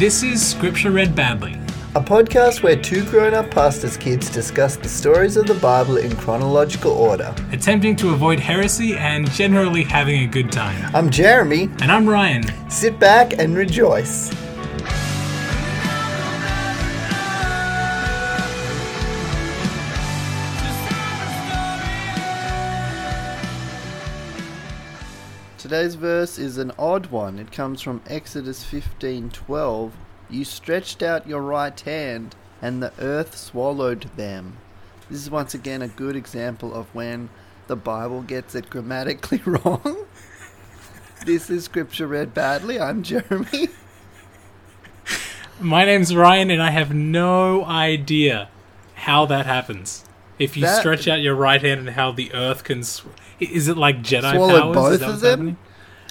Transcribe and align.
This 0.00 0.22
is 0.22 0.40
Scripture 0.40 0.92
Read 0.92 1.14
Badly. 1.14 1.52
A 1.94 2.00
podcast 2.00 2.62
where 2.62 2.74
two 2.74 3.04
grown 3.10 3.34
up 3.34 3.50
pastors' 3.50 3.98
kids 3.98 4.30
discuss 4.30 4.76
the 4.76 4.88
stories 4.88 5.36
of 5.36 5.46
the 5.46 5.52
Bible 5.52 5.98
in 5.98 6.16
chronological 6.16 6.92
order. 6.92 7.34
attempting 7.52 7.96
to 7.96 8.14
avoid 8.14 8.40
heresy 8.40 8.96
and 8.96 9.30
generally 9.32 9.82
having 9.82 10.22
a 10.22 10.26
good 10.26 10.50
time. 10.50 10.90
I'm 10.96 11.10
Jeremy. 11.10 11.64
And 11.82 11.92
I'm 11.92 12.08
Ryan. 12.08 12.44
Sit 12.70 12.98
back 12.98 13.38
and 13.38 13.54
rejoice. 13.54 14.30
Today's 25.70 25.94
verse 25.94 26.36
is 26.36 26.58
an 26.58 26.72
odd 26.80 27.12
one. 27.12 27.38
It 27.38 27.52
comes 27.52 27.80
from 27.80 28.00
Exodus 28.08 28.64
15:12. 28.64 29.92
You 30.28 30.44
stretched 30.44 31.00
out 31.00 31.28
your 31.28 31.42
right 31.42 31.78
hand 31.78 32.34
and 32.60 32.82
the 32.82 32.92
earth 32.98 33.36
swallowed 33.36 34.10
them. 34.16 34.56
This 35.08 35.20
is 35.20 35.30
once 35.30 35.54
again 35.54 35.80
a 35.80 35.86
good 35.86 36.16
example 36.16 36.74
of 36.74 36.92
when 36.92 37.28
the 37.68 37.76
Bible 37.76 38.22
gets 38.22 38.56
it 38.56 38.68
grammatically 38.68 39.42
wrong. 39.46 40.06
this 41.24 41.48
is 41.48 41.66
scripture 41.66 42.08
read 42.08 42.34
badly. 42.34 42.80
I'm 42.80 43.04
Jeremy. 43.04 43.68
My 45.60 45.84
name's 45.84 46.12
Ryan, 46.12 46.50
and 46.50 46.60
I 46.60 46.70
have 46.72 46.92
no 46.92 47.64
idea 47.64 48.48
how 48.94 49.24
that 49.26 49.46
happens. 49.46 50.04
If 50.40 50.56
you 50.56 50.62
That- 50.64 50.80
stretch 50.80 51.06
out 51.06 51.20
your 51.20 51.36
right 51.36 51.62
hand 51.62 51.78
and 51.80 51.90
how 51.90 52.10
the 52.10 52.32
earth 52.34 52.64
can. 52.64 52.82
Sw- 52.82 53.04
is 53.38 53.68
it 53.68 53.76
like 53.76 54.02
Jedi 54.02 54.34
Swallow 54.34 54.72
powers? 54.74 54.98
both 54.98 55.02
of 55.08 55.20
them? 55.20 55.30
happening? 55.30 55.56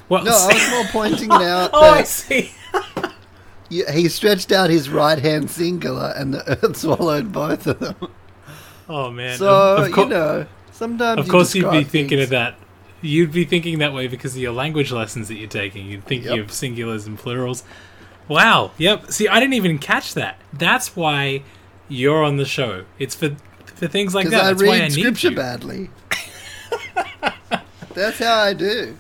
Well, 0.10 0.24
No, 0.24 0.32
I 0.32 0.54
was 0.54 0.70
more 0.72 0.84
pointing 0.92 1.30
it 1.32 1.42
out 1.42 1.70
oh, 1.74 1.82
I 1.92 2.04
see. 2.04 2.52
you- 3.70 3.86
he 3.92 4.10
stretched 4.10 4.52
out 4.52 4.70
his 4.70 4.90
right 4.90 5.20
hand 5.20 5.50
singular 5.50 6.14
and 6.18 6.34
the 6.34 6.50
earth 6.64 6.76
swallowed 6.78 7.32
both 7.32 7.68
of 7.68 7.80
them. 7.80 7.96
Oh 8.90 9.12
man. 9.12 9.38
So, 9.38 9.78
of, 9.78 9.86
of 9.88 9.92
cour- 9.94 10.04
you 10.06 10.10
know, 10.10 10.46
sometimes 10.72 11.20
of 11.20 11.26
you 11.28 11.32
course, 11.32 11.54
you'd 11.56 11.64
be 11.66 11.70
describe 11.84 11.88
thinking 11.92 12.18
things- 12.18 12.24
of 12.24 12.30
that. 12.32 12.56
You'd 13.02 13.32
be 13.32 13.46
thinking 13.46 13.80
that 13.80 13.94
way 13.94 14.08
because 14.08 14.36
of 14.36 14.42
your 14.42 14.52
language 14.52 14.92
lessons 14.92 15.30
that 15.30 15.36
you're 15.36 15.48
taking. 15.48 15.86
You'd 15.86 16.04
thinking 16.04 16.32
Yep. 16.34 16.40
of 16.46 16.48
singulars 16.52 17.08
and 17.08 17.18
plurals. 17.18 17.64
Wow. 18.28 18.72
Yep. 18.78 19.12
See, 19.12 19.28
I 19.30 19.40
didn't 19.40 19.54
even 19.54 19.78
catch 19.80 20.16
that. 20.16 20.38
That's 20.52 20.96
why 20.98 21.44
you're 21.88 22.24
on 22.26 22.36
the 22.38 22.44
show. 22.46 22.84
It's 22.98 23.16
for 23.16 23.38
for 23.66 23.88
things 23.88 24.14
like 24.14 24.28
that. 24.32 24.44
I 24.44 24.48
That's 24.54 24.62
why 24.64 24.68
I 24.68 24.80
read 24.80 24.84
need 24.96 25.00
scripture 25.00 25.30
you. 25.30 25.36
badly. 25.38 25.90
That's 27.94 28.20
how 28.20 28.40
I 28.40 28.54
do. 28.54 28.98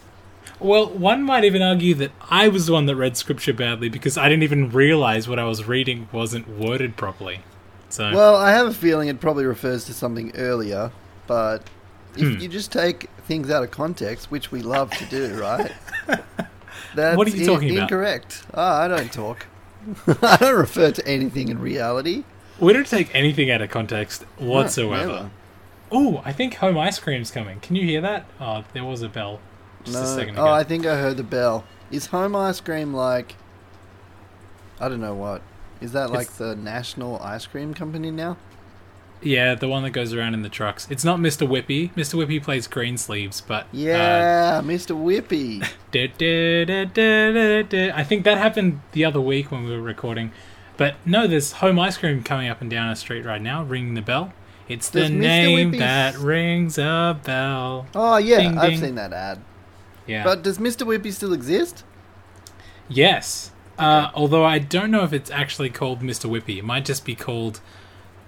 Well, 0.60 0.88
one 0.90 1.24
might 1.24 1.46
even 1.46 1.62
argue 1.62 1.94
that 1.96 2.12
I 2.30 2.48
was 2.50 2.66
the 2.66 2.74
one 2.74 2.86
that 2.88 2.96
read 2.96 3.16
scripture 3.16 3.54
badly 3.54 3.88
because 3.90 4.18
I 4.18 4.28
didn't 4.28 4.44
even 4.44 4.70
realize 4.70 5.28
what 5.28 5.40
I 5.40 5.46
was 5.46 5.68
reading 5.68 6.10
wasn't 6.12 6.48
worded 6.50 6.98
properly. 6.98 7.42
So, 7.90 8.12
Well, 8.14 8.36
I 8.36 8.52
have 8.52 8.68
a 8.68 8.74
feeling 8.74 9.08
it 9.08 9.20
probably 9.22 9.46
refers 9.46 9.86
to 9.86 9.94
something 9.94 10.32
earlier, 10.36 10.92
but 11.28 11.64
if 12.16 12.36
Hmm. 12.36 12.40
you 12.40 12.48
just 12.50 12.72
take 12.72 13.10
things 13.26 13.50
out 13.50 13.64
of 13.64 13.72
context, 13.72 14.30
which 14.32 14.52
we 14.52 14.62
love 14.62 14.92
to 14.92 15.06
do, 15.06 15.40
right? 15.40 15.72
That's 16.96 17.18
What 17.18 17.28
are 17.28 17.32
you 17.32 17.42
in- 17.42 17.48
talking 17.48 17.70
about? 17.72 17.84
Incorrect. 17.84 18.44
Ah, 18.54 18.82
I 18.82 18.88
don't 18.88 19.12
talk. 19.14 19.46
I 20.22 20.38
don't 20.38 20.56
refer 20.58 20.92
to 20.92 21.08
anything 21.08 21.48
in 21.48 21.60
reality. 21.60 22.24
we 22.60 22.74
don't 22.74 22.86
take 22.88 23.14
anything 23.16 23.50
out 23.50 23.62
of 23.62 23.70
context 23.70 24.24
whatsoever. 24.38 25.08
never. 25.08 25.32
Oh, 25.92 26.22
I 26.26 26.34
think 26.34 26.56
home 26.56 26.78
ice 26.78 27.00
cream's 27.00 27.32
coming. 27.32 27.60
Can 27.62 27.76
you 27.76 27.86
hear 27.86 28.02
that? 28.02 28.26
Oh, 28.42 28.66
there 28.74 28.84
was 28.84 29.02
a 29.02 29.10
bell 29.10 29.40
No. 29.94 30.04
second 30.06 30.34
ago. 30.36 30.44
Oh, 30.48 30.52
I 30.52 30.64
think 30.64 30.86
I 30.86 30.96
heard 30.98 31.18
the 31.18 31.24
bell. 31.24 31.64
Is 31.92 32.08
home 32.08 32.36
ice 32.36 32.60
cream 32.62 32.94
like? 32.94 33.36
I 34.80 34.88
don't 34.90 35.02
know 35.02 35.16
what. 35.16 35.42
Is 35.82 35.92
that 35.94 36.10
like 36.12 36.24
It's- 36.28 36.38
the 36.38 36.56
national 36.56 37.20
ice 37.20 37.46
cream 37.46 37.74
company 37.74 38.12
now? 38.12 38.38
Yeah, 39.22 39.54
the 39.56 39.68
one 39.68 39.84
that 39.84 39.90
goes 39.90 40.14
around 40.14 40.34
in 40.34 40.44
the 40.44 40.50
trucks. 40.50 40.88
It's 40.90 41.04
not 41.04 41.20
Mr. 41.20 41.46
Whippy. 41.46 41.92
Mr. 41.94 42.16
Whippy 42.16 42.42
plays 42.42 42.68
Greensleeves, 42.68 43.42
but 43.46 43.64
uh, 43.64 43.68
Yeah, 43.74 44.62
Mr. 44.64 44.96
Whippy. 44.96 45.68
du- 45.92 46.08
du- 46.08 47.64
du. 47.64 47.92
I 47.94 48.04
think 48.06 48.24
that 48.24 48.38
happened 48.38 48.80
the 48.94 49.04
other 49.04 49.20
week 49.20 49.52
when 49.52 49.66
we 49.66 49.72
were 49.72 49.82
recording. 49.82 50.32
But 50.78 50.96
no, 51.06 51.28
there's 51.28 51.52
home 51.54 51.78
ice 51.80 51.98
cream 51.98 52.24
coming 52.24 52.48
up 52.48 52.62
and 52.62 52.70
down 52.72 52.88
our 52.88 52.96
street 52.96 53.26
right 53.26 53.42
now, 53.42 53.64
ringing 53.64 53.96
the 53.96 54.02
bell. 54.02 54.32
It's 54.70 54.90
the 54.90 55.10
name 55.10 55.72
that 55.72 56.18
rings 56.18 56.78
a 56.78 57.20
bell. 57.22 57.88
Oh 57.96 58.16
yeah, 58.18 58.38
Ding, 58.38 58.58
I've 58.58 58.70
ding. 58.70 58.80
seen 58.80 58.96
that 58.96 59.12
ad. 59.12 59.40
Yeah. 60.10 60.24
But 60.24 60.42
does 60.44 60.58
Mr. 60.58 60.86
Whippy 60.88 61.14
still 61.14 61.34
exist? 61.34 61.84
yes. 62.88 63.52
Uh, 63.78 64.12
although 64.14 64.44
I 64.44 64.60
don't 64.60 64.92
know 64.92 65.04
if 65.06 65.14
it's 65.14 65.32
actually 65.32 65.70
called 65.70 66.02
Mr. 66.02 66.30
Whippy. 66.30 66.58
It 66.58 66.66
might 66.66 66.84
just 66.84 67.06
be 67.06 67.16
called 67.16 67.62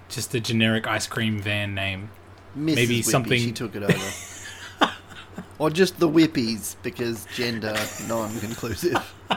just 0.08 0.34
a 0.34 0.40
generic 0.40 0.86
ice 0.86 1.06
cream 1.06 1.42
van 1.42 1.74
name. 1.74 2.08
Mrs. 2.56 2.74
Maybe 2.74 2.98
Whippy, 3.00 3.04
something- 3.04 3.38
She 3.38 3.52
took 3.52 3.76
it 3.76 3.82
over. 3.82 4.92
or 5.58 5.68
just 5.68 5.98
the 5.98 6.08
Whippies 6.08 6.76
because 6.82 7.26
gender 7.34 7.74
non-conclusive. 8.08 8.96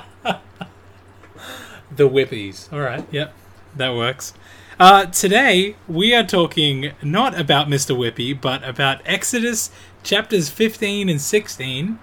The 1.96 2.10
Whippies. 2.10 2.72
All 2.74 2.80
right. 2.80 3.06
Yep. 3.12 3.34
That 3.76 3.94
works. 3.96 4.34
Uh, 4.80 5.06
today, 5.06 5.76
we 5.88 6.14
are 6.14 6.24
talking 6.26 6.92
not 7.02 7.40
about 7.40 7.68
Mr. 7.68 7.96
Whippy, 7.96 8.40
but 8.40 8.64
about 8.68 9.02
Exodus 9.06 9.70
chapters 10.04 10.50
15 10.50 11.08
and 11.10 11.22
16. 11.22 12.00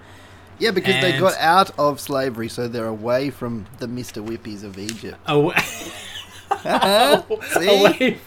Yeah, 0.59 0.71
because 0.71 1.01
they 1.01 1.17
got 1.19 1.37
out 1.37 1.71
of 1.79 1.99
slavery, 1.99 2.47
so 2.49 2.67
they're 2.67 2.85
away 2.87 3.29
from 3.29 3.65
the 3.79 3.87
Mr. 3.87 4.25
Whippies 4.25 4.63
of 4.63 4.77
Egypt. 4.77 5.17
Away. 5.27 5.55
See? 7.53 8.17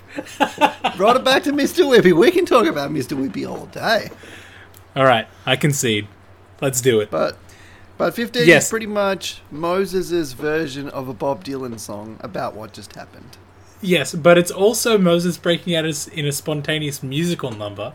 Brought 0.97 1.17
it 1.17 1.25
back 1.25 1.45
to 1.45 1.53
Mr. 1.53 1.85
Whippy. 1.87 2.13
We 2.13 2.31
can 2.31 2.45
talk 2.45 2.67
about 2.67 2.91
Mr. 2.91 3.17
Whippy 3.17 3.49
all 3.49 3.67
day. 3.67 4.11
All 4.95 5.05
right. 5.05 5.27
I 5.45 5.57
concede. 5.57 6.09
Let's 6.61 6.81
do 6.81 7.01
it. 7.01 7.11
But 7.11 7.39
but 7.99 8.15
15 8.15 8.47
Yes. 8.47 8.65
is 8.65 8.71
pretty 8.71 8.87
much 8.87 9.41
Moses' 9.51 10.33
version 10.33 10.89
of 10.91 11.09
a 11.09 11.15
Bob 11.15 11.45
Dylan 11.45 11.79
song 11.79 12.19
about 12.21 12.55
what 12.55 12.73
just 12.73 12.95
happened. 12.95 13.37
Yes, 13.81 14.15
but 14.15 14.37
it's 14.39 14.51
also 14.51 14.99
Moses 14.99 15.39
breaking 15.39 15.75
out 15.75 15.85
as 15.85 16.09
in 16.09 16.27
a 16.27 16.33
spontaneous 16.33 17.03
musical 17.03 17.53
number, 17.53 17.93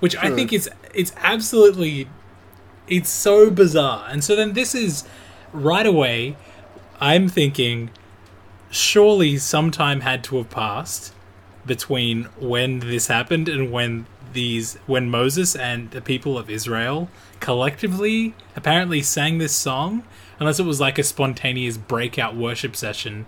which 0.00 0.16
I 0.16 0.30
think 0.34 0.52
is 0.52 0.70
it's 0.92 1.12
absolutely 1.18 2.08
it's 2.88 3.10
so 3.10 3.50
bizarre. 3.50 4.06
And 4.10 4.22
so 4.22 4.36
then 4.36 4.52
this 4.52 4.74
is 4.74 5.04
right 5.52 5.86
away 5.86 6.36
I'm 7.00 7.28
thinking 7.28 7.90
surely 8.70 9.36
some 9.38 9.70
time 9.70 10.00
had 10.00 10.24
to 10.24 10.36
have 10.38 10.50
passed 10.50 11.12
between 11.66 12.24
when 12.38 12.80
this 12.80 13.06
happened 13.06 13.48
and 13.48 13.70
when 13.70 14.06
these 14.32 14.74
when 14.86 15.08
Moses 15.10 15.54
and 15.54 15.90
the 15.92 16.00
people 16.00 16.36
of 16.36 16.50
Israel 16.50 17.08
collectively 17.40 18.34
apparently 18.56 19.00
sang 19.02 19.38
this 19.38 19.54
song 19.54 20.02
unless 20.40 20.58
it 20.58 20.64
was 20.64 20.80
like 20.80 20.98
a 20.98 21.02
spontaneous 21.04 21.76
breakout 21.76 22.34
worship 22.34 22.74
session 22.74 23.26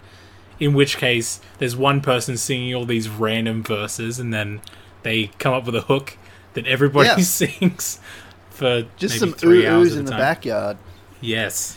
in 0.59 0.75
which 0.75 0.97
case 0.97 1.41
there's 1.59 1.77
one 1.77 2.01
person 2.01 2.37
singing 2.37 2.75
all 2.75 2.85
these 2.85 3.09
random 3.09 3.63
verses 3.63 4.19
and 4.19 4.35
then 4.35 4.61
they 5.03 5.29
come 5.39 5.55
up 5.55 5.65
with 5.67 5.77
a 5.77 5.83
hook 5.83 6.17
that 6.55 6.67
everybody 6.67 7.09
Yeah. 7.17 7.17
sings 7.19 8.01
for 8.57 8.85
Just 8.97 9.19
some 9.19 9.33
three 9.33 9.67
ooh 9.67 9.71
hours 9.71 9.93
oohs 9.95 9.99
in 9.99 10.05
the 10.05 10.11
time. 10.13 10.21
backyard. 10.21 10.77
Yes. 11.21 11.77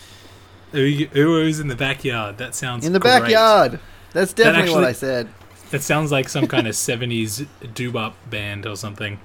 Ooh 0.74 1.08
oohs 1.08 1.60
in 1.62 1.68
the 1.68 1.76
backyard. 1.76 2.38
That 2.38 2.56
sounds 2.56 2.86
In 2.86 2.94
the 2.94 3.00
great. 3.00 3.20
backyard. 3.22 3.80
That's 4.14 4.34
definitely 4.34 4.72
what 4.72 4.84
actually- 4.84 4.88
I 4.90 4.92
said. 4.94 5.30
That 5.72 5.84
sounds 5.84 6.12
like 6.12 6.30
some 6.30 6.48
kind 6.48 6.68
of 6.68 6.74
70s 6.76 7.46
doo-wop 7.76 8.16
band 8.30 8.66
or 8.66 8.76
something. 8.76 9.20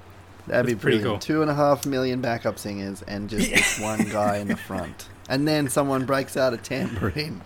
That'd 0.47 0.67
be 0.67 0.75
pretty 0.75 1.01
cool. 1.01 1.17
Two 1.17 1.41
and 1.41 1.49
a 1.49 1.55
half 1.55 1.87
million 1.87 2.21
backup 2.21 2.59
singers 2.59 3.01
and 3.01 3.27
just 3.29 3.49
this 3.49 3.79
one 3.79 4.03
guy 4.09 4.37
in 4.37 4.47
the 4.49 4.55
front. 4.55 5.07
And 5.27 5.47
then 5.47 5.69
someone 5.69 6.05
breaks 6.05 6.37
out 6.37 6.53
a 6.53 6.57
tambourine. 6.57 7.41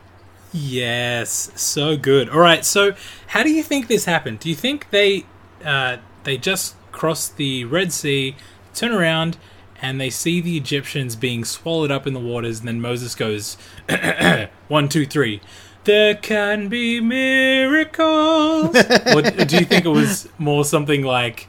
Yes, 0.51 1.51
so 1.55 1.95
good. 1.95 2.27
All 2.29 2.39
right, 2.39 2.65
so 2.65 2.93
how 3.27 3.43
do 3.43 3.49
you 3.51 3.63
think 3.63 3.87
this 3.87 4.05
happened? 4.05 4.39
Do 4.39 4.49
you 4.49 4.55
think 4.55 4.89
they 4.89 5.25
uh, 5.63 5.97
they 6.23 6.37
just 6.37 6.75
crossed 6.91 7.37
the 7.37 7.65
Red 7.65 7.93
Sea, 7.93 8.35
turn 8.73 8.91
around, 8.91 9.37
and 9.81 9.99
they 9.99 10.09
see 10.09 10.41
the 10.41 10.57
Egyptians 10.57 11.15
being 11.15 11.45
swallowed 11.45 11.91
up 11.91 12.05
in 12.05 12.13
the 12.13 12.19
waters, 12.19 12.59
and 12.59 12.67
then 12.67 12.81
Moses 12.81 13.15
goes, 13.15 13.57
one, 14.67 14.89
two, 14.89 15.05
three. 15.05 15.41
There 15.85 16.15
can 16.15 16.67
be 16.67 16.99
miracles. 16.99 18.75
or 19.15 19.21
do 19.21 19.57
you 19.57 19.65
think 19.65 19.85
it 19.85 19.89
was 19.89 20.27
more 20.37 20.65
something 20.65 21.03
like, 21.03 21.47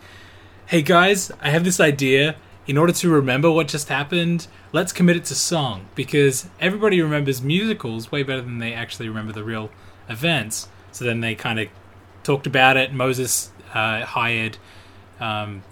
"Hey 0.67 0.83
guys, 0.83 1.33
I 1.41 1.51
have 1.51 1.65
this 1.65 1.81
idea. 1.81 2.37
In 2.67 2.79
order 2.79 2.93
to 2.93 3.11
remember 3.11 3.51
what 3.51 3.67
just 3.67 3.89
happened, 3.89 4.47
let's 4.73 4.93
commit 4.93 5.17
it 5.17 5.25
to 5.25 5.35
song 5.35 5.87
because 5.97 6.49
everybody 6.61 7.03
remembers 7.03 7.43
musicals 7.43 8.13
way 8.13 8.23
better 8.23 8.43
than 8.43 8.59
they 8.59 8.73
actually 8.73 9.09
remember 9.09 9.33
the 9.33 9.45
real 9.45 9.71
events." 10.09 10.69
So 10.93 11.05
then 11.05 11.21
they 11.21 11.35
kind 11.35 11.59
of 11.59 11.69
talked 12.23 12.47
about 12.47 12.77
it. 12.77 12.93
Moses 12.93 13.51
uh, 13.75 14.05
hired 14.05 14.59
um, 15.19 15.63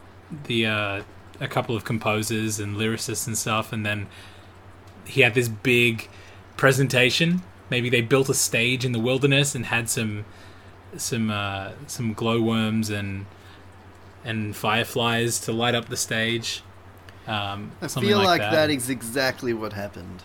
the 0.45 0.67
uh, 0.67 1.03
a 1.41 1.49
couple 1.49 1.77
of 1.77 1.85
composers 1.85 2.59
and 2.59 2.77
lyricists 2.77 3.27
and 3.27 3.37
stuff, 3.37 3.73
and 3.73 3.85
then 3.87 4.07
he 5.05 5.23
had 5.23 5.35
this 5.35 5.49
big 5.49 6.09
presentation 6.57 7.43
maybe 7.71 7.91
they 7.91 8.01
built 8.01 8.29
a 8.29 8.35
stage 8.35 8.85
in 8.85 8.93
the 8.93 8.99
wilderness 8.99 9.55
and 9.55 9.67
had 9.67 9.89
some 9.89 10.25
some 10.97 11.31
uh, 11.31 11.71
some 11.87 12.15
glowworms 12.15 12.91
and 12.91 13.27
and 14.25 14.57
fireflies 14.57 15.39
to 15.41 15.53
light 15.53 15.75
up 15.75 15.89
the 15.89 15.97
stage. 15.97 16.63
Um, 17.27 17.73
I 17.83 17.89
feel 17.89 18.19
like, 18.19 18.41
that. 18.41 18.53
that 18.53 18.71
is 18.71 18.89
exactly 18.89 19.53
what 19.53 19.75
happened. 19.75 20.23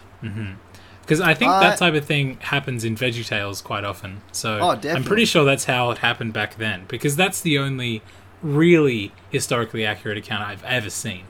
Because 1.02 1.20
I 1.20 1.34
think 1.34 1.52
I- 1.52 1.60
that 1.70 1.78
type 1.78 1.94
of 1.96 2.06
thing 2.06 2.38
happens 2.40 2.86
in 2.86 2.96
VeggieTales 2.96 3.62
quite 3.62 3.84
often. 3.84 4.22
So 4.32 4.60
Oh, 4.62 4.90
I'm 4.90 5.04
pretty 5.04 5.26
sure 5.26 5.44
that's 5.44 5.66
how 5.66 5.92
it 5.92 5.98
happened 5.98 6.32
back 6.32 6.56
then. 6.56 6.86
Because 6.88 7.18
that's 7.18 7.42
the 7.42 7.58
only 7.58 8.02
really 8.44 9.12
historically 9.32 9.86
accurate 9.86 10.18
account 10.18 10.44
I've 10.44 10.64
ever 10.64 10.90
seen. 10.90 11.24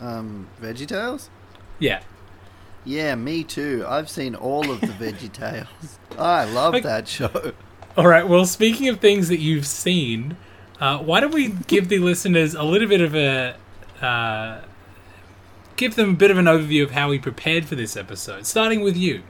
Um, 0.00 0.48
VeggieTales? 0.62 1.28
Yeah. 1.78 2.00
Yeah, 2.84 3.16
me 3.16 3.44
too. 3.44 3.84
I've 3.86 4.08
seen 4.08 4.34
all 4.34 4.70
of 4.70 4.80
the 4.80 4.86
VeggieTales. 4.86 5.98
I 6.16 6.44
love 6.44 6.82
that 6.82 7.08
show. 7.08 7.52
All 7.96 8.06
right. 8.06 8.26
Well, 8.26 8.46
speaking 8.46 8.88
of 8.88 9.00
things 9.00 9.28
that 9.28 9.40
you've 9.40 9.66
seen, 9.66 10.36
uh, 10.80 10.98
why 10.98 11.20
don't 11.20 11.34
we 11.34 11.48
give 11.66 11.88
the 11.88 11.98
listeners 11.98 12.54
a 12.54 12.62
little 12.62 12.88
bit 12.88 13.00
of 13.00 13.14
a 13.14 13.56
uh, 14.00 14.60
give 15.76 15.96
them 15.96 16.10
a 16.10 16.14
bit 16.14 16.30
of 16.30 16.38
an 16.38 16.44
overview 16.44 16.82
of 16.82 16.92
how 16.92 17.08
we 17.08 17.18
prepared 17.18 17.64
for 17.64 17.74
this 17.74 17.96
episode, 17.96 18.46
starting 18.46 18.80
with 18.80 18.96
you. 18.96 19.22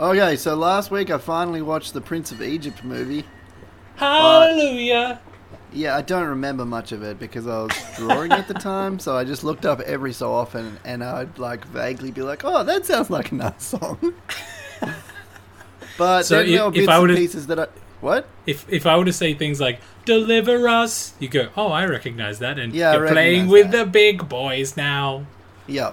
Okay, 0.00 0.36
so 0.36 0.54
last 0.54 0.90
week 0.90 1.10
I 1.10 1.18
finally 1.18 1.62
watched 1.62 1.94
the 1.94 2.00
Prince 2.00 2.30
of 2.30 2.42
Egypt 2.42 2.84
movie. 2.84 3.24
Hallelujah. 3.96 5.20
Yeah, 5.72 5.96
I 5.96 6.00
don't 6.02 6.26
remember 6.28 6.64
much 6.64 6.92
of 6.92 7.02
it 7.02 7.18
because 7.18 7.46
I 7.46 7.58
was 7.62 7.72
drawing 7.96 8.32
at 8.32 8.48
the 8.48 8.54
time, 8.72 8.98
so 8.98 9.16
I 9.16 9.24
just 9.24 9.44
looked 9.44 9.66
up 9.66 9.80
every 9.80 10.12
so 10.14 10.32
often 10.32 10.78
and 10.84 11.04
I'd 11.04 11.38
like 11.38 11.64
vaguely 11.66 12.10
be 12.10 12.22
like, 12.22 12.42
"Oh, 12.44 12.64
that 12.64 12.86
sounds 12.86 13.10
like 13.10 13.32
a 13.32 13.34
nice 13.34 13.64
song." 13.64 14.14
but 15.98 16.22
So 16.24 16.40
if- 16.40 16.48
there 16.48 16.62
were 16.62 16.68
if 16.68 16.74
bits 16.74 16.88
I 16.88 16.94
and 16.94 17.02
would've- 17.02 17.16
pieces 17.16 17.46
that 17.48 17.58
I 17.60 17.66
what? 18.00 18.26
If 18.46 18.64
if 18.72 18.86
I 18.86 18.96
were 18.96 19.04
to 19.06 19.12
say 19.12 19.34
things 19.34 19.60
like 19.60 19.80
"deliver 20.04 20.68
us," 20.68 21.14
you 21.18 21.28
go, 21.28 21.48
"Oh, 21.56 21.68
I 21.72 21.84
recognize 21.84 22.38
that," 22.38 22.56
and 22.58 22.72
Yeah, 22.72 22.92
you're 22.94 23.08
playing 23.08 23.48
with 23.48 23.72
that. 23.72 23.86
the 23.86 23.90
big 23.90 24.28
boys 24.28 24.76
now. 24.76 25.26
Yeah, 25.66 25.90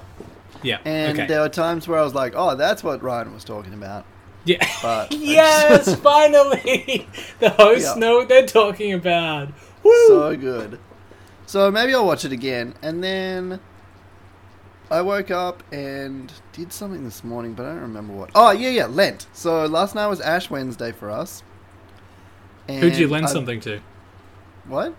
Yeah. 0.62 0.77
and 0.86 1.18
okay. 1.18 1.27
there 1.27 1.42
were 1.42 1.50
times 1.50 1.88
where 1.88 2.00
I 2.00 2.04
was 2.04 2.13
like, 2.13 2.33
"Oh, 2.36 2.56
that's 2.56 2.83
what 2.83 3.01
Ryan 3.01 3.33
was 3.33 3.44
talking 3.44 3.74
about." 3.74 4.06
yeah. 4.45 4.63
But 4.83 5.12
yes, 5.18 5.95
finally, 5.95 7.10
the 7.39 7.50
hosts 7.50 7.89
Yeah. 7.94 8.00
know 8.00 8.18
what 8.18 8.27
they're 8.30 8.45
talking 8.45 8.94
about. 8.94 9.50
Woo! 9.86 10.08
so 10.08 10.36
good. 10.36 10.80
So 11.46 11.70
maybe 11.72 11.94
I'll 11.94 12.06
watch 12.06 12.26
it 12.26 12.32
again, 12.32 12.74
and 12.82 13.04
then 13.04 13.60
I 14.90 15.02
woke 15.02 15.32
up 15.32 15.64
and 15.72 16.32
did 16.54 16.74
something 16.74 17.04
this 17.04 17.24
morning, 17.24 17.54
but 17.54 17.66
I 17.66 17.70
don't 17.70 17.82
remember 17.82 18.14
what. 18.14 18.32
Oh 18.36 18.52
yeah, 18.52 18.70
yeah, 18.70 18.86
Lent. 18.88 19.28
So 19.34 19.66
last 19.66 19.96
night 19.96 20.08
was 20.08 20.20
Ash 20.22 20.50
Wednesday 20.50 20.92
for 20.92 21.10
us. 21.12 21.44
Who'd 22.68 22.96
you 22.98 23.08
lend 23.08 23.28
I- 23.28 23.30
something 23.30 23.60
to? 23.62 23.80
What? 24.68 24.96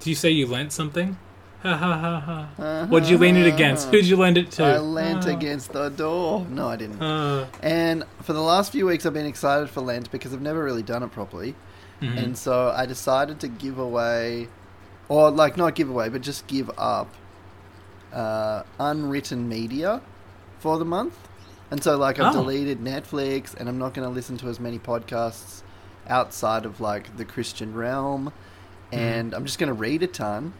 Did 0.00 0.08
you 0.10 0.14
say 0.16 0.30
you 0.30 0.46
lent 0.48 0.72
something? 0.72 1.16
Ha 1.62 1.76
ha 1.76 1.96
ha 1.96 2.18
ha. 2.20 2.48
Uh-huh. 2.58 2.86
What'd 2.86 3.08
you 3.08 3.16
lend 3.18 3.36
it 3.38 3.46
against? 3.46 3.88
Who'd 3.90 4.04
you 4.04 4.16
lend 4.16 4.36
it 4.36 4.50
to? 4.52 4.64
I 4.64 4.78
lent 4.78 5.26
Ah. 5.28 5.30
against 5.30 5.72
the 5.72 5.90
door. 5.90 6.44
No, 6.50 6.66
I 6.68 6.74
didn't. 6.74 7.00
Ah. 7.00 7.46
And 7.62 8.02
for 8.22 8.32
the 8.32 8.40
last 8.40 8.72
few 8.72 8.84
weeks, 8.86 9.06
I've 9.06 9.14
been 9.14 9.26
excited 9.26 9.70
for 9.70 9.80
Lent 9.80 10.10
because 10.10 10.32
I've 10.34 10.42
never 10.42 10.64
really 10.64 10.82
done 10.82 11.04
it 11.04 11.12
properly. 11.12 11.54
Mhm. 12.02 12.18
And 12.18 12.36
so 12.36 12.70
I 12.76 12.84
decided 12.84 13.40
to 13.40 13.48
give 13.48 13.78
away, 13.78 14.48
or 15.08 15.30
like 15.30 15.56
not 15.56 15.74
give 15.74 15.88
away, 15.88 16.08
but 16.10 16.20
just 16.22 16.46
give 16.46 16.70
up 16.76 17.08
uh, 18.12 18.62
unwritten 18.78 19.48
media 19.48 20.00
for 20.58 20.78
the 20.78 20.84
month. 20.84 21.16
And 21.70 21.82
so, 21.82 21.96
like, 21.96 22.18
I've 22.20 22.34
Oh. 22.34 22.40
deleted 22.42 22.80
Netflix 22.80 23.54
and 23.54 23.68
I'm 23.68 23.78
not 23.78 23.94
going 23.94 24.06
to 24.06 24.12
listen 24.14 24.36
to 24.38 24.48
as 24.48 24.60
many 24.60 24.78
podcasts 24.78 25.62
outside 26.08 26.66
of 26.66 26.80
like 26.80 27.16
the 27.16 27.24
Christian 27.24 27.72
realm. 27.74 28.32
And 28.92 29.32
I'm 29.32 29.46
just 29.46 29.58
going 29.58 29.68
to 29.68 29.72
read 29.74 30.02
a 30.02 30.06
ton. 30.06 30.52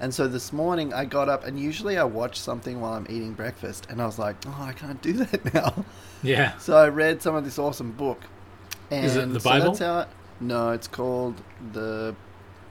And 0.00 0.12
so 0.12 0.26
this 0.26 0.52
morning 0.52 0.92
I 0.92 1.04
got 1.04 1.28
up 1.28 1.44
and 1.46 1.60
usually 1.60 1.96
I 1.98 2.02
watch 2.04 2.40
something 2.40 2.80
while 2.80 2.94
I'm 2.94 3.06
eating 3.08 3.34
breakfast. 3.34 3.86
And 3.88 4.02
I 4.02 4.06
was 4.06 4.18
like, 4.18 4.34
oh, 4.46 4.56
I 4.60 4.72
can't 4.72 5.00
do 5.00 5.12
that 5.12 5.54
now. 5.54 5.84
yeah. 6.24 6.56
So 6.58 6.76
I 6.76 6.88
read 6.88 7.22
some 7.22 7.36
of 7.36 7.44
this 7.44 7.58
awesome 7.60 7.92
book. 7.92 8.20
And 8.90 9.04
Is 9.06 9.14
it 9.14 9.32
the 9.32 9.38
so 9.38 9.48
Bible? 9.48 9.66
that's 9.66 9.78
how 9.78 10.06
no, 10.40 10.70
it's 10.70 10.88
called 10.88 11.42
The 11.72 12.14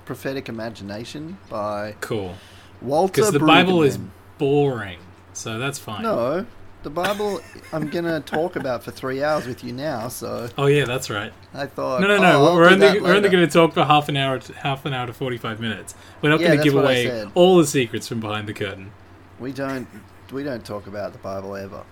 Prophetic 0.06 0.50
Imagination 0.50 1.38
by 1.50 1.96
Cool. 2.02 2.36
Walter 2.82 3.14
Because 3.22 3.32
the 3.32 3.40
Bible 3.40 3.84
is 3.84 4.00
boring, 4.38 5.00
so 5.34 5.60
that's 5.60 5.78
fine. 5.80 6.02
No, 6.04 6.46
the 6.82 6.90
Bible 6.90 7.42
I'm 7.74 7.90
going 7.90 8.06
to 8.06 8.22
talk 8.22 8.56
about 8.56 8.84
for 8.84 8.92
three 8.92 9.22
hours 9.24 9.46
with 9.46 9.64
you 9.64 9.74
now, 9.74 10.08
so 10.08 10.50
Oh 10.58 10.66
yeah, 10.68 10.86
that's 10.86 11.10
right. 11.10 11.34
I 11.54 11.66
thought... 11.66 12.02
No, 12.02 12.08
no, 12.08 12.16
oh, 12.16 12.22
no. 12.22 12.46
I'll 12.46 12.56
we're 12.56 12.70
do 12.70 12.74
only 12.76 12.88
that 12.88 13.02
we're 13.02 13.10
only 13.10 13.22
later. 13.22 13.30
going 13.30 13.48
to 13.48 13.54
talk 13.54 13.74
for 13.74 13.84
half 13.84 14.08
an 14.10 14.18
hour, 14.18 14.40
to, 14.40 14.54
half 14.54 14.86
an 14.86 14.94
hour 14.94 15.06
to 15.08 15.14
forty 15.14 15.38
five 15.38 15.60
minutes. 15.60 15.94
We're 16.22 16.30
not 16.30 16.40
Yeah, 16.40 16.48
going 16.48 16.58
to 16.60 16.64
that's 16.64 16.66
give 16.66 16.74
what 16.74 16.86
I 16.86 16.92
away 16.92 17.06
said. 17.06 17.32
all 17.36 17.58
the 17.58 17.68
secrets 17.68 18.08
from 18.08 18.20
behind 18.22 18.48
the 18.48 18.54
curtain. 18.54 18.92
We 19.40 19.52
don't, 19.52 19.88
we 20.32 20.44
don't 20.44 20.66
talk 20.66 20.88
about 20.88 21.12
the 21.12 21.20
Bible 21.20 21.56
ever. 21.56 21.84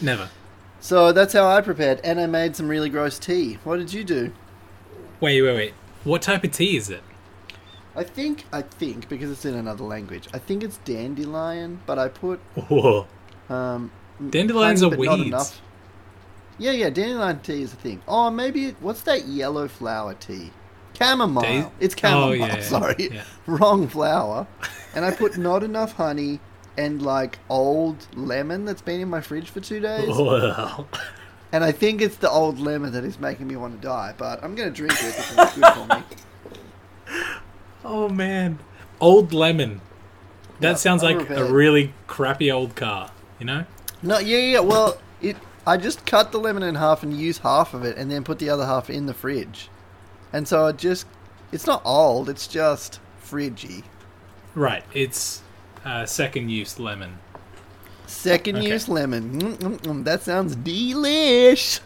Never. 0.00 0.28
So 0.80 1.10
that's 1.12 1.32
how 1.32 1.48
I 1.48 1.60
prepared, 1.60 2.00
and 2.04 2.20
I 2.20 2.26
made 2.26 2.54
some 2.54 2.68
really 2.68 2.88
gross 2.88 3.18
tea. 3.18 3.58
What 3.64 3.78
did 3.78 3.92
you 3.92 4.04
do? 4.04 4.32
Wait, 5.20 5.42
wait, 5.42 5.54
wait. 5.54 5.74
What 6.04 6.22
type 6.22 6.44
of 6.44 6.52
tea 6.52 6.76
is 6.76 6.90
it? 6.90 7.02
I 7.96 8.04
think, 8.04 8.44
I 8.52 8.62
think, 8.62 9.08
because 9.08 9.30
it's 9.30 9.44
in 9.44 9.54
another 9.54 9.82
language, 9.82 10.28
I 10.32 10.38
think 10.38 10.62
it's 10.62 10.76
dandelion, 10.78 11.80
but 11.86 11.98
I 11.98 12.08
put 12.08 12.38
Whoa. 12.54 13.06
Um, 13.48 13.90
Dandelions 14.30 14.82
are 14.82 14.90
weeds. 14.90 15.26
enough. 15.26 15.60
Yeah, 16.58 16.72
yeah, 16.72 16.90
dandelion 16.90 17.40
tea 17.40 17.62
is 17.62 17.72
a 17.72 17.76
thing. 17.76 18.02
Oh, 18.06 18.30
maybe 18.30 18.66
it, 18.66 18.76
what's 18.80 19.02
that 19.02 19.26
yellow 19.26 19.66
flower 19.68 20.14
tea? 20.14 20.50
Chamomile. 20.96 21.72
It's 21.80 21.96
chamomile. 21.98 22.28
Oh, 22.28 22.32
yeah, 22.46 22.60
sorry, 22.60 23.08
yeah. 23.12 23.24
wrong 23.46 23.88
flower. 23.88 24.46
And 24.94 25.04
I 25.04 25.12
put 25.12 25.36
not 25.38 25.62
enough 25.62 25.92
honey 25.92 26.40
and 26.76 27.02
like 27.02 27.38
old 27.48 28.06
lemon 28.14 28.64
that's 28.64 28.82
been 28.82 29.00
in 29.00 29.08
my 29.08 29.20
fridge 29.20 29.50
for 29.50 29.60
two 29.60 29.80
days. 29.80 30.08
And 31.52 31.64
I 31.64 31.72
think 31.72 32.02
it's 32.02 32.16
the 32.16 32.30
old 32.30 32.58
lemon 32.58 32.92
that 32.92 33.04
is 33.04 33.18
making 33.18 33.48
me 33.48 33.56
want 33.56 33.80
to 33.80 33.86
die. 33.86 34.14
But 34.16 34.42
I'm 34.44 34.54
gonna 34.54 34.70
drink 34.70 34.92
it 34.94 35.16
because 35.16 35.48
it's 35.48 35.54
good 35.54 35.72
for 35.74 35.96
me. 35.96 36.02
Oh 37.84 38.08
man. 38.08 38.58
Old 39.00 39.32
lemon. 39.32 39.80
That 40.60 40.78
sounds 40.78 41.02
I'm 41.02 41.18
like 41.18 41.30
a 41.30 41.44
really 41.44 41.94
crappy 42.06 42.50
old 42.50 42.74
car. 42.76 43.10
You 43.38 43.46
know? 43.46 43.64
No, 44.02 44.18
yeah, 44.18 44.38
yeah. 44.38 44.60
Well, 44.60 44.98
it. 45.22 45.36
I 45.66 45.76
just 45.76 46.04
cut 46.04 46.32
the 46.32 46.38
lemon 46.38 46.62
in 46.62 46.74
half 46.74 47.02
and 47.02 47.16
use 47.16 47.38
half 47.38 47.74
of 47.74 47.84
it, 47.84 47.96
and 47.96 48.10
then 48.10 48.24
put 48.24 48.38
the 48.38 48.50
other 48.50 48.66
half 48.66 48.90
in 48.90 49.06
the 49.06 49.14
fridge. 49.14 49.68
And 50.32 50.46
so 50.46 50.66
it 50.66 50.76
just, 50.76 51.06
it's 51.52 51.66
not 51.66 51.82
old. 51.84 52.28
It's 52.28 52.46
just 52.46 53.00
fridgy. 53.22 53.84
Right. 54.54 54.84
It's 54.92 55.42
uh, 55.84 56.06
second 56.06 56.50
use 56.50 56.78
lemon. 56.78 57.18
Second 58.08 58.56
Okay. 58.56 58.68
use 58.70 58.88
lemon. 58.88 59.40
Mm, 59.40 59.56
mm, 59.58 59.78
mm, 59.80 60.04
that 60.04 60.22
sounds 60.22 60.56
delish. 60.56 61.80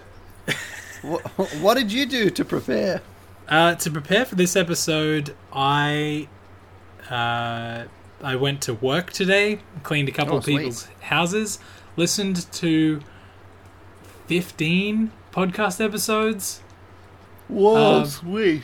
what, 1.02 1.20
what 1.60 1.74
did 1.76 1.92
you 1.92 2.06
do 2.06 2.30
to 2.30 2.44
prepare? 2.44 3.02
Uh, 3.48 3.74
to 3.74 3.90
prepare 3.90 4.24
for 4.24 4.36
this 4.36 4.54
episode, 4.56 5.34
I 5.52 6.28
uh, 7.10 7.84
I 8.22 8.36
went 8.36 8.62
to 8.62 8.74
work 8.74 9.12
today, 9.12 9.58
cleaned 9.82 10.08
a 10.08 10.12
couple 10.12 10.34
Oh, 10.34 10.38
of 10.38 10.44
sweet. 10.44 10.58
people's 10.58 10.88
houses, 11.00 11.58
listened 11.96 12.50
to 12.52 13.00
fifteen 14.26 15.10
podcast 15.32 15.84
episodes 15.84 16.60
Whoa, 17.48 18.00
Um, 18.02 18.06
sweet. 18.06 18.62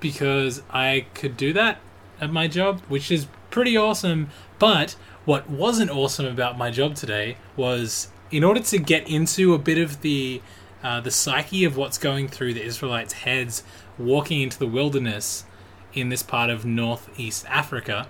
because 0.00 0.62
I 0.70 1.06
could 1.14 1.36
do 1.36 1.52
that 1.54 1.78
at 2.20 2.32
my 2.32 2.46
job, 2.48 2.80
which 2.88 3.10
is 3.10 3.26
pretty 3.50 3.76
awesome. 3.76 4.28
But 4.58 4.94
what 5.26 5.50
wasn't 5.50 5.90
awesome 5.90 6.24
about 6.26 6.56
my 6.56 6.70
job 6.70 6.94
today 6.94 7.36
was 7.56 8.08
in 8.30 8.42
order 8.42 8.60
to 8.60 8.78
get 8.78 9.06
into 9.08 9.52
a 9.54 9.58
bit 9.58 9.76
of 9.78 10.00
the 10.00 10.40
uh, 10.82 11.00
the 11.00 11.10
psyche 11.10 11.64
of 11.64 11.76
what's 11.76 11.98
going 11.98 12.28
through 12.28 12.54
the 12.54 12.62
Israelites' 12.62 13.12
heads 13.12 13.62
walking 13.98 14.40
into 14.40 14.58
the 14.58 14.66
wilderness 14.66 15.44
in 15.92 16.08
this 16.10 16.22
part 16.22 16.48
of 16.50 16.64
northeast 16.64 17.44
Africa, 17.48 18.06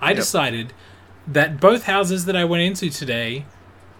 I 0.00 0.08
Yep. 0.10 0.16
decided 0.16 0.72
that 1.26 1.60
both 1.60 1.84
houses 1.84 2.24
that 2.26 2.36
I 2.36 2.44
went 2.44 2.62
into 2.62 2.90
today 2.90 3.44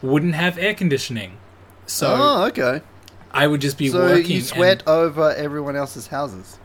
wouldn't 0.03 0.35
have 0.35 0.59
air 0.59 0.75
conditioning. 0.75 1.39
So 1.87 2.15
oh, 2.19 2.45
okay. 2.47 2.83
I 3.31 3.47
would 3.47 3.61
just 3.61 3.79
be 3.79 3.89
So 3.89 3.99
working. 4.01 4.31
you 4.31 4.37
and- 4.39 4.47
sweat 4.47 4.83
over 4.87 5.33
everyone 5.35 5.77
else's 5.77 6.09
houses. 6.09 6.59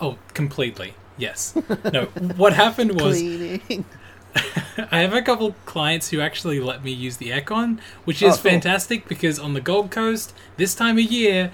Oh, 0.00 0.16
completely. 0.34 0.94
Yes. 1.18 1.54
No. 1.92 2.06
what 2.36 2.54
happened 2.54 2.98
was 3.00 3.18
Cleaning. 3.18 3.84
I 4.90 5.00
have 5.00 5.12
a 5.12 5.22
couple 5.22 5.54
clients 5.66 6.10
who 6.10 6.20
actually 6.20 6.60
let 6.60 6.82
me 6.84 6.90
use 6.92 7.16
the 7.18 7.30
aircon, 7.30 7.80
which 8.04 8.22
Oh, 8.22 8.28
is 8.28 8.34
cool. 8.36 8.50
fantastic 8.52 9.08
because 9.08 9.38
on 9.38 9.54
the 9.54 9.60
Gold 9.60 9.90
Coast 9.90 10.32
this 10.56 10.74
time 10.74 10.98
of 10.98 11.04
year, 11.04 11.50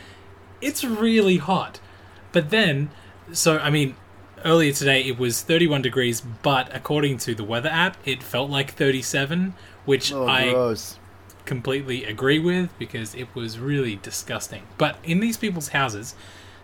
it's 0.61 0.85
really 0.85 1.39
hot. 1.39 1.81
But 2.33 2.51
then, 2.51 2.91
so 3.33 3.59
I 3.59 3.71
mean, 3.71 3.97
earlier 4.45 4.73
today 4.73 5.03
it 5.03 5.19
was 5.19 5.43
31 5.43 5.83
degrees, 5.83 6.21
but 6.43 6.75
according 6.75 7.19
to 7.19 7.35
the 7.35 7.45
weather 7.45 7.71
app, 7.71 7.97
it 8.05 8.23
felt 8.23 8.51
like 8.51 8.73
37, 8.75 9.55
which 9.85 10.13
Oh, 10.13 10.27
I 10.27 10.51
gross. 10.53 10.99
completely 11.45 12.05
agree 12.05 12.39
with 12.39 12.77
because 12.79 13.15
it 13.15 13.35
was 13.35 13.59
really 13.59 13.97
disgusting. 13.97 14.63
But 14.79 14.97
in 15.03 15.21
these 15.21 15.37
people's 15.37 15.69
houses 15.69 16.15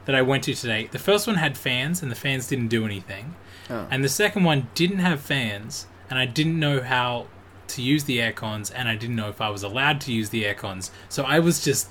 that 0.05 0.15
I 0.15 0.23
went 0.23 0.45
to 0.45 0.55
today, 0.55 0.89
the 0.91 0.99
first 0.99 1.27
one 1.27 1.37
had 1.37 1.57
fans 1.57 2.03
and 2.03 2.11
the 2.11 2.17
fans 2.17 2.49
didn't 2.49 2.69
do 2.69 2.85
anything. 2.85 3.35
Oh. 3.71 3.87
And 3.91 4.03
the 4.05 4.09
second 4.09 4.45
one 4.45 4.69
didn't 4.75 4.99
have 4.99 5.21
fans 5.21 5.87
and 6.13 6.19
I 6.19 6.27
didn't 6.27 6.61
know 6.61 6.83
how 6.83 7.27
to 7.69 7.81
use 7.81 8.05
the 8.05 8.21
air 8.21 8.33
cons 8.33 8.71
and 8.71 8.87
I 8.87 8.97
didn't 8.97 9.17
know 9.17 9.31
if 9.31 9.41
I 9.41 9.49
was 9.49 9.63
allowed 9.63 9.99
to 10.03 10.13
use 10.13 10.29
the 10.29 10.45
air 10.45 10.53
cons. 10.53 10.91
So 11.09 11.23
I 11.23 11.39
was 11.39 11.65
just 11.65 11.89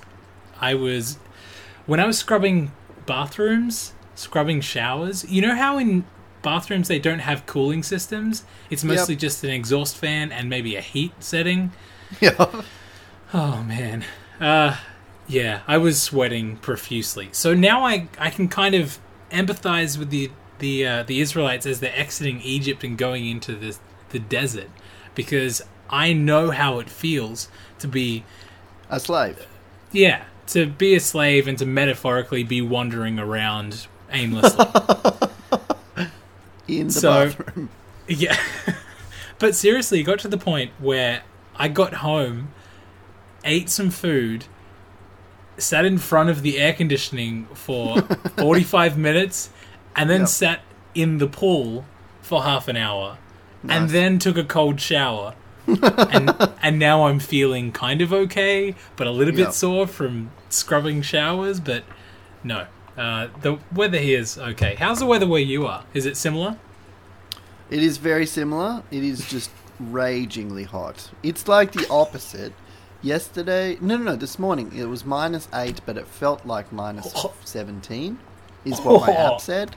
I 0.60 0.74
was 0.74 1.18
when 1.86 1.98
I 1.98 2.06
was 2.06 2.18
scrubbing 2.18 2.70
bathrooms, 3.04 3.94
scrubbing 4.14 4.60
showers, 4.60 5.28
you 5.28 5.42
know 5.42 5.56
how 5.56 5.76
in 5.76 6.04
bathrooms 6.40 6.86
they 6.86 7.00
don't 7.00 7.18
have 7.18 7.46
cooling 7.46 7.82
systems? 7.82 8.44
It's 8.70 8.84
mostly 8.84 9.16
just 9.16 9.42
an 9.42 9.50
exhaust 9.50 9.96
fan 9.96 10.30
and 10.30 10.48
maybe 10.48 10.76
a 10.76 10.80
heat 10.80 11.14
setting. 11.18 11.72
Yeah. 12.20 12.62
Oh 13.34 13.64
man. 13.64 14.04
Uh 14.40 14.76
yeah, 15.26 15.62
I 15.66 15.78
was 15.78 16.00
sweating 16.00 16.58
profusely. 16.58 17.30
So 17.32 17.54
now 17.54 17.84
I 17.84 18.06
I 18.20 18.30
can 18.30 18.46
kind 18.46 18.76
of 18.76 19.00
empathize 19.32 19.98
with 19.98 20.10
the 20.10 20.30
the 20.60 20.86
uh, 20.86 21.02
the 21.02 21.20
Israelites 21.20 21.66
as 21.66 21.80
they're 21.80 21.98
exiting 21.98 22.40
Egypt 22.42 22.84
and 22.84 22.96
going 22.96 23.26
into 23.26 23.56
the 23.56 23.76
the 24.12 24.18
desert 24.20 24.68
because 25.14 25.62
I 25.90 26.12
know 26.12 26.50
how 26.50 26.78
it 26.78 26.88
feels 26.88 27.48
to 27.80 27.88
be 27.88 28.24
A 28.88 28.98
slave. 29.00 29.46
yeah, 29.90 30.24
to 30.48 30.66
be 30.66 30.94
a 30.94 31.00
slave 31.00 31.46
and 31.48 31.58
to 31.58 31.66
metaphorically 31.66 32.44
be 32.44 32.62
wandering 32.62 33.18
around 33.18 33.86
aimlessly. 34.10 34.64
In 36.68 36.86
the 36.88 36.92
So- 36.92 37.26
bathroom. 37.26 37.68
Yeah. 38.08 38.36
but 39.38 39.54
seriously, 39.54 40.00
it 40.00 40.04
got 40.04 40.18
to 40.20 40.28
the 40.28 40.38
point 40.38 40.70
where 40.78 41.22
I 41.56 41.68
got 41.68 41.94
home, 41.94 42.48
ate 43.44 43.68
some 43.68 43.90
food, 43.90 44.44
sat 45.58 45.84
in 45.84 45.98
front 45.98 46.30
of 46.30 46.42
the 46.42 46.58
air 46.58 46.72
conditioning 46.72 47.46
for 47.54 48.00
45 48.38 48.96
minutes, 48.98 49.50
and 49.94 50.08
then 50.08 50.20
Yep. 50.20 50.28
sat 50.28 50.60
in 50.94 51.18
the 51.18 51.26
pool 51.26 51.84
for 52.22 52.42
half 52.42 52.68
an 52.68 52.76
hour, 52.76 53.18
and 53.68 53.90
then 53.90 54.18
took 54.18 54.36
a 54.36 54.44
cold 54.44 54.80
shower. 54.80 55.34
and 55.66 56.34
and 56.62 56.78
now 56.78 57.06
I'm 57.06 57.18
feeling 57.20 57.72
kind 57.72 58.00
of 58.00 58.12
okay, 58.12 58.74
but 58.96 59.06
a 59.06 59.10
little 59.10 59.32
bit 59.34 59.40
Yep. 59.46 59.52
sore 59.52 59.86
from 59.86 60.30
scrubbing 60.48 61.02
showers. 61.02 61.60
But 61.60 61.84
no, 62.42 62.66
uh, 62.96 63.28
the 63.40 63.58
weather 63.72 63.98
here 63.98 64.18
is 64.20 64.36
okay. 64.38 64.74
How's 64.78 64.98
the 64.98 65.06
weather 65.06 65.26
where 65.26 65.40
you 65.40 65.66
are? 65.66 65.84
Is 65.94 66.04
it 66.06 66.16
similar? 66.16 66.56
It 67.70 67.82
is 67.82 67.96
very 67.98 68.26
similar. 68.26 68.82
It 68.90 69.02
is 69.04 69.28
just 69.30 69.50
ragingly 69.80 70.64
hot. 70.64 71.10
It's 71.22 71.48
like 71.48 71.72
the 71.72 71.86
opposite. 71.88 72.52
Yesterday, 73.04 73.78
no, 73.80 73.96
no, 73.96 74.04
no, 74.04 74.16
this 74.16 74.38
morning 74.38 74.70
it 74.76 74.84
was 74.84 75.04
minus 75.04 75.48
eight, 75.54 75.80
but 75.86 75.96
it 75.96 76.06
felt 76.06 76.46
like 76.46 76.70
minus 76.72 77.10
Oh. 77.16 77.32
17, 77.44 78.16
is 78.64 78.78
what 78.80 79.00
my 79.08 79.12
app 79.12 79.40
said. 79.40 79.74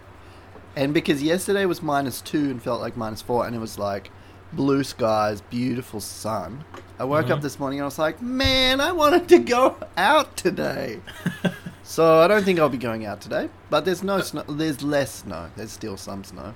And 0.75 0.93
because 0.93 1.23
yesterday 1.23 1.65
was 1.65 1.81
minus 1.81 2.21
two 2.21 2.49
and 2.49 2.61
felt 2.61 2.81
like 2.81 2.97
minus 2.97 3.21
four, 3.21 3.45
and 3.47 3.55
it 3.55 3.59
was 3.59 3.79
like 3.79 4.11
blue 4.53 4.83
skies, 4.83 5.41
beautiful 5.41 5.99
sun. 6.01 6.63
I 6.99 7.03
woke 7.03 7.25
Mm-hmm. 7.25 7.33
up 7.33 7.41
this 7.41 7.59
morning 7.59 7.79
and 7.79 7.83
I 7.83 7.87
was 7.87 7.99
like, 7.99 8.21
man, 8.21 8.79
I 8.81 8.91
wanted 8.91 9.27
to 9.29 9.39
go 9.39 9.75
out 9.97 10.37
today. 10.37 10.99
so 11.83 12.19
I 12.19 12.27
don't 12.27 12.43
think 12.43 12.59
I'll 12.59 12.69
be 12.69 12.77
going 12.77 13.05
out 13.05 13.21
today. 13.21 13.49
But 13.69 13.85
there's 13.85 14.03
no 14.03 14.21
snow. 14.21 14.43
There's 14.47 14.81
less 14.83 15.13
snow. 15.15 15.49
There's 15.55 15.71
still 15.71 15.97
some 15.97 16.23
snow. 16.23 16.53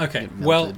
Okay, 0.00 0.28
well, 0.40 0.72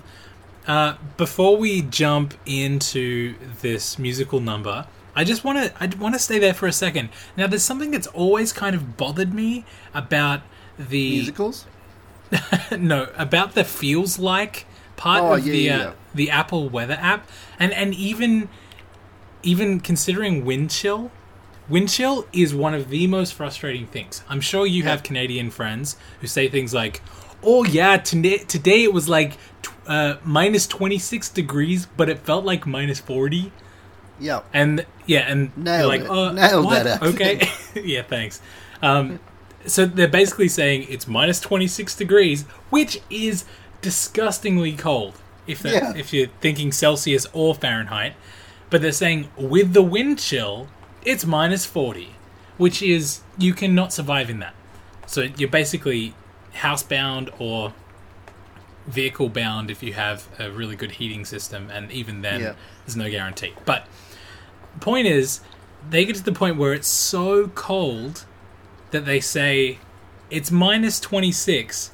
uh, 0.66 0.94
before 1.16 1.56
we 1.56 1.82
jump 1.82 2.34
into 2.46 3.34
this 3.60 3.98
musical 3.98 4.40
number, 4.40 4.86
I 5.14 5.24
just 5.24 5.44
want 5.44 5.58
to 5.58 5.72
I 5.82 5.86
want 5.98 6.14
to 6.14 6.18
stay 6.18 6.38
there 6.38 6.54
for 6.54 6.66
a 6.66 6.72
second. 6.72 7.10
Now, 7.36 7.46
there's 7.46 7.62
something 7.62 7.90
that's 7.90 8.06
always 8.08 8.52
kind 8.52 8.74
of 8.74 8.96
bothered 8.96 9.32
me 9.34 9.64
about 9.94 10.40
the 10.78 11.10
musicals. 11.12 11.66
no 12.78 13.08
about 13.16 13.54
the 13.54 13.64
feels 13.64 14.18
like 14.18 14.66
part 14.96 15.22
Oh, 15.22 15.34
of 15.34 15.46
yeah, 15.46 15.52
the 15.52 15.58
yeah, 15.58 15.82
uh, 15.88 15.92
the 16.14 16.30
Apple 16.30 16.68
Weather 16.68 16.98
app, 17.00 17.28
and 17.58 17.72
and 17.72 17.94
even 17.94 18.48
even 19.42 19.80
considering 19.80 20.44
wind 20.44 20.70
chill. 20.70 21.10
Wind 21.68 21.88
chill 21.90 22.26
is 22.32 22.54
one 22.54 22.74
of 22.74 22.88
the 22.90 23.06
most 23.06 23.34
frustrating 23.34 23.86
things. 23.86 24.22
I'm 24.28 24.40
sure 24.40 24.66
you 24.66 24.82
have 24.84 25.02
Canadian 25.02 25.50
friends 25.50 25.96
who 26.20 26.26
say 26.26 26.48
things 26.48 26.74
like, 26.74 27.02
"Oh 27.42 27.64
yeah, 27.64 27.96
today 27.98 28.38
today 28.38 28.84
it 28.84 28.92
was 28.92 29.08
like 29.08 29.38
uh, 29.86 30.16
minus 30.24 30.66
26 30.66 31.28
degrees, 31.30 31.86
but 31.86 32.08
it 32.08 32.18
felt 32.18 32.44
like 32.44 32.66
minus 32.66 33.00
40." 33.00 33.52
Yeah. 34.18 34.42
And 34.52 34.86
yeah, 35.06 35.20
and 35.30 35.56
Nailed 35.56 35.88
like, 35.88 36.00
it. 36.02 36.06
oh, 36.08 36.32
Nailed 36.32 36.64
what? 36.66 36.84
that. 36.84 37.02
Okay, 37.02 37.48
yeah, 37.74 38.02
thanks. 38.02 38.40
Um, 38.82 39.20
so 39.66 39.86
they're 39.86 40.08
basically 40.08 40.48
saying 40.48 40.86
it's 40.88 41.06
minus 41.06 41.40
twenty 41.40 41.66
six 41.66 41.94
degrees, 41.94 42.42
which 42.70 43.00
is 43.10 43.44
disgustingly 43.80 44.72
cold. 44.72 45.14
If 45.46 45.60
that, 45.62 45.72
Yeah. 45.74 45.92
if 45.96 46.12
you're 46.12 46.28
thinking 46.40 46.70
Celsius 46.72 47.26
or 47.32 47.54
Fahrenheit, 47.54 48.14
but 48.70 48.80
they're 48.82 48.92
saying 48.92 49.28
with 49.36 49.72
the 49.72 49.82
wind 49.82 50.18
chill, 50.18 50.68
it's 51.04 51.26
minus 51.26 51.64
forty, 51.66 52.14
which 52.58 52.82
is 52.82 53.20
you 53.38 53.52
cannot 53.52 53.92
survive 53.92 54.30
in 54.30 54.38
that. 54.40 54.54
So 55.06 55.22
you're 55.36 55.48
basically 55.50 56.14
housebound 56.54 57.30
or 57.38 57.72
vehicle 58.86 59.28
bound 59.28 59.70
if 59.70 59.82
you 59.82 59.92
have 59.94 60.26
a 60.38 60.50
really 60.50 60.76
good 60.76 60.92
heating 60.92 61.24
system, 61.24 61.70
and 61.72 61.90
even 61.92 62.22
then, 62.22 62.40
Yeah. 62.40 62.52
there's 62.84 62.96
no 62.96 63.08
guarantee. 63.10 63.52
But 63.64 63.86
the 64.74 64.80
point 64.80 65.06
is, 65.06 65.40
they 65.88 66.04
get 66.04 66.16
to 66.16 66.22
the 66.24 66.32
point 66.32 66.56
where 66.56 66.72
it's 66.72 66.88
so 66.88 67.48
cold 67.48 68.24
that 68.92 69.04
they 69.04 69.20
say 69.20 69.78
it's 70.30 70.50
minus 70.50 71.00
26, 71.00 71.90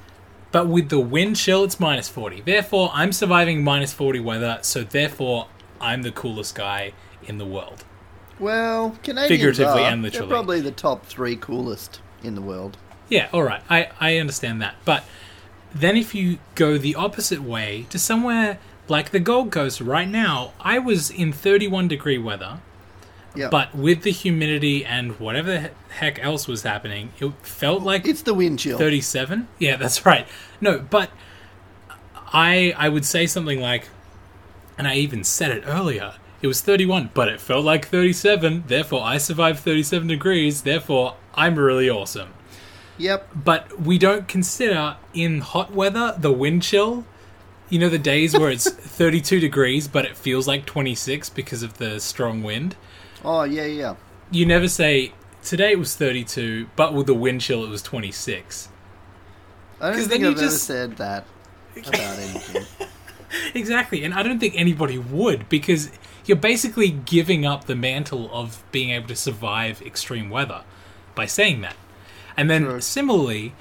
but 0.52 0.69
with 0.69 0.88
the 0.88 1.00
wind 1.00 1.37
chill, 1.37 1.64
it's 1.64 1.81
minus 1.81 2.09
40. 2.09 2.43
Therefore, 2.43 2.90
I'm 2.93 3.12
surviving 3.12 3.64
minus 3.64 3.93
40 3.93 4.21
weather, 4.21 4.59
so 4.62 4.85
therefore, 4.85 5.49
I'm 5.81 6.02
the 6.02 6.12
coolest 6.12 6.55
guy 6.55 6.93
in 7.25 7.38
the 7.38 7.47
world. 7.47 7.85
Well, 8.38 8.97
Canadians 9.02 9.28
Figuratively 9.28 9.83
are. 9.83 9.90
and 9.93 10.05
They're 10.05 10.26
probably 10.26 10.61
the 10.61 10.71
top 10.71 11.07
three 11.07 11.37
coolest 11.37 12.00
in 12.23 12.35
the 12.35 12.40
world. 12.40 12.76
Yeah, 13.09 13.28
all 13.33 13.43
right. 13.43 13.62
I, 13.69 13.88
I 13.99 14.19
understand 14.19 14.62
that. 14.62 14.76
But 14.85 15.05
then 15.75 15.97
if 15.97 16.14
you 16.14 16.38
go 16.55 16.78
the 16.78 16.95
opposite 16.95 17.43
way 17.43 17.87
to 17.90 17.99
somewhere 17.99 18.59
like 18.88 19.11
the 19.11 19.21
Gold 19.21 19.50
Coast 19.50 19.81
right 19.81 20.09
now, 20.09 20.52
I 20.61 20.78
was 20.78 21.11
in 21.11 21.33
31 21.33 21.88
degree 21.88 22.19
weather, 22.19 22.61
Yeah. 23.38 23.49
but 23.50 23.75
with 23.75 24.02
the 24.02 24.11
humidity 24.11 24.85
and 24.85 25.18
whatever 25.21 25.50
the 25.52 25.71
heck 25.90 26.18
else 26.23 26.47
was 26.49 26.62
happening, 26.62 27.11
it 27.21 27.33
felt 27.42 27.83
like 27.83 28.07
it's 28.07 28.23
the 28.23 28.35
wind 28.35 28.59
chill. 28.59 28.76
37 28.78 29.47
yeah 29.59 29.76
that's 29.83 30.04
right 30.04 30.26
no 30.61 30.78
but 30.80 31.11
i 32.33 32.75
i 32.76 32.88
would 32.88 33.04
say 33.04 33.26
something 33.26 33.61
like 33.61 33.88
and 34.76 34.87
i 34.87 34.95
even 34.95 35.25
said 35.25 35.50
it 35.50 35.62
earlier 35.66 36.14
it 36.42 36.47
was 36.47 36.61
31 36.61 37.11
but 37.14 37.28
it 37.28 37.40
felt 37.40 37.64
like 37.64 37.87
37 37.87 38.64
therefore 38.66 39.02
i 39.02 39.16
survived 39.18 39.61
37 39.61 40.09
degrees 40.09 40.62
therefore 40.62 41.16
i'm 41.35 41.54
really 41.59 41.88
awesome 41.88 42.30
Yep. 42.99 43.28
but 43.45 43.80
we 43.80 43.97
don't 43.97 44.26
consider 44.26 44.97
in 45.14 45.40
hot 45.40 45.73
weather 45.73 46.14
the 46.18 46.33
wind 46.33 46.62
chill 46.64 47.04
you 47.71 47.78
know 47.78 47.88
the 47.88 47.99
days 47.99 48.37
where 48.37 48.50
it's 48.50 48.68
32 48.99 49.38
degrees 49.40 49.87
but 49.88 50.04
it 50.04 50.16
feels 50.16 50.49
like 50.49 50.66
26 50.66 51.30
because 51.30 51.62
of 51.62 51.78
the 51.78 52.00
strong 52.00 52.42
wind 52.42 52.75
Oh 53.25 53.42
yeah, 53.44 53.64
yeah. 53.64 53.94
you 54.30 54.46
never 54.46 54.68
say 54.68 55.12
today 55.42 55.72
it 55.72 55.78
was 55.78 55.94
32 55.96 56.68
but 56.76 56.92
with 56.94 57.06
the 57.06 57.14
wind 57.14 57.40
chill 57.40 57.64
it 57.64 57.68
was 57.70 57.80
26 57.82 58.68
I 59.80 59.90
don't 59.90 59.96
think 59.98 60.10
then 60.10 60.20
you 60.20 60.26
I've 60.28 60.32
ever 60.34 60.42
just- 60.42 60.64
said 60.64 60.96
that 60.96 61.25
about 61.76 62.18
anything. 62.18 62.64
Exactly, 63.54 64.04
and 64.04 64.14
I 64.14 64.22
don't 64.22 64.38
think 64.38 64.54
anybody 64.56 64.96
would 64.96 65.48
because 65.50 65.90
you're 66.25 66.37
basically 66.37 66.88
giving 66.90 67.44
up 67.44 67.64
the 67.66 67.76
mantle 67.76 68.30
of 68.32 68.64
being 68.72 68.88
able 68.90 69.06
to 69.08 69.14
survive 69.16 69.82
extreme 69.82 70.30
weather 70.30 70.62
by 71.14 71.26
saying 71.26 71.60
that. 71.60 71.76
And 72.38 72.48
then 72.48 72.64
True. 72.64 72.80
similarly, 72.80 73.52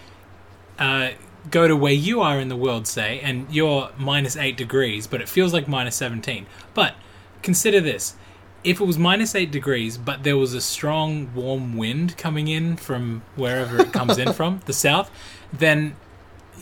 uh, 0.80 1.10
go 1.52 1.68
to 1.68 1.76
where 1.76 1.92
you 1.94 2.22
are 2.22 2.40
in 2.40 2.48
the 2.48 2.56
world, 2.56 2.88
say, 2.88 3.20
and 3.20 3.46
you're 3.54 3.90
minus 3.98 4.38
8 4.38 4.56
degrees, 4.56 5.06
but 5.06 5.20
it 5.22 5.28
feels 5.28 5.52
like 5.54 5.68
minus 5.68 5.96
17. 5.98 6.46
But 6.74 6.96
consider 7.42 7.82
this 7.82 8.16
if 8.64 8.80
it 8.82 8.86
was 8.86 8.98
minus 8.98 9.36
8 9.36 9.52
degrees, 9.52 9.98
but 9.98 10.24
there 10.24 10.38
was 10.38 10.54
a 10.54 10.62
strong, 10.62 11.34
warm 11.34 11.78
wind 11.78 12.18
coming 12.18 12.48
in 12.48 12.76
from 12.78 13.22
wherever 13.36 13.80
it 13.80 13.94
comes 13.94 14.18
in 14.18 14.34
from, 14.40 14.62
the 14.66 14.74
south, 14.74 15.10
then 15.54 15.96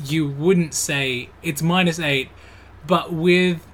you 0.04 0.28
wouldn't 0.28 0.74
say 0.74 1.30
it's 1.42 1.62
minus 1.62 2.00
8, 2.00 2.30
but 2.86 3.12
with 3.14 3.66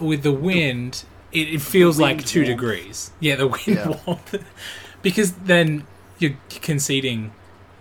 with 0.00 0.22
the 0.24 0.32
wind, 0.32 1.04
it, 1.32 1.48
it 1.54 1.60
feels 1.62 1.98
like 2.00 2.24
2 2.24 2.40
warmth. 2.40 2.48
degrees. 2.48 3.10
Yeah, 3.20 3.36
the 3.36 3.46
wind 3.48 3.62
Yeah. 3.66 3.98
warmth. 4.06 4.42
because 5.02 5.32
then 5.32 5.86
you're 6.18 6.36
conceding 6.48 7.32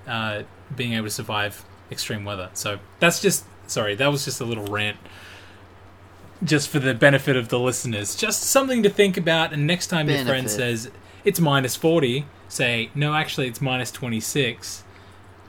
uh, 0.07 0.43
being 0.75 0.93
able 0.93 1.07
to 1.07 1.11
survive 1.11 1.63
extreme 1.91 2.25
weather. 2.25 2.49
So 2.53 2.79
that's 2.99 3.19
just 3.21 3.45
sorry, 3.67 3.95
that 3.95 4.07
was 4.07 4.25
just 4.25 4.41
a 4.41 4.45
little 4.45 4.65
rant. 4.65 4.97
Just 6.43 6.69
for 6.69 6.79
the 6.79 6.93
benefit 6.93 7.35
of 7.35 7.49
the 7.49 7.59
listeners. 7.59 8.15
Just 8.15 8.43
something 8.43 8.83
to 8.83 8.89
think 8.89 9.17
about. 9.17 9.53
And 9.53 9.65
next 9.67 9.87
time 9.87 10.09
your 10.09 10.23
friend 10.25 10.49
says 10.49 10.91
it's 11.23 11.39
minus 11.39 11.75
40, 11.75 12.25
say, 12.49 12.89
no, 12.95 13.13
actually, 13.13 13.47
it's 13.47 13.61
minus 13.61 13.91
26. 13.91 14.83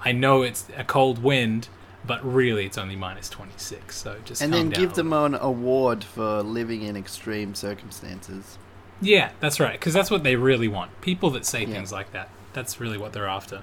I 0.04 0.12
know 0.12 0.42
it's 0.42 0.66
a 0.76 0.84
cold 0.84 1.22
wind, 1.22 1.68
but 2.06 2.24
really 2.24 2.66
it's 2.66 2.78
only 2.78 2.96
minus 2.96 3.28
26. 3.30 3.96
So 3.96 4.16
just 4.24 4.42
and 4.42 4.52
then 4.52 4.70
give 4.70 4.94
them 4.94 5.12
an 5.12 5.34
award 5.34 6.04
for 6.04 6.42
living 6.42 6.82
in 6.82 6.96
extreme 6.96 7.54
circumstances. 7.54 8.58
Yeah, 9.00 9.30
that's 9.40 9.58
right. 9.58 9.72
Because 9.72 9.94
that's 9.94 10.10
what 10.10 10.22
they 10.22 10.36
really 10.36 10.68
want. 10.68 11.00
People 11.00 11.30
that 11.30 11.44
say 11.44 11.60
Yeah. 11.62 11.74
things 11.74 11.92
like 11.92 12.12
that. 12.12 12.28
That's 12.52 12.80
really 12.80 12.98
what 12.98 13.12
they're 13.12 13.26
after. 13.28 13.62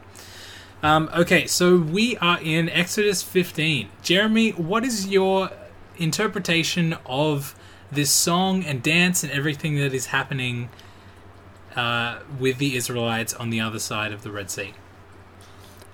Um, 0.83 1.09
okay, 1.15 1.45
so 1.45 1.77
we 1.77 2.17
are 2.17 2.39
in 2.41 2.67
Exodus 2.69 3.21
15. 3.21 3.89
Jeremy, 4.01 4.49
what 4.51 4.83
is 4.83 5.07
your 5.07 5.51
interpretation 6.01 6.95
of 7.05 7.55
this 7.91 8.11
song 8.11 8.63
and 8.63 8.81
dance 8.81 9.23
and 9.23 9.31
everything 9.31 9.75
that 9.77 9.93
is 9.93 10.07
happening 10.07 10.69
uh, 11.75 12.19
with 12.39 12.57
the 12.57 12.75
Israelites 12.75 13.33
on 13.33 13.49
the 13.49 13.59
other 13.59 13.79
side 13.79 14.11
of 14.11 14.23
the 14.23 14.31
Red 14.31 14.49
Sea? 14.49 14.73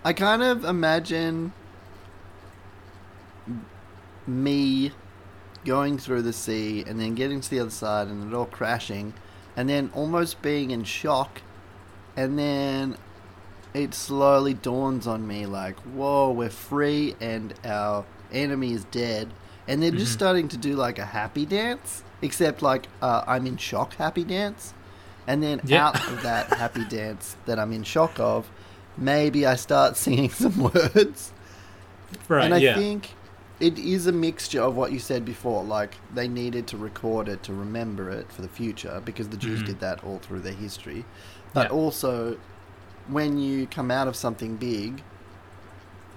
I 0.04 0.14
kind 0.14 0.42
of 0.44 0.64
imagine 0.64 1.54
me 4.26 4.92
going 5.66 5.98
through 5.98 6.22
the 6.22 6.34
sea 6.34 6.84
and 6.88 7.00
then 7.00 7.16
getting 7.16 7.42
to 7.42 7.50
the 7.50 7.60
other 7.60 7.70
side 7.70 8.08
and 8.08 8.32
it 8.32 8.36
all 8.36 8.46
crashing 8.46 9.14
and 9.56 9.68
then 9.68 9.90
almost 9.94 10.42
being 10.42 10.72
in 10.72 10.84
shock 10.84 11.42
and 12.16 12.38
then 12.38 12.96
it 13.74 13.94
slowly 13.94 14.54
dawns 14.54 15.08
on 15.08 15.28
me 15.28 15.46
like 15.46 15.78
whoa 15.80 16.32
we're 16.32 16.50
free 16.50 17.16
and 17.20 17.54
our 17.66 18.06
enemy 18.32 18.72
is 18.72 18.86
dead 18.86 19.30
and 19.68 19.82
they're 19.82 19.92
just 19.92 20.12
Mhm. 20.14 20.20
starting 20.22 20.48
to 20.50 20.58
do 20.58 20.76
like 20.76 20.98
a 21.00 21.06
happy 21.06 21.46
dance 21.46 22.04
except 22.22 22.62
like 22.62 22.88
uh, 23.02 23.24
i'm 23.28 23.46
in 23.46 23.58
shock 23.58 23.96
happy 23.96 24.24
dance 24.24 24.74
and 25.28 25.44
then 25.44 25.62
Yeah. 25.66 25.88
out 25.88 26.08
of 26.10 26.24
that 26.24 26.48
happy 26.64 26.86
dance 26.86 27.36
that 27.46 27.60
i'm 27.60 27.72
in 27.74 27.84
shock 27.84 28.20
of 28.20 28.50
maybe 28.98 29.46
i 29.46 29.56
start 29.56 29.98
singing 29.98 30.30
some 30.30 30.58
words 30.74 31.34
Right, 32.30 32.46
and 32.46 32.54
I 32.54 32.58
yeah. 32.58 32.76
think 32.76 33.10
it 33.60 33.78
is 33.78 34.08
a 34.08 34.12
mixture 34.14 34.62
of 34.62 34.78
what 34.78 34.94
you 34.94 35.00
said 35.00 35.26
before. 35.26 35.62
Like 35.64 35.96
they 36.14 36.28
needed 36.30 36.68
to 36.68 36.78
record 36.78 37.28
it 37.28 37.44
to 37.44 37.54
remember 37.54 38.10
it 38.10 38.32
for 38.32 38.42
the 38.42 38.48
future 38.48 39.02
because 39.04 39.28
the 39.28 39.36
Jews 39.36 39.62
Mhm. 39.62 39.66
did 39.66 39.80
that 39.82 40.04
all 40.06 40.20
through 40.20 40.40
their 40.42 40.54
history. 40.54 41.04
But 41.54 41.68
Yeah. 41.70 41.76
also, 41.78 42.38
when 43.10 43.38
you 43.40 43.68
come 43.68 43.92
out 43.92 44.08
of 44.08 44.16
something 44.16 44.56
big, 44.56 45.04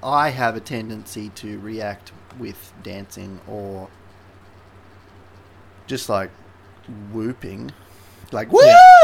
I 0.02 0.30
have 0.30 0.54
a 0.54 0.60
tendency 0.60 1.28
to 1.36 1.58
react 1.58 2.12
with 2.38 2.72
dancing 2.82 3.40
or 3.48 3.88
just 5.86 6.08
like 6.08 6.30
whooping. 7.12 7.72
Like, 8.32 8.52
woo, 8.52 8.60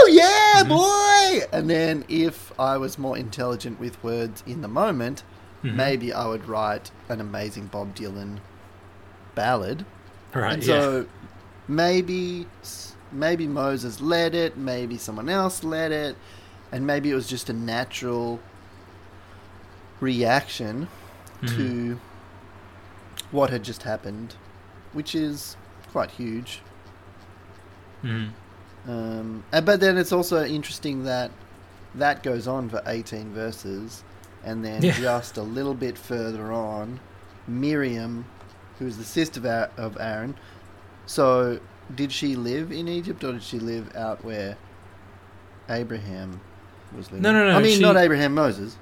yeah, 0.09 0.63
Mhm. 0.63 0.69
boy! 0.69 1.47
And 1.53 1.69
then 1.69 2.05
if 2.09 2.53
I 2.61 2.77
was 2.77 2.97
more 2.99 3.17
intelligent 3.19 3.81
with 3.81 4.03
words 4.05 4.45
in 4.47 4.61
the 4.63 4.69
moment, 4.69 5.25
Mhm. 5.65 5.75
maybe 5.75 6.13
I 6.13 6.27
would 6.27 6.49
write 6.49 6.93
an 7.09 7.21
amazing 7.21 7.67
Bob 7.67 7.97
Dylan 7.97 8.39
ballad. 9.35 9.85
Right, 10.33 10.53
and 10.53 10.63
yeah. 10.63 10.81
so 10.81 11.07
maybe 11.67 12.47
maybe 13.11 13.47
Moses 13.49 14.01
led 14.01 14.35
it, 14.35 14.57
maybe 14.57 14.97
someone 14.99 15.29
else 15.29 15.65
led 15.65 15.91
it, 15.93 16.17
and 16.71 16.87
maybe 16.87 17.11
it 17.11 17.15
was 17.15 17.27
just 17.27 17.49
a 17.49 17.53
natural 17.53 18.39
reaction 20.01 20.89
Mhm. 21.43 21.57
to 21.57 22.01
what 23.33 23.51
had 23.51 23.63
just 23.65 23.83
happened, 23.83 24.35
which 24.93 25.15
is 25.15 25.57
quite 25.93 26.11
huge. 26.11 26.61
Mhm. 28.03 28.31
Um, 28.89 29.45
and, 29.53 29.67
but 29.67 29.81
then 29.81 29.97
it's 29.99 30.13
also 30.13 30.45
interesting 30.45 31.05
that 31.05 31.31
that 31.95 32.23
goes 32.23 32.47
on 32.47 32.69
for 32.69 32.83
18 32.87 33.33
verses, 33.33 34.05
and 34.45 34.65
then 34.65 34.83
Yeah. 34.83 34.93
just 34.93 35.37
a 35.39 35.43
little 35.43 35.75
bit 35.75 35.97
further 35.99 36.53
on, 36.53 37.01
Miriam, 37.49 38.27
who's 38.79 38.97
the 38.97 39.05
sister 39.05 39.71
of 39.77 39.97
Aaron. 39.99 40.37
So, 41.07 41.59
did 41.95 42.13
she 42.13 42.37
live 42.37 42.71
in 42.73 42.89
Egypt 42.89 43.25
or 43.25 43.33
did 43.33 43.43
she 43.43 43.59
live 43.59 43.95
out 43.97 44.25
where 44.25 44.57
Abraham 45.69 46.41
was 46.97 47.07
living? 47.07 47.23
No, 47.23 47.33
no, 47.33 47.49
no, 47.51 47.57
I 47.57 47.63
mean, 47.63 47.77
she- 47.77 47.83
not 47.83 47.97
Abraham, 47.97 48.35
Moses. 48.35 48.77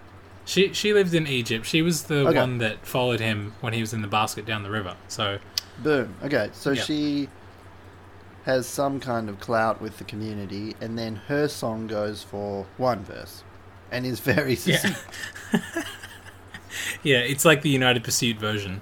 She 0.45 0.73
she 0.73 0.93
lived 0.93 1.15
in 1.15 1.27
Egypt. 1.27 1.65
She 1.67 1.81
was 1.83 2.05
the 2.05 2.27
Okay. 2.29 2.39
one 2.39 2.59
that 2.59 2.85
followed 2.87 3.21
him 3.21 3.55
when 3.61 3.73
he 3.73 3.81
was 3.81 3.93
in 3.95 4.03
the 4.03 4.09
basket 4.09 4.45
down 4.45 4.63
the 4.63 4.71
river. 4.71 4.97
So 5.09 5.39
Boom. 5.83 6.15
Okay, 6.23 6.51
so 6.53 6.71
Yeah. 6.71 6.83
she 6.83 7.29
has 8.45 8.67
some 8.67 9.01
kind 9.01 9.29
of 9.29 9.41
clout 9.41 9.81
with 9.81 9.97
the 9.99 10.05
community, 10.05 10.77
and 10.81 10.99
then 10.99 11.17
her 11.29 11.49
song 11.49 11.87
goes 11.87 12.23
for 12.23 12.67
one 12.77 13.03
verse, 13.05 13.43
and 13.91 14.05
is 14.07 14.21
very 14.35 14.51
yeah, 14.65 14.77
succinct. 14.79 15.05
yeah, 17.03 17.19
it's 17.19 17.45
like 17.45 17.63
the 17.63 17.71
United 17.71 18.05
Pursuit 18.05 18.39
version. 18.39 18.81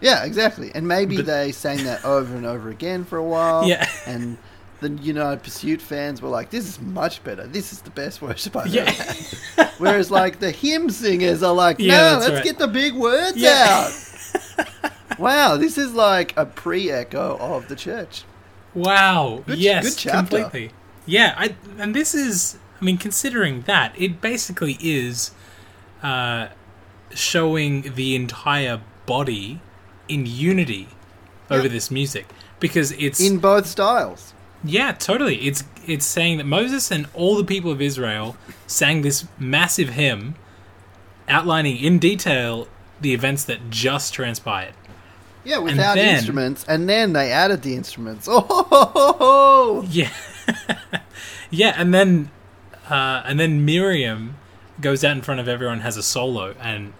Yeah, 0.00 0.24
exactly. 0.24 0.70
And 0.74 0.86
maybe 0.86 1.16
But- 1.16 1.26
they 1.26 1.52
sang 1.52 1.84
that 1.84 2.04
over 2.04 2.36
and 2.36 2.46
over 2.46 2.68
again 2.70 3.04
for 3.04 3.16
a 3.18 3.24
while. 3.24 3.66
Yeah. 3.66 3.88
And 4.06 4.38
the 4.80 4.90
United 4.90 5.42
Pursuit 5.42 5.82
fans 5.82 6.22
were 6.22 6.28
like, 6.28 6.50
"This 6.50 6.68
is 6.68 6.80
much 6.80 7.24
better. 7.24 7.46
This 7.48 7.72
is 7.72 7.80
the 7.80 7.90
best 7.90 8.22
worship 8.22 8.56
I've 8.56 8.68
Yeah. 8.68 8.82
ever 8.82 8.90
had." 9.02 9.37
Whereas, 9.78 10.10
like 10.10 10.40
the 10.40 10.50
hymn 10.50 10.90
singers 10.90 11.42
are 11.42 11.54
like, 11.54 11.78
"No, 11.78 11.84
Yeah, 11.86 12.02
that's 12.14 12.20
let's 12.28 12.34
right. 12.36 12.44
get 12.44 12.58
the 12.58 12.68
big 12.68 12.94
words 12.94 13.36
Yeah. 13.36 13.88
out." 13.88 14.88
wow, 15.18 15.56
this 15.56 15.78
is 15.78 15.92
like 15.94 16.34
a 16.36 16.44
pre-echo 16.46 17.36
of 17.40 17.68
the 17.68 17.76
church. 17.76 18.24
Wow. 18.74 19.42
Good- 19.46 19.58
yes, 19.58 20.02
good 20.04 20.12
completely. 20.12 20.70
Yeah, 21.06 21.34
I, 21.38 21.54
and 21.78 21.94
this 21.94 22.14
is, 22.14 22.58
I 22.80 22.84
mean, 22.84 22.98
considering 22.98 23.62
that, 23.62 23.94
it 23.96 24.20
basically 24.20 24.76
is 24.80 25.30
uh, 26.02 26.48
showing 27.14 27.94
the 27.94 28.14
entire 28.14 28.80
body 29.06 29.60
in 30.08 30.26
unity 30.26 30.88
over 31.50 31.62
Yep. 31.62 31.72
this 31.72 31.90
music 31.90 32.26
because 32.60 32.92
it's 32.92 33.20
In 33.20 33.38
both 33.38 33.66
styles. 33.66 34.34
yeah, 34.62 34.92
totally. 34.92 35.36
It's 35.46 35.64
it's 35.88 36.06
saying 36.06 36.38
that 36.38 36.44
Moses 36.44 36.90
and 36.90 37.06
all 37.14 37.36
the 37.36 37.44
people 37.44 37.70
of 37.70 37.80
Israel 37.80 38.36
sang 38.66 39.02
this 39.02 39.26
massive 39.38 39.90
hymn, 39.90 40.34
outlining 41.28 41.76
in 41.78 41.98
detail 41.98 42.68
the 43.00 43.14
events 43.14 43.44
that 43.44 43.70
just 43.70 44.12
transpired. 44.12 44.74
Yeah, 45.44 45.58
without 45.58 45.94
then- 45.94 46.16
instruments, 46.16 46.64
and 46.68 46.88
then 46.88 47.12
they 47.14 47.32
added 47.32 47.62
the 47.62 47.74
instruments. 47.74 48.28
Oh, 48.30 48.40
ho, 48.40 48.62
ho, 48.64 48.84
ho, 48.94 49.12
ho. 49.18 49.86
Yeah, 49.88 50.10
yeah, 51.50 51.74
and 51.76 51.94
then 51.94 52.30
uh, 52.90 53.22
and 53.24 53.40
then 53.40 53.64
Miriam 53.64 54.36
goes 54.80 55.02
out 55.04 55.16
in 55.16 55.22
front 55.22 55.40
of 55.40 55.48
everyone, 55.48 55.80
has 55.80 55.96
a 55.96 56.02
solo, 56.02 56.54
and 56.60 56.92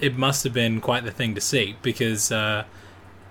it 0.00 0.16
must 0.16 0.44
have 0.44 0.52
been 0.52 0.80
quite 0.80 1.04
the 1.04 1.10
thing 1.10 1.34
to 1.34 1.40
see 1.40 1.76
because 1.82 2.32
uh, 2.32 2.64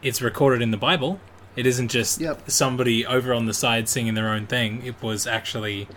it's 0.02 0.22
recorded 0.22 0.62
in 0.62 0.72
the 0.72 0.78
Bible. 0.78 1.20
It 1.56 1.66
isn't 1.66 1.90
just 1.90 2.20
Yep. 2.20 2.50
somebody 2.50 3.06
over 3.06 3.34
on 3.34 3.46
the 3.46 3.54
side 3.54 3.88
singing 3.88 4.14
their 4.16 4.30
own 4.30 4.48
thing. 4.48 4.82
It 4.86 4.96
was 5.02 5.28
actually 5.28 5.88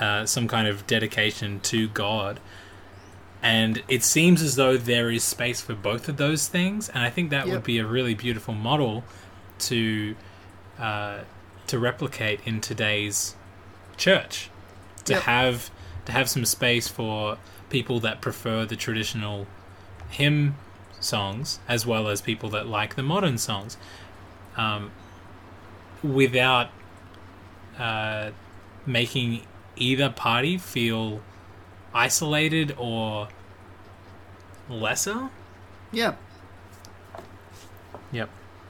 uh, 0.00 0.24
some 0.26 0.48
kind 0.48 0.66
of 0.68 0.86
dedication 0.86 1.60
to 1.60 1.88
God. 1.88 2.40
And 3.42 3.82
it 3.88 4.02
seems 4.02 4.42
as 4.42 4.56
though 4.56 4.76
there 4.76 5.10
is 5.10 5.22
space 5.22 5.60
for 5.60 5.74
both 5.74 6.08
of 6.08 6.16
those 6.16 6.48
things, 6.48 6.88
and 6.88 7.04
I 7.04 7.10
think 7.10 7.30
that 7.30 7.46
would 7.46 7.62
be 7.62 7.78
a 7.78 7.86
really 7.86 8.14
beautiful 8.14 8.52
model 8.54 9.04
to 9.60 10.16
uh, 10.78 11.18
to 11.68 11.78
replicate 11.78 12.40
in 12.44 12.60
today's 12.60 13.36
church. 13.96 14.50
To 15.04 15.12
Yep. 15.14 15.22
have 15.22 15.70
to 16.06 16.12
have 16.12 16.28
some 16.28 16.44
space 16.44 16.88
for 16.88 17.38
people 17.70 18.00
that 18.00 18.20
prefer 18.20 18.64
the 18.64 18.76
traditional 18.76 19.46
hymn 20.10 20.56
songs 21.00 21.60
as 21.68 21.86
well 21.86 22.08
as 22.08 22.20
people 22.20 22.48
that 22.50 22.66
like 22.66 22.96
the 22.96 23.02
modern 23.04 23.38
songs, 23.38 23.76
um, 24.58 24.90
without 26.02 26.68
uh, 27.78 28.30
making 28.84 29.42
either 29.76 30.10
party 30.10 30.58
feel 30.58 31.20
isolated 31.94 32.74
or 32.76 33.28
lesser. 34.68 35.30
Yeah, 35.92 36.14
Yep. 38.12 38.28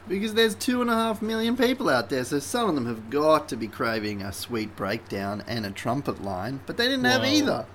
because 0.08 0.34
there's 0.34 0.54
two 0.54 0.80
and 0.82 0.90
a 0.90 0.94
half 0.94 1.20
million 1.22 1.56
people 1.56 1.88
out 1.88 2.10
there, 2.10 2.22
so 2.24 2.38
some 2.38 2.68
of 2.68 2.74
them 2.76 2.86
have 2.86 3.10
got 3.10 3.48
to 3.48 3.56
be 3.56 3.66
craving 3.66 4.22
a 4.22 4.32
sweet 4.32 4.76
breakdown 4.76 5.42
and 5.48 5.66
a 5.66 5.70
trumpet 5.70 6.22
line, 6.22 6.60
but 6.66 6.76
they 6.76 6.84
didn't 6.86 7.04
have 7.04 7.24
either. 7.24 7.66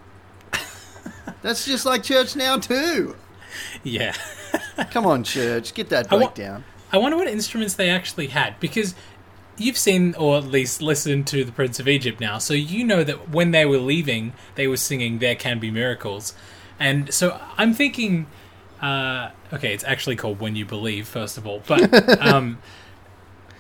That's 1.41 1.65
just 1.65 1.85
like 1.85 2.03
church 2.03 2.35
now 2.37 2.57
too. 2.57 3.15
Yeah. 3.83 4.15
Come 4.91 5.05
on, 5.05 5.23
church, 5.23 5.73
get 5.73 5.89
that 5.89 6.07
breakdown. 6.09 6.63
I 6.93 6.97
wonder 6.97 7.17
what 7.17 7.27
instruments 7.27 7.73
they 7.73 7.89
actually 7.89 8.27
had 8.27 8.59
because 8.59 8.93
you've 9.57 9.77
seen 9.77 10.13
or 10.15 10.37
at 10.37 10.45
least 10.45 10.81
listened 10.81 11.27
to 11.27 11.43
the 11.43 11.51
Prince 11.51 11.79
of 11.79 11.87
Egypt 11.87 12.19
now, 12.21 12.37
so 12.37 12.53
you 12.53 12.83
know 12.85 13.03
that 13.03 13.29
when 13.29 13.51
they 13.51 13.65
were 13.65 13.79
leaving, 13.79 14.33
they 14.55 14.67
were 14.67 14.77
singing 14.77 15.19
"There 15.19 15.35
Can 15.35 15.59
Be 15.59 15.71
Miracles," 15.71 16.33
and 16.79 17.13
so 17.13 17.39
I'm 17.57 17.73
thinking, 17.73 18.27
uh, 18.81 19.29
okay, 19.51 19.73
it's 19.73 19.83
actually 19.83 20.15
called 20.15 20.39
"When 20.39 20.55
You 20.55 20.65
Believe," 20.65 21.07
first 21.07 21.37
of 21.37 21.47
all, 21.47 21.61
but 21.67 22.21
um, 22.21 22.59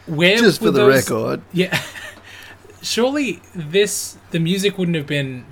Where 0.05 0.37
Just 0.37 0.59
for 0.59 0.65
the 0.65 0.71
those- 0.85 1.09
record. 1.09 1.41
Yeah. 1.51 1.81
Surely 2.81 3.41
this 3.55 4.17
the 4.31 4.39
music 4.39 4.77
wouldn't 4.77 4.97
have 4.97 5.07
been 5.07 5.45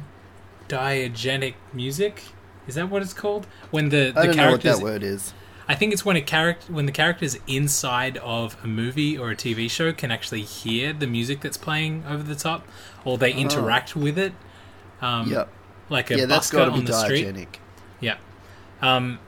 diagenic 0.67 1.53
music. 1.73 2.23
Is 2.67 2.75
that 2.75 2.89
what 2.89 3.01
it's 3.01 3.13
called? 3.13 3.47
When 3.71 3.89
the 3.89 4.11
I 4.15 4.21
the 4.21 4.27
don't 4.27 4.35
know 4.37 4.51
what 4.51 4.61
that 4.61 4.79
word 4.79 5.01
is. 5.03 5.33
I 5.71 5.75
think 5.75 5.93
it's 5.93 6.03
when 6.03 6.17
a 6.17 6.21
character 6.21 6.73
when 6.73 6.85
the 6.85 6.91
characters 6.91 7.37
inside 7.47 8.17
of 8.17 8.57
a 8.61 8.67
movie 8.67 9.17
or 9.17 9.31
a 9.31 9.37
TV 9.37 9.71
show 9.71 9.93
can 9.93 10.11
actually 10.11 10.41
hear 10.41 10.91
the 10.91 11.07
music 11.07 11.39
that's 11.39 11.55
playing 11.55 12.03
over 12.09 12.23
the 12.23 12.35
top 12.35 12.67
or 13.05 13.17
they 13.17 13.31
interact 13.31 13.95
with 13.95 14.17
it. 14.17 14.33
Um 15.01 15.31
Yep. 15.31 15.47
like 15.89 16.11
a 16.11 16.17
Yeah, 16.17 16.25
that's 16.25 16.51
busker 16.51 16.73
be 16.73 16.79
on 16.79 16.83
the 16.83 16.91
street. 16.91 17.47
Yeah. 18.01 18.17
Um, 18.81 19.19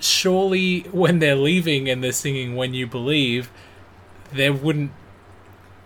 surely, 0.00 0.80
when 0.90 1.20
they're 1.20 1.36
leaving 1.36 1.88
and 1.88 2.02
they're 2.02 2.10
singing 2.10 2.56
"When 2.56 2.74
You 2.74 2.88
Believe," 2.88 3.52
there 4.32 4.52
wouldn't 4.52 4.90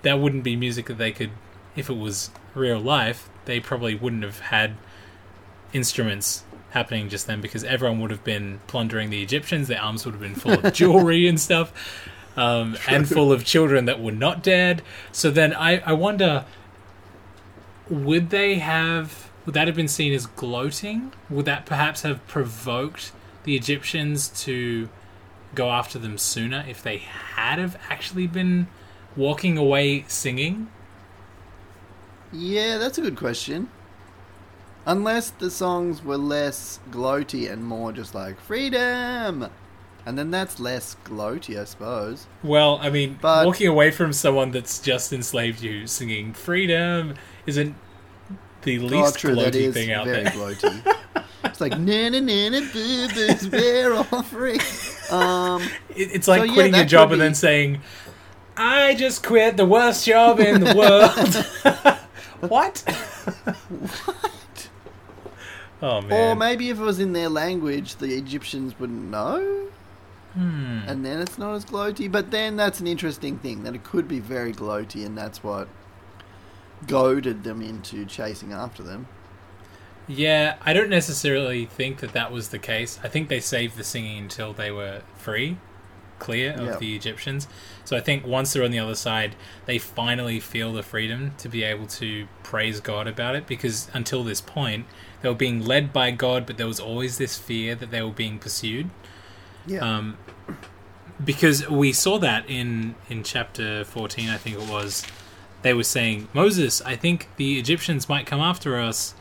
that 0.01 0.19
wouldn't 0.19 0.43
be 0.43 0.57
music 0.57 0.87
that 0.87 0.97
they 0.97 1.12
could, 1.12 1.33
if 1.77 1.91
it 1.91 1.99
was 1.99 2.31
real 2.55 2.81
life, 2.81 3.29
they 3.45 3.61
probably 3.61 3.95
wouldn't 3.95 4.23
have 4.23 4.41
had 4.41 4.77
instruments 5.75 6.45
happening 6.71 7.09
just 7.09 7.27
then 7.27 7.41
because 7.41 7.65
everyone 7.65 8.01
would 8.01 8.11
have 8.11 8.25
been 8.25 8.61
plundering 8.67 9.11
the 9.11 9.23
Egyptians. 9.23 9.69
Their 9.69 9.81
arms 9.81 10.05
would 10.05 10.13
have 10.13 10.21
been 10.21 10.35
full 10.35 10.53
of 10.53 10.73
jewelry 10.73 11.27
and 11.27 11.41
stuff, 11.41 11.73
um, 12.37 12.77
and 12.89 13.09
full 13.09 13.33
of 13.33 13.45
children 13.45 13.87
that 13.87 14.01
were 14.01 14.13
not 14.13 14.43
dead. 14.43 14.83
So 15.13 15.31
then 15.31 15.55
I, 15.55 15.79
I 15.79 15.93
wonder 15.93 16.45
would 17.89 18.31
they 18.31 18.57
have 18.57 19.31
would 19.47 19.55
that 19.55 19.67
have 19.67 19.77
been 19.77 19.89
seen 19.89 20.13
as 20.13 20.27
gloating 20.27 21.13
would 21.31 21.47
that 21.47 21.65
perhaps 21.65 22.03
have 22.03 22.27
provoked 22.27 23.13
the 23.45 23.57
egyptians 23.57 24.29
to 24.29 24.89
go 25.55 25.71
after 25.71 25.99
them 25.99 26.19
sooner 26.19 26.65
if 26.69 26.83
they 26.83 26.99
had 26.99 27.59
have 27.59 27.79
actually 27.89 28.27
been 28.27 28.67
walking 29.17 29.57
away 29.57 30.05
singing 30.07 30.69
Yeah, 32.31 32.77
that's 32.77 32.99
a 32.99 33.01
good 33.01 33.17
question. 33.17 33.71
Unless 34.88 35.31
the 35.33 35.51
songs 35.51 36.03
were 36.03 36.16
less 36.16 36.81
gloaty 36.90 37.51
and 37.53 37.62
more 37.62 37.92
just 37.92 38.14
like 38.14 38.40
freedom, 38.40 39.48
and 40.07 40.18
then 40.18 40.31
that's 40.31 40.59
less 40.59 40.96
gloaty, 41.05 41.61
I 41.61 41.64
suppose. 41.64 42.27
well 42.42 42.79
i 42.83 42.88
mean 42.88 43.18
But- 43.20 43.44
walking 43.46 43.66
away 43.68 43.90
from 43.90 44.12
someone 44.14 44.51
that's 44.51 44.79
just 44.81 45.12
enslaved 45.12 45.61
you 45.62 45.87
singing 45.87 46.33
freedom 46.33 47.14
isn't 47.46 47.74
the 48.62 48.79
oh, 48.79 48.83
least 48.83 49.16
gloaty 49.18 49.70
thing 49.72 49.92
out 49.92 50.07
there 50.07 50.24
gloaty. 50.24 50.96
it's 51.44 51.61
like 51.61 51.79
na 51.79 52.09
na 52.09 52.20
na 52.20 52.48
na 52.48 52.61
boo 52.72 53.09
boos, 53.14 53.48
we're 53.51 53.92
all 53.94 54.22
free. 54.22 54.59
Um, 55.11 55.62
It- 55.94 56.12
it's 56.16 56.27
like 56.29 56.40
So, 56.40 56.44
yeah, 56.46 56.55
quitting 56.55 56.74
your 56.74 56.85
job 56.87 57.09
could 57.11 57.14
and 57.14 57.22
then 57.22 57.35
saying 57.35 57.81
i 58.57 58.94
just 58.94 59.22
quit 59.22 59.57
the 59.59 59.66
worst 59.66 60.07
job 60.07 60.40
in 60.40 60.61
the 60.64 60.74
world 60.83 62.48
what 62.51 62.83
oh 65.83 66.01
man 66.03 66.12
or 66.12 66.35
maybe 66.37 66.71
if 66.71 66.79
it 66.79 66.83
was 66.83 66.99
in 66.99 67.12
their 67.12 67.29
language, 67.29 67.97
the 67.97 68.14
Egyptians 68.14 68.79
wouldn't 68.79 69.11
know. 69.11 69.64
Hmm. 70.35 70.83
and 70.87 71.05
then 71.05 71.21
it's 71.21 71.38
not 71.38 71.55
as 71.55 71.64
gloaty. 71.64 72.11
But 72.11 72.31
then 72.31 72.57
that's 72.57 72.81
an 72.81 72.87
interesting 72.87 73.38
thing 73.38 73.64
that 73.64 73.75
it 73.75 73.83
could 73.83 74.07
be 74.07 74.21
very 74.21 74.53
gloaty, 74.53 75.05
and 75.05 75.17
that's 75.17 75.43
what 75.43 75.69
goaded 76.87 77.45
them 77.45 77.62
into 77.62 78.05
chasing 78.05 78.53
after 78.53 78.83
them. 78.83 79.09
Yeah, 80.07 80.57
I 80.62 80.73
don't 80.73 80.91
necessarily 80.91 81.67
think 81.67 81.99
that 81.99 82.12
that 82.12 82.33
was 82.33 82.49
the 82.49 82.59
case. 82.59 82.99
I 83.03 83.09
think 83.09 83.29
they 83.29 83.41
saved 83.41 83.77
the 83.77 83.85
singing 83.85 84.19
until 84.19 84.53
they 84.53 84.71
were 84.71 85.03
free, 85.17 85.59
clear 86.19 86.53
of 86.53 86.67
Yeah. 86.67 86.77
the 86.77 86.95
Egyptians. 86.97 87.47
So 87.85 87.97
I 87.97 88.01
think 88.01 88.27
once 88.27 88.53
they're 88.53 88.65
on 88.65 88.71
the 88.71 88.79
other 88.79 88.95
side, 88.95 89.35
they 89.67 89.79
finally 89.79 90.41
feel 90.41 90.73
the 90.73 90.83
freedom 90.83 91.33
to 91.39 91.49
be 91.49 91.63
able 91.63 91.87
to 91.87 92.29
praise 92.43 92.81
God 92.81 93.07
about 93.07 93.35
it 93.35 93.47
because 93.47 93.89
until 93.95 94.25
this 94.25 94.41
point, 94.41 94.87
they 95.23 95.29
were 95.29 95.35
being 95.35 95.65
led 95.65 95.93
by 95.93 96.11
God, 96.11 96.47
but 96.47 96.57
there 96.59 96.67
was 96.67 96.81
always 96.81 97.19
this 97.19 97.39
fear 97.39 97.75
that 97.75 97.91
they 97.91 98.03
were 98.03 98.11
being 98.11 98.39
pursued. 98.39 98.91
Yeah, 99.67 99.81
Um, 99.81 100.17
because 101.25 101.69
we 101.69 101.93
saw 101.93 102.19
that 102.19 102.49
in 102.49 102.95
in 103.09 103.23
chapter 103.25 103.85
14 103.85 104.29
i 104.31 104.37
think 104.37 104.57
it 104.57 104.69
was 104.71 105.05
they 105.63 105.75
were 105.75 105.83
saying 105.83 106.29
moses 106.33 106.81
i 106.83 106.95
think 106.95 107.29
the 107.37 107.59
egyptians 107.59 108.09
might 108.09 108.25
come 108.25 108.41
after 108.41 108.79
us 108.79 109.15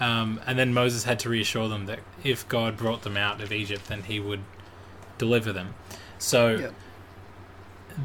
um, 0.00 0.40
and 0.46 0.58
then 0.58 0.72
moses 0.72 1.04
had 1.04 1.18
to 1.18 1.28
reassure 1.28 1.68
them 1.68 1.84
that 1.86 1.98
if 2.24 2.48
god 2.48 2.76
brought 2.76 3.02
them 3.02 3.16
out 3.18 3.42
of 3.42 3.52
egypt 3.52 3.86
then 3.88 4.02
he 4.04 4.18
would 4.18 4.40
deliver 5.18 5.52
them 5.52 5.74
so 6.18 6.56
yeah. 6.56 6.70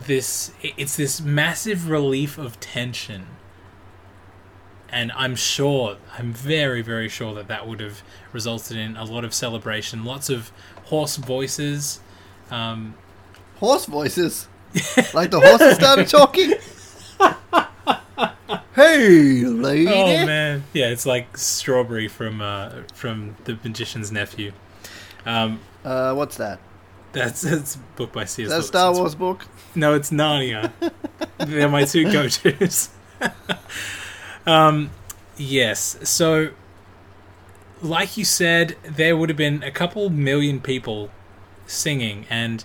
this 0.08 0.52
it's 0.62 0.96
this 0.96 1.22
massive 1.22 1.90
relief 1.90 2.38
of 2.38 2.60
tension 2.60 3.28
and 4.90 5.12
i'm 5.16 5.36
sure 5.36 5.98
i'm 6.18 6.34
very 6.34 6.82
very 6.82 7.08
sure 7.08 7.34
that 7.34 7.48
that 7.48 7.68
would 7.68 7.80
have 7.80 8.04
resulted 8.34 8.78
in 8.78 8.96
a 8.98 9.04
lot 9.04 9.24
of 9.24 9.34
celebration 9.34 10.04
lots 10.04 10.30
of 10.30 10.52
hoarse 10.86 11.16
voices 11.18 12.00
um, 12.52 12.96
horse 13.62 13.86
voices, 13.86 14.48
like 15.14 15.32
the 15.32 15.40
horses 15.40 15.76
started 15.76 16.08
talking. 16.08 16.54
hey, 18.76 19.46
lady. 19.46 19.88
Oh 19.88 20.26
man, 20.26 20.64
yeah, 20.74 20.90
it's 20.90 21.06
like 21.06 21.38
Strawberry 21.38 22.10
from 22.10 22.42
uh, 22.42 22.84
from 22.94 23.38
the 23.46 23.58
Magician's 23.64 24.12
Nephew. 24.12 24.52
Um, 25.26 25.62
Uh, 25.86 26.14
what's 26.14 26.38
that? 26.38 26.60
That's 27.14 27.42
that's 27.42 27.76
a 27.76 27.80
book 27.96 28.12
by 28.14 28.26
C.S. 28.26 28.50
That. 28.50 28.64
Star 28.64 28.94
Wars 28.94 29.16
book? 29.16 29.46
No, 29.76 29.94
it's 29.94 30.12
Narnia. 30.12 30.72
They're 31.38 31.70
my 31.70 31.86
two 31.86 32.12
go-tos. 32.12 32.90
um, 34.46 34.92
yes, 35.38 35.98
so 36.04 36.52
like 37.82 38.18
you 38.18 38.26
said, 38.26 38.76
there 38.84 39.18
would 39.18 39.30
have 39.30 39.38
been 39.38 39.64
a 39.64 39.72
couple 39.72 40.10
million 40.10 40.60
people 40.60 41.10
singing, 41.66 42.26
and 42.30 42.64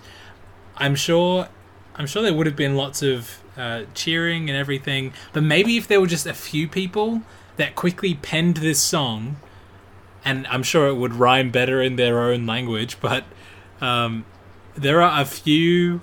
I'm 0.75 0.95
sure, 0.95 1.49
I'm 1.95 2.07
sure 2.07 2.21
there 2.21 2.33
would 2.33 2.45
have 2.45 2.55
been 2.55 2.75
lots 2.75 3.01
of 3.01 3.41
uh, 3.57 3.83
cheering 3.93 4.49
and 4.49 4.57
everything. 4.57 5.13
But 5.33 5.43
maybe 5.43 5.77
if 5.77 5.87
there 5.87 5.99
were 5.99 6.07
just 6.07 6.27
a 6.27 6.33
few 6.33 6.67
people 6.67 7.23
that 7.57 7.75
quickly 7.75 8.13
penned 8.13 8.57
this 8.57 8.79
song, 8.79 9.37
and 10.23 10.45
I'm 10.47 10.63
sure 10.63 10.87
it 10.87 10.95
would 10.95 11.15
rhyme 11.15 11.51
better 11.51 11.81
in 11.81 11.95
their 11.95 12.19
own 12.19 12.45
language, 12.45 12.97
but 13.01 13.23
um, 13.81 14.25
there 14.77 15.01
are 15.01 15.21
a 15.21 15.25
few 15.25 16.01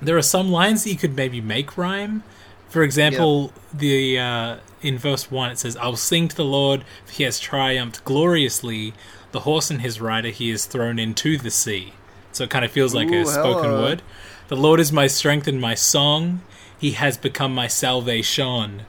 there 0.00 0.16
are 0.16 0.22
some 0.22 0.50
lines 0.50 0.84
that 0.84 0.90
you 0.90 0.96
could 0.96 1.16
maybe 1.16 1.40
make 1.40 1.76
rhyme. 1.76 2.22
For 2.68 2.82
example, 2.82 3.52
the 3.72 4.18
uh, 4.18 4.56
in 4.82 4.98
verse 4.98 5.30
one 5.30 5.50
it 5.50 5.58
says, 5.58 5.76
"I'll 5.76 5.96
sing 5.96 6.28
to 6.28 6.36
the 6.36 6.44
Lord, 6.44 6.84
for 7.04 7.12
He 7.12 7.22
has 7.24 7.40
triumphed 7.40 8.04
gloriously. 8.04 8.94
The 9.32 9.40
horse 9.40 9.70
and 9.70 9.82
his 9.82 10.00
rider 10.00 10.28
He 10.28 10.50
has 10.50 10.64
thrown 10.66 10.98
into 10.98 11.36
the 11.38 11.50
sea." 11.50 11.94
So 12.32 12.44
it 12.44 12.50
kind 12.50 12.64
of 12.64 12.70
feels 12.70 12.94
like 12.94 13.08
Ooh, 13.08 13.22
a 13.22 13.26
spoken 13.26 13.70
hello. 13.70 13.82
word. 13.82 14.02
The 14.48 14.56
Lord 14.56 14.78
is 14.80 14.92
my 14.92 15.06
strength 15.06 15.48
and 15.48 15.60
my 15.60 15.74
song; 15.74 16.42
He 16.78 16.92
has 16.92 17.16
become 17.16 17.54
my 17.54 17.66
salvation. 17.66 18.82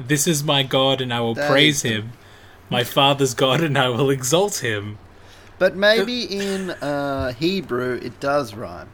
This 0.00 0.26
is 0.26 0.44
my 0.44 0.62
God, 0.62 1.00
and 1.00 1.12
I 1.12 1.20
will 1.20 1.34
That 1.34 1.50
praise 1.50 1.84
is 1.84 1.90
Him. 1.90 2.12
My 2.70 2.84
Father's 2.84 3.34
God, 3.34 3.62
and 3.62 3.78
I 3.78 3.88
will 3.88 4.10
exalt 4.10 4.58
Him. 4.58 4.98
But 5.58 5.76
maybe 5.76 6.22
in 6.22 6.70
uh, 6.70 7.32
Hebrew 7.32 7.98
it 8.02 8.20
does 8.20 8.54
rhyme. 8.54 8.90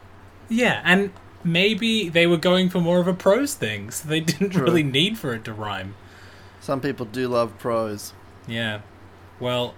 Yeah, 0.49 0.81
and 0.83 1.11
maybe 1.43 2.09
they 2.09 2.27
were 2.27 2.37
going 2.37 2.69
for 2.69 2.79
more 2.79 2.99
of 2.99 3.07
a 3.07 3.13
prose 3.13 3.53
thing, 3.53 3.91
so 3.91 4.07
they 4.07 4.19
didn't 4.21 4.51
True. 4.51 4.63
really 4.63 4.83
need 4.83 5.17
for 5.17 5.33
it 5.33 5.43
to 5.45 5.53
rhyme. 5.53 5.95
Some 6.59 6.81
people 6.81 7.05
do 7.05 7.27
love 7.27 7.57
prose. 7.59 8.13
Yeah. 8.47 8.81
Well, 9.39 9.75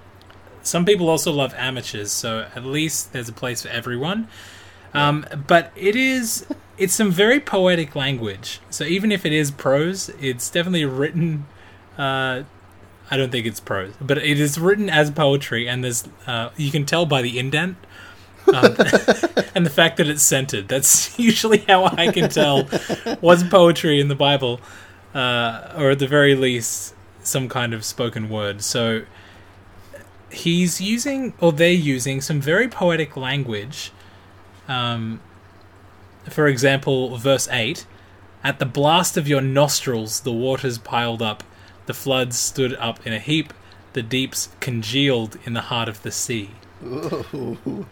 some 0.64 0.86
people 0.86 1.10
also 1.10 1.32
love 1.32 1.54
amateurs, 1.56 2.12
so 2.12 2.48
at 2.56 2.64
least 2.66 3.14
there's 3.14 3.30
a 3.30 3.34
place 3.34 3.64
for 3.64 3.70
everyone. 3.70 4.28
Um, 4.94 5.26
but 5.48 5.72
it 5.76 5.96
is 5.96 6.46
it's 6.78 6.94
some 6.94 7.12
very 7.12 7.40
poetic 7.40 7.96
language. 7.96 8.60
So 8.70 8.84
even 8.84 9.12
if 9.12 9.26
it 9.26 9.34
is 9.34 9.52
prose, 9.52 10.10
it's 10.22 10.50
definitely 10.50 10.86
written 10.86 11.46
uh, 11.98 12.44
I 13.10 13.18
don't 13.18 13.32
think 13.32 13.46
it's 13.46 13.60
prose, 13.60 13.94
but 14.02 14.18
it 14.18 14.40
is 14.40 14.60
written 14.60 14.90
as 14.90 15.12
poetry, 15.12 15.68
and 15.68 15.84
there's 15.84 16.08
uh, 16.26 16.50
you 16.58 16.72
can 16.72 16.86
tell 16.86 17.06
by 17.06 17.22
the 17.22 17.40
indent 17.40 17.78
um, 18.54 18.76
and 19.56 19.66
the 19.66 19.72
fact 19.74 19.98
that 19.98 20.08
it's 20.08 20.24
centered. 20.24 20.68
That's 20.68 21.18
usually 21.20 21.60
how 21.60 21.86
I 21.86 22.12
can 22.12 22.30
tell 22.30 22.64
what's 23.20 23.44
poetry 23.44 24.00
in 24.00 24.08
the 24.08 24.16
Bible, 24.16 24.60
uh, 25.14 25.74
or 25.78 25.92
at 25.92 26.00
the 26.00 26.08
very 26.08 26.36
least, 26.36 26.96
some 27.24 27.50
kind 27.50 27.74
of 27.74 27.84
spoken 27.84 28.30
word. 28.30 28.62
So 28.62 29.04
he's 30.32 30.82
using, 30.82 31.34
or 31.40 31.52
they're 31.52 31.72
using, 31.72 32.22
some 32.22 32.42
very 32.42 32.68
poetic 32.68 33.18
language. 33.18 33.92
Um, 34.68 35.22
for 36.30 36.48
example, 36.48 37.18
verse 37.18 37.48
8 37.50 37.86
At 38.44 38.60
the 38.60 38.66
blast 38.66 39.18
of 39.18 39.28
your 39.28 39.42
nostrils, 39.42 40.22
the 40.22 40.34
waters 40.34 40.78
piled 40.78 41.22
up, 41.22 41.44
the 41.88 41.94
floods 41.94 42.38
stood 42.38 42.76
up 42.76 43.06
in 43.06 43.14
a 43.14 43.20
heap, 43.20 43.54
the 43.94 44.04
deeps 44.04 44.50
congealed 44.60 45.38
in 45.46 45.54
the 45.54 45.62
heart 45.62 45.90
of 45.90 46.04
the 46.04 46.12
sea. 46.12 46.52
Ooh. 46.84 47.88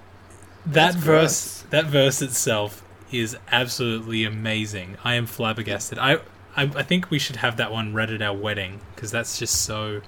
That 0.65 0.95
verse, 0.95 1.63
that 1.71 1.85
verse 1.85 2.21
itself 2.21 2.83
is 3.11 3.35
absolutely 3.51 4.23
amazing. 4.23 4.97
I 5.03 5.15
am 5.15 5.25
flabbergasted. 5.25 5.97
I 5.97 6.19
I, 6.55 6.63
I 6.63 6.83
think 6.83 7.11
we 7.11 7.19
should 7.19 7.37
have 7.37 7.57
that 7.57 7.71
one 7.71 7.93
read 7.93 8.11
at 8.11 8.21
our 8.21 8.35
wedding 8.35 8.79
because 8.95 9.11
that's 9.11 9.37
just 9.37 9.61
so 9.63 10.01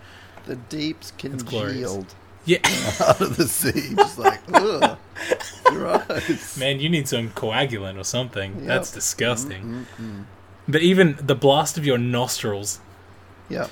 The 0.45 0.55
deeps 0.55 1.11
congealed 1.17 2.15
yeah. 2.45 2.59
out 3.01 3.19
of 3.19 3.35
the 3.35 3.47
sea, 3.47 3.93
just 3.95 4.17
like 4.17 4.39
ugh, 4.53 4.97
gross. 5.65 6.57
Man, 6.57 6.79
you 6.79 6.89
need 6.89 7.07
some 7.07 7.29
coagulant 7.31 7.99
or 7.99 8.05
something. 8.05 8.55
Yep. 8.55 8.63
That's 8.65 8.91
disgusting. 8.91 9.85
Mm-mm. 9.99 10.23
But 10.67 10.81
even 10.81 11.17
the 11.19 11.35
blast 11.35 11.77
of 11.77 11.85
your 11.85 11.97
nostrils, 11.97 12.79
Yeah, 13.49 13.67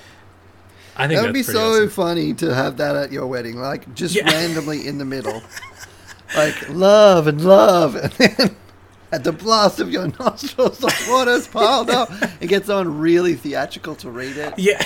I 0.96 1.08
think 1.08 1.20
that 1.20 1.26
would 1.26 1.34
be 1.34 1.44
so 1.44 1.72
awesome. 1.74 1.90
funny 1.90 2.34
to 2.36 2.54
have 2.54 2.78
that 2.78 2.96
at 2.96 3.12
your 3.12 3.28
wedding, 3.28 3.58
like 3.58 3.94
just 3.96 4.16
Yeah. 4.16 4.26
randomly 4.32 4.88
in 4.88 4.98
the 4.98 5.06
middle, 5.06 5.42
like 6.36 6.70
love 6.70 7.28
and 7.28 7.42
love, 7.44 7.96
and 7.96 8.12
then 8.14 8.56
at 9.12 9.24
the 9.24 9.32
blast 9.32 9.80
of 9.80 9.92
your 9.92 10.08
nostrils, 10.20 10.80
the 10.80 10.94
water's 11.10 11.48
piled 11.48 11.90
up. 11.90 12.10
It 12.42 12.48
gets 12.48 12.70
on 12.70 13.00
really 13.00 13.36
theatrical 13.36 13.96
to 13.96 14.10
read 14.10 14.38
it. 14.38 14.54
Yeah. 14.58 14.86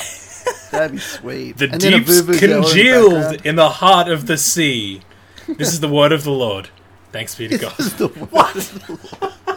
That'd 0.72 0.92
be 0.94 0.98
sweet. 1.00 1.58
The 1.58 1.70
And 1.72 1.82
deeps 1.82 2.10
vuvuzela 2.22 2.42
in 2.44 2.50
the 2.50 2.62
congealed 2.62 3.46
in 3.46 3.56
the 3.56 3.70
heart 3.70 4.08
of 4.08 4.28
the 4.28 4.38
sea. 4.38 5.02
This 5.48 5.70
is 5.74 5.80
the 5.80 5.90
word 5.90 6.12
of 6.12 6.24
the 6.24 6.32
Lord. 6.32 6.70
Thanks 7.12 7.34
be 7.34 7.48
to 7.48 7.58
God. 7.58 7.74
This 7.78 7.88
is 7.88 7.96
the 7.96 8.08
what? 8.08 9.50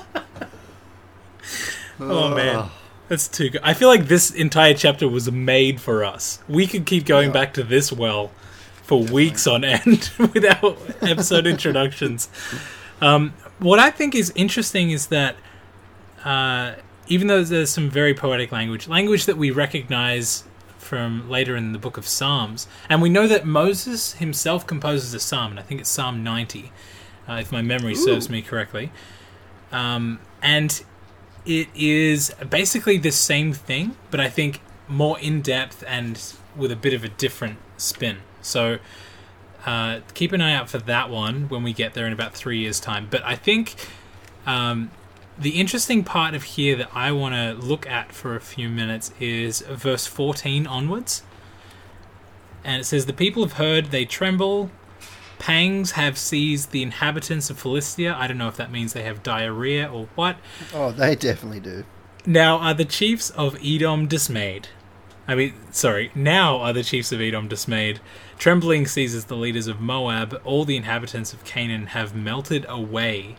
Oh 2.01 2.35
man, 2.35 2.69
that's 3.13 3.29
too 3.29 3.51
good. 3.51 3.61
I 3.63 3.75
feel 3.75 3.89
like 3.89 4.07
this 4.07 4.31
entire 4.31 4.73
chapter 4.73 5.07
was 5.07 5.31
made 5.31 5.83
for 5.83 6.03
us. 6.03 6.39
We 6.49 6.67
could 6.67 6.87
keep 6.87 7.05
going 7.05 7.27
Yeah. 7.29 7.35
back 7.35 7.53
to 7.55 7.63
this 7.63 7.93
well 7.93 8.31
for 8.85 9.03
weeks 9.03 9.47
on 9.47 9.65
end 9.65 10.11
without 10.19 10.79
episode 11.03 11.47
introductions. 11.47 12.31
Um, 13.03 13.35
what 13.59 13.79
I 13.79 13.91
think 13.91 14.15
is 14.15 14.33
interesting 14.35 14.93
is 14.93 15.09
that 15.09 15.37
uh, 16.25 16.77
even 17.07 17.27
though 17.27 17.45
there's 17.45 17.69
some 17.69 17.91
very 17.91 18.15
poetic 18.15 18.51
language, 18.51 18.89
language 18.89 19.27
that 19.27 19.37
we 19.37 19.51
recognize 19.51 20.45
from 20.79 21.29
later 21.29 21.55
in 21.55 21.73
the 21.73 21.79
book 21.79 21.99
of 21.99 22.07
Psalms, 22.09 22.67
and 22.89 23.03
we 23.03 23.11
know 23.11 23.27
that 23.27 23.45
Moses 23.45 24.15
himself 24.15 24.67
composes 24.67 25.13
a 25.13 25.21
psalm, 25.21 25.51
and 25.51 25.61
I 25.61 25.63
think 25.63 25.83
it's 25.83 25.91
Psalm 25.91 26.25
90, 26.25 26.73
uh, 27.29 27.35
if 27.35 27.53
my 27.53 27.61
memory 27.61 27.95
serves 27.95 28.31
me 28.31 28.41
correctly. 28.41 28.91
Um, 29.71 30.19
and 30.41 30.83
it 31.45 31.69
is 31.75 32.33
basically 32.49 32.99
the 32.99 33.13
same 33.13 33.53
thing, 33.53 33.97
but 34.11 34.21
I 34.21 34.29
think 34.29 34.61
more 34.89 35.19
in 35.19 35.41
depth 35.41 35.83
and 35.87 36.21
with 36.57 36.71
a 36.71 36.77
bit 36.77 36.93
of 36.93 37.03
a 37.03 37.09
different 37.09 37.59
spin. 37.77 38.19
So 38.43 38.79
uh, 39.65 40.01
keep 40.15 40.33
an 40.33 40.41
eye 40.41 40.55
out 40.55 40.69
for 40.69 40.79
that 40.79 41.11
one 41.11 41.49
when 41.49 41.63
we 41.63 41.73
get 41.73 41.95
there 41.95 42.07
in 42.07 42.13
about 42.13 42.35
three 42.35 42.59
years' 42.59 42.81
time. 42.81 43.09
But 43.11 43.25
I 43.25 43.37
think 43.37 43.75
um, 44.47 44.91
the 45.39 45.61
interesting 45.61 46.05
part 46.05 46.35
of 46.35 46.43
here 46.43 46.77
that 46.77 46.91
I 46.95 47.13
want 47.13 47.35
to 47.35 47.55
look 47.67 47.87
at 47.87 48.13
for 48.13 48.35
a 48.37 48.41
few 48.41 48.69
minutes 48.69 49.13
is 49.21 49.61
verse 49.63 50.07
14 50.07 50.67
onwards. 50.67 51.23
And 52.65 52.81
it 52.81 52.85
says, 52.85 53.07
The 53.07 53.13
people 53.13 53.43
have 53.43 53.55
heard, 53.55 53.87
they 53.87 54.05
tremble. 54.05 54.71
Pangs 55.43 55.91
have 55.93 56.17
seized 56.17 56.71
the 56.71 56.85
inhabitants 56.85 57.51
of 57.51 57.59
Philistia. 57.59 58.15
I 58.17 58.29
don't 58.29 58.39
know 58.39 58.47
if 58.47 58.57
that 58.59 58.71
means 58.71 58.93
they 58.93 59.03
have 59.03 59.25
diarrhea 59.25 59.91
or 59.91 60.07
what. 60.15 60.37
Oh, 60.73 60.93
they 60.93 61.17
definitely 61.17 61.59
do. 61.59 61.85
Now 62.25 62.59
are 62.59 62.75
the 62.75 62.85
chiefs 62.85 63.31
of 63.31 63.59
Edom 63.61 64.07
dismayed? 64.07 64.69
I 65.27 65.35
mean, 65.35 65.55
sorry, 65.73 66.13
now 66.15 66.59
are 66.59 66.73
the 66.73 66.85
chiefs 66.85 67.11
of 67.11 67.21
Edom 67.21 67.49
dismayed. 67.49 67.99
Trembling 68.39 68.87
seizes 68.87 69.25
the 69.25 69.35
leaders 69.35 69.67
of 69.67 69.81
Moab. 69.81 70.41
All 70.45 70.65
the 70.65 70.77
inhabitants 70.77 71.33
of 71.33 71.43
Canaan 71.45 71.87
have 71.87 72.15
melted 72.15 72.65
away. 72.69 73.35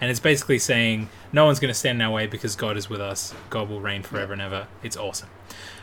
And 0.00 0.12
it's 0.12 0.20
basically 0.20 0.60
saying, 0.60 1.08
no 1.32 1.46
one's 1.46 1.58
going 1.58 1.74
to 1.74 1.74
stand 1.74 2.00
in 2.00 2.02
our 2.02 2.12
way 2.12 2.28
because 2.28 2.54
God 2.54 2.76
is 2.76 2.88
with 2.88 3.00
us. 3.00 3.34
God 3.50 3.68
will 3.68 3.80
reign 3.80 4.04
forever 4.04 4.34
and 4.34 4.42
ever. 4.42 4.68
It's 4.84 4.96
awesome. 4.96 5.30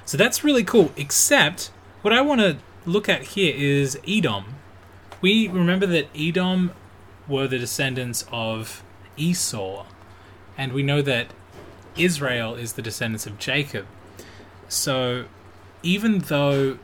So 0.06 0.16
that's 0.16 0.46
really 0.46 0.64
cool. 0.64 0.94
Except, 0.96 1.72
what 2.04 2.14
I 2.14 2.22
want 2.22 2.40
to 2.40 2.58
look 2.86 3.10
at 3.10 3.24
here 3.24 3.54
is 3.54 4.00
Edom. 4.08 4.55
We 5.26 5.48
remember 5.48 5.88
that 5.88 6.08
Edom 6.16 6.72
were 7.28 7.48
the 7.48 7.58
descendants 7.58 8.28
of 8.32 8.84
Esau. 9.18 9.88
And 10.56 10.72
we 10.72 10.84
know 10.84 11.02
that 11.02 11.34
Israel 11.98 12.54
is 12.54 12.74
the 12.74 12.84
descendants 12.84 13.26
of 13.26 13.40
Jacob. 13.40 13.88
So, 14.68 15.26
even 15.82 16.20
though 16.20 16.78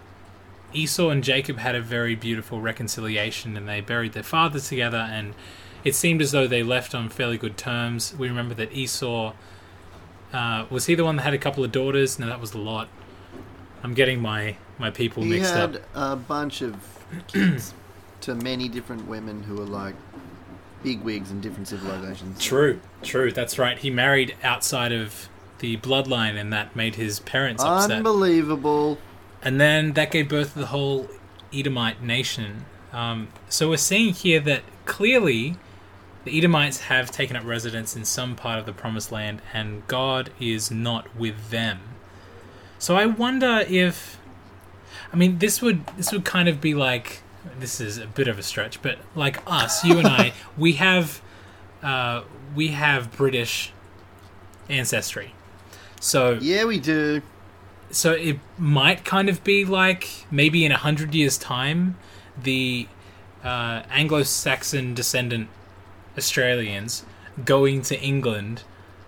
Esau 0.73 1.09
and 1.09 1.23
Jacob 1.23 1.59
had 1.59 1.75
a 1.75 1.81
very 1.81 2.15
beautiful 2.15 2.61
reconciliation 2.61 3.55
and 3.55 3.69
they 3.69 3.79
buried 3.79 4.13
their 4.13 4.23
father 4.23 4.59
together, 4.59 5.07
and 5.11 5.35
it 5.83 5.93
seemed 5.93 6.19
as 6.19 6.31
though 6.31 6.47
they 6.47 6.63
left 6.63 6.95
on 6.95 7.09
fairly 7.09 7.37
good 7.37 7.57
terms, 7.57 8.15
we 8.17 8.27
remember 8.27 8.55
that 8.55 8.73
Esau 8.73 9.33
uh, 10.33 10.65
was 10.71 10.87
he 10.87 10.95
the 10.95 11.05
one 11.05 11.17
that 11.17 11.21
had 11.21 11.35
a 11.35 11.37
couple 11.37 11.63
of 11.63 11.71
daughters? 11.71 12.17
No, 12.17 12.25
that 12.25 12.41
was 12.41 12.49
the 12.49 12.57
Lot. 12.57 12.87
I'm 13.83 13.93
getting 13.93 14.19
my, 14.19 14.55
my 14.79 14.89
people 14.89 15.21
He 15.21 15.29
mixed 15.29 15.53
had 15.53 15.75
up. 15.75 15.81
a 15.93 16.15
bunch 16.15 16.63
of 16.63 16.75
kids 17.27 17.75
to 18.21 18.35
many 18.35 18.67
different 18.69 19.07
women 19.07 19.43
who 19.43 19.55
were 19.55 19.65
like 19.65 19.95
big 20.83 21.01
wigs 21.01 21.31
in 21.31 21.41
different 21.41 21.67
civilizations. 21.67 22.41
True, 22.41 22.79
true, 23.03 23.31
that's 23.31 23.59
right. 23.59 23.77
He 23.77 23.89
married 23.89 24.35
outside 24.43 24.91
of 24.91 25.29
the 25.59 25.77
bloodline, 25.77 26.35
and 26.39 26.51
that 26.51 26.75
made 26.75 26.95
his 26.95 27.19
parents 27.19 27.63
upset. 27.63 27.97
Unbelievable. 27.97 28.97
and 29.43 29.59
then 29.61 29.93
that 29.93 30.09
gave 30.11 30.29
birth 30.29 30.53
to 30.53 30.59
the 30.59 30.65
whole 30.67 31.07
Edomite 31.53 32.01
nation. 32.01 32.65
Um, 32.93 33.27
so 33.49 33.69
we're 33.69 33.77
seeing 33.77 34.13
here 34.13 34.39
that 34.41 34.63
clearly 34.85 35.55
the 36.23 36.35
Edomites 36.37 36.81
have 36.81 37.11
taken 37.11 37.35
up 37.35 37.45
residence 37.45 37.95
in 37.95 38.05
some 38.05 38.35
part 38.35 38.57
of 38.59 38.65
the 38.65 38.73
Promised 38.73 39.11
Land, 39.11 39.41
and 39.53 39.87
God 39.87 40.31
is 40.39 40.71
not 40.71 41.15
with 41.15 41.49
them. 41.51 41.79
So 42.79 42.95
I 42.95 43.05
wonder 43.05 43.63
if, 43.67 44.19
I 45.13 45.15
mean, 45.15 45.37
this 45.39 45.61
would 45.61 45.85
this 45.97 46.11
would 46.11 46.25
kind 46.25 46.49
of 46.49 46.59
be 46.59 46.73
like 46.73 47.21
this 47.59 47.81
is 47.81 47.97
a 47.97 48.07
bit 48.07 48.27
of 48.27 48.37
a 48.39 48.43
stretch, 48.43 48.81
but 48.81 48.97
like 49.15 49.41
us, 49.47 49.83
you 49.83 49.97
and 49.97 50.07
I, 50.07 50.33
we 50.57 50.73
have 50.73 51.21
uh, 51.83 52.23
we 52.55 52.69
have 52.69 53.11
British 53.11 53.71
ancestry. 54.69 55.33
So 55.99 56.37
Yeah, 56.41 56.65
we 56.65 56.79
do. 56.79 57.21
so 57.91 58.13
it 58.13 58.39
might 58.57 59.03
kind 59.05 59.29
of 59.29 59.43
be 59.43 59.65
like 59.65 60.07
maybe 60.31 60.65
in 60.65 60.71
a 60.71 60.77
hundred 60.77 61.13
years' 61.13 61.37
time, 61.37 61.97
the 62.41 62.87
uh, 63.43 63.83
Anglo-Saxon 63.89 64.93
descendant 64.93 65.49
Australians 66.17 67.05
going 67.45 67.81
to 67.83 67.99
England 67.99 68.63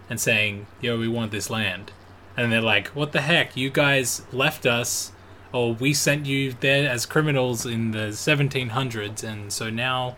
and 0.10 0.19
saying, 0.19 0.65
"Yo, 0.82 0.98
we 1.00 1.08
want 1.08 1.32
this 1.32 1.50
land," 1.50 1.91
and 2.36 2.52
they're 2.52 2.62
like, 2.62 2.88
"What 2.89 3.12
the 3.13 3.22
heck? 3.22 3.56
You 3.56 3.69
guys 3.69 4.24
left 4.32 4.65
us, 4.65 5.12
or 5.53 5.73
we 5.73 5.93
sent 5.93 6.25
you 6.25 6.53
there 6.59 6.89
as 6.89 7.05
criminals 7.05 7.65
in 7.65 7.91
the 7.91 8.11
1700s, 8.11 9.23
and 9.23 9.53
so 9.53 9.69
now 9.69 10.17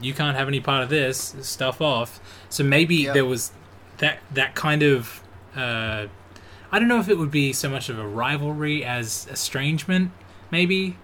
you 0.00 0.12
can't 0.14 0.36
have 0.36 0.46
any 0.48 0.60
part 0.60 0.82
of 0.82 0.88
this. 0.90 1.34
Stuff 1.40 1.80
off." 1.80 2.20
So 2.48 2.62
maybe 2.62 2.96
Yep. 2.96 3.14
there 3.14 3.24
was 3.24 3.50
that 3.98 4.18
that 4.32 4.54
kind 4.54 4.82
of. 4.82 5.22
Uh, 5.56 6.06
I 6.70 6.78
don't 6.78 6.88
know 6.88 7.00
if 7.00 7.08
it 7.08 7.16
would 7.18 7.30
be 7.30 7.52
so 7.54 7.68
much 7.70 7.88
of 7.88 7.98
a 7.98 8.06
rivalry 8.06 8.84
as 8.84 9.26
estrangement, 9.30 10.10
maybe. 10.50 10.98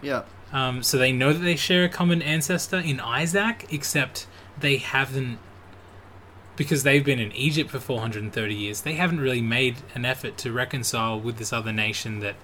Yeah. 0.00 0.22
Um, 0.52 0.82
so 0.84 0.96
they 0.98 1.10
know 1.12 1.32
that 1.32 1.40
they 1.40 1.56
share 1.56 1.84
a 1.84 1.88
common 1.88 2.22
ancestor 2.22 2.78
in 2.78 3.00
Isaac, 3.00 3.66
except 3.70 4.26
they 4.58 4.76
haven't, 4.76 5.38
because 6.56 6.82
they've 6.84 7.04
been 7.04 7.18
in 7.18 7.32
Egypt 7.32 7.70
for 7.70 7.80
430 7.80 8.54
years, 8.54 8.82
they 8.82 8.94
haven't 8.94 9.20
really 9.20 9.40
made 9.42 9.78
an 9.94 10.04
effort 10.04 10.36
to 10.38 10.52
reconcile 10.52 11.18
with 11.18 11.38
this 11.38 11.52
other 11.52 11.72
nation 11.72 12.20
that 12.20 12.36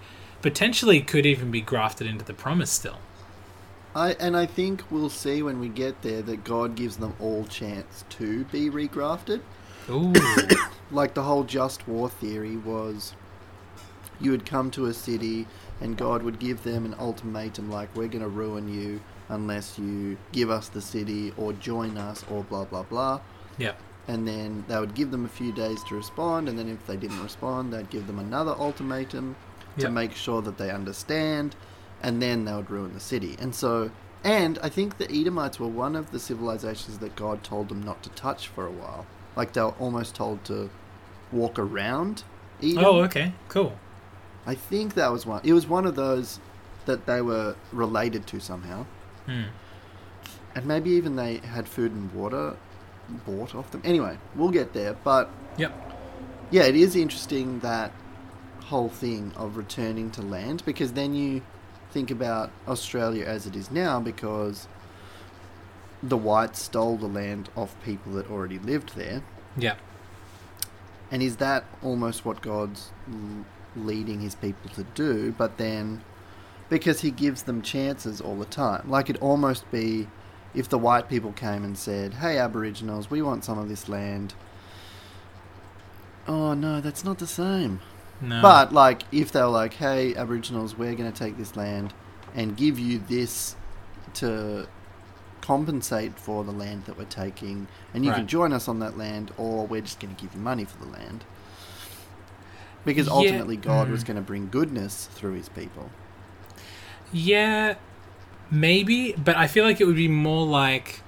potentially 0.46 1.00
could 1.00 1.26
even 1.26 1.50
be 1.50 1.60
grafted 1.60 2.06
into 2.06 2.24
the 2.24 2.32
promise 2.32 2.70
still. 2.70 2.98
I 3.96 4.12
and 4.20 4.36
I 4.36 4.46
think 4.46 4.84
we'll 4.92 5.10
see 5.10 5.42
when 5.42 5.58
we 5.58 5.68
get 5.68 6.02
there 6.02 6.22
that 6.22 6.44
God 6.44 6.76
gives 6.76 6.98
them 6.98 7.14
all 7.18 7.44
chance 7.46 8.04
to 8.10 8.44
be 8.44 8.70
regrafted. 8.70 9.40
Ooh. 9.90 10.12
Like 10.92 11.14
the 11.14 11.24
whole 11.24 11.42
just 11.42 11.88
war 11.88 12.08
theory 12.08 12.56
was 12.56 13.16
you 14.20 14.30
would 14.30 14.46
come 14.46 14.70
to 14.70 14.86
a 14.86 14.94
city 14.94 15.48
and 15.80 15.96
God 15.96 16.22
would 16.22 16.38
give 16.38 16.62
them 16.62 16.84
an 16.84 16.94
ultimatum 16.94 17.68
like 17.72 17.88
we're 17.96 18.06
going 18.06 18.22
to 18.22 18.28
ruin 18.28 18.72
you 18.72 19.00
unless 19.28 19.80
you 19.80 20.16
give 20.30 20.48
us 20.48 20.68
the 20.68 20.80
city 20.80 21.32
or 21.36 21.52
join 21.54 21.98
us 21.98 22.24
or 22.30 22.44
blah 22.44 22.66
blah 22.66 22.84
blah. 22.84 23.20
yeah. 23.58 23.72
And 24.06 24.28
then 24.28 24.64
they 24.68 24.78
would 24.78 24.94
give 24.94 25.10
them 25.10 25.24
a 25.24 25.28
few 25.28 25.50
days 25.50 25.82
to 25.88 25.96
respond 25.96 26.48
and 26.48 26.56
then 26.56 26.68
if 26.68 26.86
they 26.86 26.96
didn't 26.96 27.20
respond 27.20 27.72
they'd 27.72 27.90
give 27.90 28.06
them 28.06 28.20
another 28.20 28.52
ultimatum 28.52 29.34
to 29.78 29.90
make 29.90 30.12
sure 30.12 30.42
that 30.42 30.58
they 30.58 30.70
understand 30.70 31.54
and 32.02 32.20
then 32.22 32.44
they 32.44 32.54
would 32.54 32.70
ruin 32.70 32.94
the 32.94 33.00
city. 33.00 33.36
And 33.38 33.54
so 33.54 33.90
and 34.24 34.58
I 34.62 34.68
think 34.68 34.98
the 34.98 35.10
Edomites 35.10 35.60
were 35.60 35.68
one 35.68 35.94
of 35.94 36.10
the 36.10 36.18
civilizations 36.18 36.98
that 36.98 37.14
God 37.14 37.44
told 37.44 37.68
them 37.68 37.82
not 37.82 38.02
to 38.02 38.10
touch 38.10 38.48
for 38.48 38.66
a 38.66 38.70
while. 38.72 39.06
Like 39.36 39.52
they 39.52 39.60
were 39.60 39.74
almost 39.78 40.14
told 40.14 40.44
to 40.46 40.70
walk 41.30 41.58
around 41.58 42.24
Edom. 42.62 42.84
Oh, 42.84 43.02
okay. 43.02 43.32
Cool. 43.48 43.78
I 44.46 44.54
think 44.54 44.94
that 44.94 45.12
was 45.12 45.26
one. 45.26 45.40
It 45.44 45.52
was 45.52 45.66
one 45.66 45.86
of 45.86 45.94
those 45.94 46.40
that 46.86 47.06
they 47.06 47.20
were 47.20 47.56
related 47.72 48.26
to 48.28 48.40
somehow. 48.40 48.86
Hmm. 49.26 49.42
And 50.54 50.66
maybe 50.66 50.90
even 50.90 51.16
they 51.16 51.38
had 51.38 51.68
food 51.68 51.92
and 51.92 52.12
water 52.12 52.56
bought 53.26 53.54
off 53.54 53.70
them. 53.70 53.82
Anyway, 53.84 54.18
we'll 54.34 54.50
get 54.50 54.72
there. 54.72 54.94
But 55.04 55.30
Yep. 55.58 55.72
yeah, 56.50 56.62
it 56.64 56.76
is 56.76 56.96
interesting 56.96 57.60
that 57.60 57.92
whole 58.66 58.88
thing 58.88 59.32
of 59.36 59.56
returning 59.56 60.10
to 60.10 60.22
land 60.22 60.62
because 60.64 60.92
then 60.92 61.14
you 61.14 61.40
think 61.92 62.10
about 62.10 62.50
Australia 62.66 63.24
as 63.24 63.46
it 63.46 63.54
is 63.54 63.70
now 63.70 64.00
because 64.00 64.66
the 66.02 66.16
whites 66.16 66.62
stole 66.62 66.96
the 66.96 67.06
land 67.06 67.48
off 67.56 67.76
people 67.84 68.12
that 68.12 68.30
already 68.30 68.58
lived 68.58 68.96
there. 68.96 69.22
Yeah. 69.56 69.76
And 71.10 71.22
is 71.22 71.36
that 71.36 71.64
almost 71.82 72.24
what 72.24 72.42
God's 72.42 72.90
l- 73.10 73.44
leading 73.76 74.20
his 74.20 74.34
people 74.34 74.68
to 74.70 74.82
do? 74.94 75.32
But 75.32 75.58
then, 75.58 76.02
because 76.68 77.00
he 77.00 77.10
gives 77.10 77.44
them 77.44 77.62
chances 77.62 78.20
all 78.20 78.36
the 78.36 78.44
time, 78.44 78.90
like 78.90 79.08
it'd 79.08 79.22
almost 79.22 79.70
be 79.70 80.08
if 80.54 80.68
the 80.68 80.78
white 80.78 81.08
people 81.08 81.32
came 81.32 81.62
and 81.64 81.78
said, 81.78 82.14
"Hey, 82.14 82.38
Aboriginals, 82.38 83.10
we 83.10 83.22
want 83.22 83.44
some 83.44 83.58
of 83.58 83.68
this 83.68 83.88
land." 83.88 84.34
Oh 86.26 86.54
no, 86.54 86.80
that's 86.80 87.04
not 87.04 87.18
the 87.18 87.26
same. 87.26 87.80
No. 88.20 88.40
But 88.40 88.72
like, 88.72 89.02
if 89.12 89.32
they 89.32 89.40
were 89.40 89.48
like, 89.48 89.74
"Hey, 89.74 90.14
Aboriginals, 90.14 90.76
we're 90.76 90.94
going 90.94 91.10
to 91.10 91.18
take 91.18 91.36
this 91.36 91.56
land 91.56 91.92
and 92.34 92.56
give 92.56 92.78
you 92.78 92.98
this 92.98 93.56
to 94.14 94.66
compensate 95.40 96.18
for 96.18 96.42
the 96.42 96.52
land 96.52 96.86
that 96.86 96.98
we're 96.98 97.04
taking, 97.04 97.68
and 97.94 98.04
you 98.04 98.12
can 98.12 98.26
join 98.26 98.52
us 98.52 98.68
on 98.68 98.78
that 98.80 98.96
land, 98.96 99.32
or 99.36 99.66
we're 99.66 99.82
just 99.82 100.00
going 100.00 100.14
to 100.14 100.20
give 100.20 100.34
you 100.34 100.40
money 100.40 100.64
for 100.64 100.78
the 100.84 100.90
land." 100.90 101.24
Because 102.84 103.06
Yeah, 103.06 103.14
ultimately, 103.14 103.56
God 103.56 103.90
was 103.90 104.04
mm. 104.04 104.06
going 104.06 104.16
to 104.16 104.22
bring 104.22 104.48
goodness 104.48 105.06
through 105.06 105.34
His 105.34 105.48
people. 105.48 105.90
Yeah, 107.12 107.74
maybe, 108.50 109.12
but 109.12 109.36
I 109.36 109.46
feel 109.46 109.64
like 109.64 109.80
it 109.80 109.86
would 109.86 109.96
be 109.96 110.08
more 110.08 110.46
like 110.46 111.02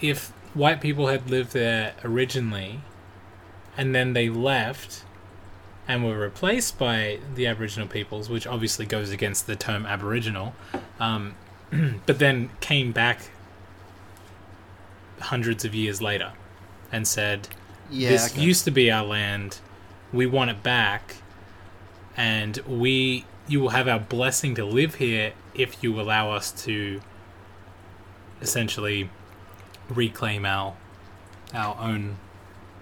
if 0.00 0.32
white 0.54 0.80
people 0.80 1.08
had 1.08 1.30
lived 1.30 1.52
there 1.52 1.94
originally 2.02 2.80
and 3.76 3.94
then 3.94 4.14
they 4.14 4.28
left 4.28 5.04
and 5.88 6.04
were 6.04 6.18
replaced 6.18 6.78
by 6.78 7.18
the 7.34 7.46
Aboriginal 7.46 7.88
peoples, 7.88 8.28
which 8.28 8.46
obviously 8.46 8.86
goes 8.86 9.10
against 9.10 9.46
the 9.46 9.56
term 9.56 9.86
Aboriginal, 9.86 10.54
um, 10.98 11.34
but 12.06 12.18
then 12.18 12.50
came 12.60 12.92
back 12.92 13.30
hundreds 15.20 15.64
of 15.64 15.74
years 15.74 16.02
later 16.02 16.32
and 16.92 17.06
said, 17.06 17.48
Yeah, 17.90 18.10
this 18.10 18.32
okay. 18.32 18.42
used 18.42 18.64
to 18.64 18.70
be 18.70 18.90
our 18.90 19.04
land. 19.04 19.58
We 20.12 20.26
want 20.26 20.50
it 20.50 20.62
back, 20.62 21.16
and 22.16 22.56
we 22.66 23.24
you 23.48 23.60
will 23.60 23.70
have 23.70 23.86
our 23.86 24.00
blessing 24.00 24.54
to 24.56 24.64
live 24.64 24.96
here 24.96 25.32
if 25.54 25.82
you 25.82 26.00
allow 26.00 26.32
us 26.32 26.50
to 26.64 27.00
essentially 28.40 29.08
reclaim 29.88 30.44
our 30.44 30.74
our 31.54 31.76
own 31.80 32.16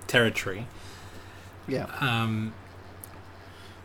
territory. 0.07 0.67
yeah. 1.69 1.87
Um, 2.01 2.55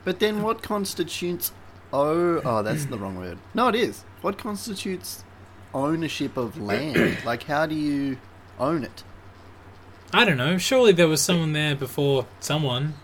But 0.10 0.20
then, 0.20 0.42
what 0.42 0.64
constitutes 0.64 1.52
oh 1.94 2.42
oh 2.44 2.64
that's 2.64 2.86
the 2.86 2.98
wrong 2.98 3.16
word. 3.16 3.38
No, 3.54 3.68
it 3.68 3.76
is. 3.76 4.04
What 4.22 4.40
constitutes 4.40 5.24
ownership 5.72 6.36
of 6.36 6.58
land? 6.58 7.20
like, 7.26 7.44
how 7.44 7.68
do 7.68 7.76
you 7.76 8.18
own 8.60 8.84
it? 8.84 9.04
I 10.12 10.26
don't 10.26 10.38
know. 10.38 10.58
Surely 10.58 10.94
there 10.94 11.08
was 11.08 11.22
someone 11.22 11.54
there 11.54 11.76
before 11.76 12.26
someone. 12.40 12.96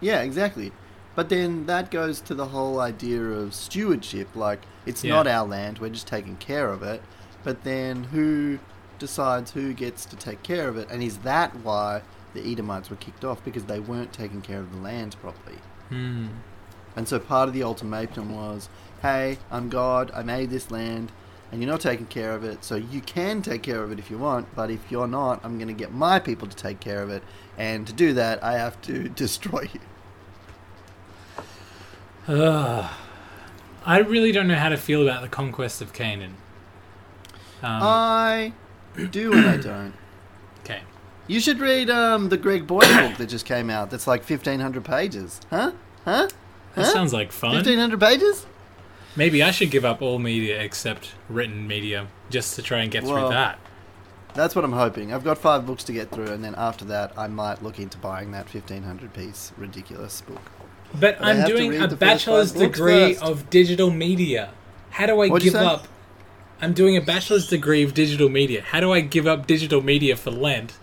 Yeah, 0.00 0.22
exactly. 0.22 0.72
But 1.14 1.28
then 1.28 1.66
that 1.66 1.90
goes 1.90 2.22
to 2.22 2.34
the 2.34 2.46
whole 2.46 2.80
idea 2.80 3.20
of 3.20 3.52
stewardship. 3.52 4.28
Like, 4.34 4.62
it's 4.86 5.04
Yeah. 5.04 5.16
not 5.16 5.26
our 5.26 5.46
land, 5.46 5.80
we're 5.80 5.90
just 5.90 6.06
taking 6.06 6.36
care 6.36 6.70
of 6.70 6.82
it. 6.82 7.02
But 7.42 7.64
then 7.64 8.04
who 8.04 8.58
decides 8.98 9.50
who 9.50 9.74
gets 9.74 10.06
to 10.06 10.16
take 10.16 10.42
care 10.42 10.68
of 10.68 10.78
it? 10.78 10.88
And 10.90 11.02
is 11.02 11.18
that 11.18 11.54
why 11.56 12.00
the 12.32 12.40
Edomites 12.40 12.88
were 12.88 12.96
kicked 12.96 13.22
off? 13.22 13.44
Because 13.44 13.64
they 13.64 13.80
weren't 13.80 14.14
taking 14.14 14.40
care 14.40 14.60
of 14.60 14.72
the 14.72 14.78
land 14.78 15.14
properly. 15.20 15.58
Hmm. 15.90 16.28
And 16.96 17.08
so 17.08 17.18
part 17.18 17.48
of 17.48 17.54
the 17.54 17.62
ultimatum 17.62 18.34
was 18.34 18.68
hey, 19.04 19.36
I'm 19.50 19.68
God, 19.68 20.10
I 20.14 20.22
made 20.22 20.48
this 20.48 20.70
land, 20.70 21.12
and 21.52 21.60
you're 21.60 21.70
not 21.70 21.82
taking 21.82 22.06
care 22.06 22.32
of 22.32 22.42
it, 22.42 22.64
so 22.64 22.74
you 22.74 23.02
can 23.02 23.42
take 23.42 23.62
care 23.62 23.82
of 23.82 23.92
it 23.92 23.98
if 23.98 24.10
you 24.10 24.16
want, 24.16 24.48
but 24.56 24.70
if 24.70 24.90
you're 24.90 25.06
not, 25.06 25.44
I'm 25.44 25.58
going 25.58 25.68
to 25.68 25.74
get 25.74 25.92
my 25.92 26.18
people 26.18 26.48
to 26.48 26.56
take 26.56 26.80
care 26.80 27.02
of 27.02 27.10
it, 27.10 27.22
and 27.58 27.86
to 27.86 27.92
do 27.92 28.14
that, 28.14 28.42
I 28.42 28.56
have 28.56 28.80
to 28.82 29.08
destroy 29.22 29.68
you. 29.74 29.80
Ugh. 32.34 32.90
I 33.86 33.98
really 33.98 34.32
don't 34.32 34.48
know 34.48 34.54
how 34.54 34.70
to 34.70 34.78
feel 34.78 35.02
about 35.02 35.20
the 35.20 35.28
conquest 35.28 35.82
of 35.82 35.92
Canaan. 35.92 36.36
Um, 37.62 37.82
I 37.82 38.52
do 39.10 39.34
and 39.34 39.46
I 39.46 39.56
don't. 39.58 39.92
okay. 40.60 40.80
You 41.26 41.38
should 41.38 41.60
read 41.60 41.90
um, 41.90 42.30
the 42.30 42.38
Greg 42.38 42.66
Boyd 42.66 42.88
book 42.88 43.18
that 43.18 43.26
just 43.26 43.44
came 43.44 43.68
out. 43.68 43.90
That's 43.90 44.06
like 44.06 44.26
1,500 44.26 44.82
pages. 44.82 45.38
Huh? 45.50 45.72
Huh? 46.06 46.28
That 46.74 46.86
Huh? 46.86 46.92
sounds 46.92 47.12
like 47.12 47.32
fun. 47.32 47.54
1,500 47.54 48.00
pages? 48.00 48.46
Maybe 49.16 49.42
I 49.42 49.50
should 49.52 49.70
give 49.70 49.84
up 49.84 50.02
all 50.02 50.18
media 50.18 50.60
except 50.60 51.12
written 51.28 51.68
media 51.68 52.08
just 52.30 52.56
to 52.56 52.62
try 52.62 52.80
and 52.80 52.90
get 52.90 53.04
Well, 53.04 53.12
through 53.16 53.28
that. 53.30 53.58
That's 54.34 54.56
what 54.56 54.64
I'm 54.64 54.72
hoping. 54.72 55.12
I've 55.12 55.22
got 55.22 55.38
five 55.38 55.64
books 55.64 55.84
to 55.84 55.92
get 55.92 56.10
through, 56.10 56.26
and 56.26 56.42
then 56.42 56.56
after 56.56 56.84
that, 56.86 57.12
I 57.16 57.28
might 57.28 57.62
look 57.62 57.78
into 57.78 57.96
buying 57.98 58.32
that 58.32 58.52
1,500 58.52 59.14
piece 59.14 59.52
ridiculous 59.56 60.20
book. 60.22 60.40
But, 60.92 61.18
but 61.20 61.24
I'm 61.24 61.46
doing 61.46 61.80
a 61.80 61.86
bachelor's 61.88 62.50
degree 62.52 63.16
of 63.16 63.48
digital 63.50 63.90
media. 63.90 64.50
How 64.90 65.06
do 65.06 65.20
I 65.22 65.28
What'd 65.28 65.44
give 65.44 65.54
up? 65.54 65.86
I'm 66.60 66.72
doing 66.72 66.96
a 66.96 67.00
bachelor's 67.00 67.48
degree 67.48 67.82
of 67.82 67.94
digital 67.94 68.28
media. 68.28 68.62
How 68.62 68.80
do 68.80 68.92
I 68.92 69.00
give 69.00 69.26
up 69.26 69.46
digital 69.46 69.82
media 69.82 70.16
for 70.16 70.30
Lent? 70.30 70.74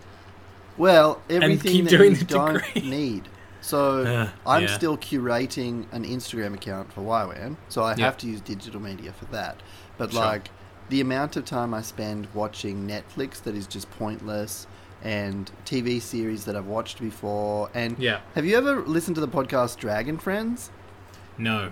Well, 0.78 1.20
everything 1.28 1.84
that 1.84 1.92
you 1.92 2.14
the 2.14 2.24
don't 2.24 2.62
degree. 2.62 2.82
need. 2.90 3.28
So 3.62 4.04
Uh, 4.04 4.28
I'm 4.46 4.64
yeah. 4.64 4.74
still 4.74 4.98
curating 4.98 5.86
an 5.92 6.04
Instagram 6.04 6.52
account 6.54 6.92
for 6.92 7.00
YWAM, 7.00 7.56
so 7.68 7.82
I 7.82 7.94
Yeah. 7.96 8.04
have 8.04 8.18
to 8.18 8.26
use 8.26 8.40
digital 8.42 8.80
media 8.80 9.12
for 9.18 9.24
that. 9.26 9.60
But 9.96 10.12
Sure. 10.12 10.20
like 10.20 10.50
the 10.90 11.00
amount 11.00 11.36
of 11.36 11.44
time 11.44 11.72
I 11.72 11.80
spend 11.80 12.26
watching 12.34 12.86
Netflix 12.86 13.40
that 13.44 13.54
is 13.54 13.66
just 13.66 13.90
pointless 13.98 14.66
and 15.02 15.50
TV 15.64 16.00
series 16.00 16.44
that 16.44 16.54
I've 16.56 16.66
watched 16.66 17.00
before 17.00 17.70
and 17.74 17.96
Yeah. 17.98 18.18
have 18.34 18.44
you 18.44 18.56
ever 18.56 18.82
listened 18.82 19.14
to 19.14 19.20
the 19.20 19.28
podcast 19.28 19.78
Dragon 19.78 20.18
Friends? 20.18 20.70
No. 21.38 21.70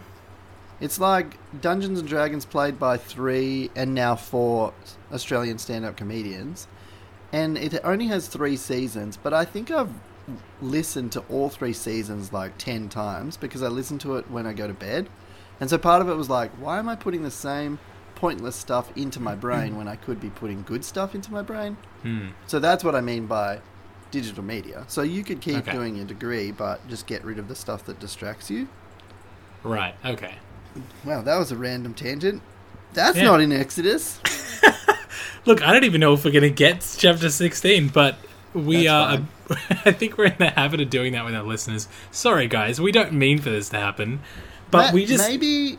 It's 0.80 0.98
like 0.98 1.36
Dungeons 1.60 1.98
and 2.00 2.08
Dragons 2.08 2.44
played 2.46 2.78
by 2.78 2.96
three 2.96 3.70
and 3.76 3.94
now 3.94 4.14
four 4.16 4.72
Australian 5.12 5.58
stand 5.58 5.84
up 5.84 5.96
comedians. 5.96 6.66
And 7.32 7.58
it 7.58 7.78
only 7.84 8.06
has 8.06 8.26
three 8.28 8.56
seasons, 8.56 9.18
but 9.22 9.34
I 9.34 9.44
think 9.44 9.70
I've 9.70 9.90
listened 10.62 11.12
to 11.12 11.20
all 11.30 11.48
three 11.48 11.72
seasons 11.72 12.32
like 12.32 12.56
10 12.58 12.88
times 12.88 13.36
because 13.36 13.62
I 13.62 13.68
listen 13.68 13.98
to 14.00 14.16
it 14.16 14.30
when 14.30 14.46
I 14.46 14.52
go 14.52 14.66
to 14.66 14.74
bed. 14.74 15.08
And 15.60 15.68
so 15.68 15.78
part 15.78 16.00
of 16.02 16.08
it 16.08 16.14
was 16.14 16.30
like, 16.30 16.50
why 16.52 16.78
am 16.78 16.88
I 16.88 16.96
putting 16.96 17.22
the 17.22 17.30
same 17.30 17.78
pointless 18.14 18.56
stuff 18.56 18.94
into 18.96 19.20
my 19.20 19.34
brain 19.34 19.76
when 19.76 19.88
I 19.88 19.96
could 19.96 20.20
be 20.20 20.30
putting 20.30 20.62
good 20.62 20.84
stuff 20.84 21.14
into 21.14 21.32
my 21.32 21.42
brain? 21.42 21.76
Hmm. 22.02 22.28
So 22.46 22.58
that's 22.58 22.84
what 22.84 22.94
I 22.94 23.00
mean 23.00 23.26
by 23.26 23.60
digital 24.10 24.42
media. 24.44 24.84
So 24.88 25.02
you 25.02 25.22
could 25.24 25.40
keep 25.40 25.56
Okay. 25.58 25.72
doing 25.72 25.96
your 25.96 26.06
degree, 26.06 26.50
but 26.50 26.86
just 26.88 27.06
get 27.06 27.24
rid 27.24 27.38
of 27.38 27.48
the 27.48 27.54
stuff 27.54 27.84
that 27.86 27.98
distracts 28.00 28.50
you. 28.50 28.68
Right. 29.62 29.94
Okay. 30.04 30.34
Wow, 31.04 31.22
that 31.22 31.36
was 31.38 31.52
a 31.52 31.56
random 31.56 31.94
tangent. 31.94 32.42
That's 32.92 33.16
Yeah. 33.18 33.24
not 33.24 33.40
in 33.40 33.52
Exodus. 33.52 34.20
Look, 35.46 35.62
I 35.62 35.72
don't 35.72 35.84
even 35.84 36.00
know 36.00 36.12
if 36.12 36.24
we're 36.24 36.32
going 36.32 36.42
to 36.42 36.50
get 36.50 36.86
chapter 36.98 37.30
16, 37.30 37.88
but 37.88 38.18
we 38.54 38.86
That's 38.86 38.88
uh, 38.88 39.22
are. 39.50 39.56
I 39.84 39.92
think 39.92 40.18
we're 40.18 40.26
in 40.26 40.38
the 40.38 40.50
habit 40.50 40.80
of 40.80 40.90
doing 40.90 41.12
that 41.12 41.24
with 41.24 41.34
our 41.34 41.42
listeners. 41.42 41.88
Sorry, 42.10 42.48
guys. 42.48 42.80
We 42.80 42.92
don't 42.92 43.12
mean 43.12 43.38
for 43.38 43.50
this 43.50 43.68
to 43.70 43.78
happen. 43.78 44.20
But 44.70 44.88
Ma- 44.88 44.92
we 44.92 45.06
just. 45.06 45.26
maybe 45.26 45.78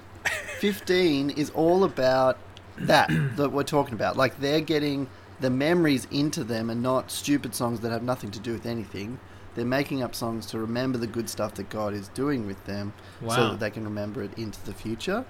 fifteen 0.60 1.29
is 1.29 1.49
all 1.51 1.84
about 1.84 2.38
that 2.77 3.10
that 3.36 3.51
we're 3.51 3.63
talking 3.63 3.93
about. 3.93 4.17
Like 4.17 4.39
they're 4.39 4.62
getting 4.62 5.10
the 5.39 5.49
memories 5.49 6.07
into 6.12 6.43
them, 6.43 6.69
and 6.69 6.81
not 6.81 7.12
stupid 7.12 7.55
songs 7.55 7.79
that 7.81 7.91
have 7.91 8.03
nothing 8.03 8.31
to 8.31 8.39
do 8.39 8.53
with 8.53 8.65
anything. 8.65 9.19
They're 9.53 9.65
making 9.65 10.01
up 10.01 10.15
songs 10.15 10.46
to 10.48 10.60
remember 10.60 10.98
the 10.98 11.08
good 11.08 11.29
stuff 11.29 11.56
that 11.56 11.69
God 11.69 11.93
is 11.93 12.08
doing 12.10 12.48
with 12.48 12.63
them, 12.65 12.93
so 13.21 13.50
that 13.50 13.60
they 13.60 13.69
can 13.69 13.83
remember 13.83 14.23
it 14.23 14.37
into 14.37 14.63
the 14.65 14.73
future. 14.73 15.25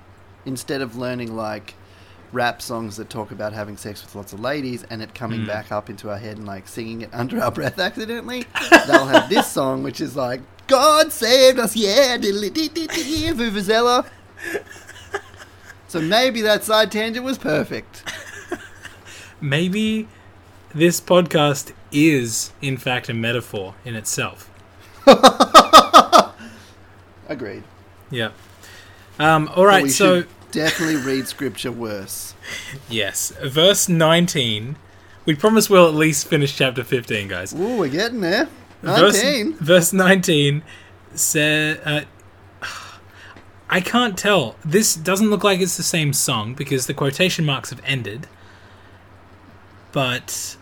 Instead 0.45 0.81
of 0.81 0.95
learning 0.95 1.35
like 1.35 1.75
rap 2.31 2.61
songs 2.61 2.97
that 2.97 3.09
talk 3.09 3.31
about 3.31 3.53
having 3.53 3.77
sex 3.77 4.03
with 4.03 4.15
lots 4.15 4.33
of 4.33 4.39
ladies 4.39 4.83
and 4.89 5.01
it 5.01 5.13
coming 5.13 5.41
Mm. 5.41 5.47
back 5.47 5.71
up 5.71 5.89
into 5.89 6.09
our 6.09 6.17
head 6.17 6.37
and 6.37 6.45
like 6.47 6.67
singing 6.67 7.01
it 7.01 7.09
under 7.13 7.41
our 7.41 7.51
breath 7.57 7.79
accidentally, 7.79 8.45
they'll 8.87 9.07
have 9.07 9.29
this 9.29 9.51
song 9.51 9.83
which 9.83 9.99
is 9.99 10.15
like 10.15 10.41
God 10.67 11.11
saved 11.11 11.59
us, 11.59 11.75
yeah, 11.75 12.17
vuvuzela. 12.17 14.05
So 15.89 15.99
maybe 15.99 16.41
that 16.43 16.63
side 16.63 16.89
tangent 16.91 17.25
was 17.25 17.37
perfect. 17.37 18.03
Maybe 19.41 20.07
this 20.73 21.01
podcast 21.01 21.73
is, 21.91 22.53
in 22.61 22.77
fact, 22.77 23.09
a 23.09 23.13
metaphor 23.13 23.75
in 23.83 23.95
itself. 23.95 24.49
Agreed. 27.27 27.63
Yeah. 28.09 28.31
Um, 29.19 29.49
all 29.55 29.65
right, 29.65 29.89
so 29.89 30.21
should 30.21 30.29
definitely 30.51 30.97
read 30.97 31.27
scripture 31.27 31.71
worse. 31.71 32.35
yes, 32.89 33.31
verse 33.43 33.87
19, 33.89 34.75
We 35.25 35.35
promise 35.35 35.69
we'll 35.69 35.87
at 35.87 35.93
least 35.95 36.27
finish 36.27 36.55
chapter 36.55 36.83
15, 36.83 37.27
guys. 37.27 37.53
Ooh, 37.53 37.77
we're 37.77 37.87
getting 37.89 38.21
there. 38.21 38.47
Verse, 38.81 39.21
19. 39.23 39.53
verse 39.57 39.93
19 39.93 40.63
says. 41.13 41.77
Uh, 41.85 42.01
I 43.69 43.79
can't 43.79 44.17
tell. 44.17 44.55
This 44.65 44.95
doesn't 44.95 45.29
look 45.29 45.43
like 45.43 45.59
it's 45.61 45.77
the 45.77 45.83
same 45.83 46.11
song 46.13 46.53
because 46.55 46.87
the 46.87 46.93
quotation 46.93 47.45
marks 47.45 47.69
have 47.69 47.81
ended. 47.85 48.27
But 49.91 50.57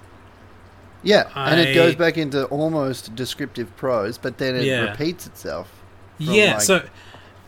Yeah, 1.03 1.29
and 1.35 1.59
it 1.59 1.73
goes 1.73 1.95
back 1.95 2.17
into 2.17 2.45
almost 2.45 3.15
descriptive 3.15 3.75
prose, 3.77 4.17
but 4.17 4.37
then 4.37 4.55
it 4.55 4.65
Yeah. 4.65 4.81
repeats 4.91 5.25
itself. 5.25 5.71
Yeah, 6.17 6.53
like- 6.55 6.61
so 6.61 6.81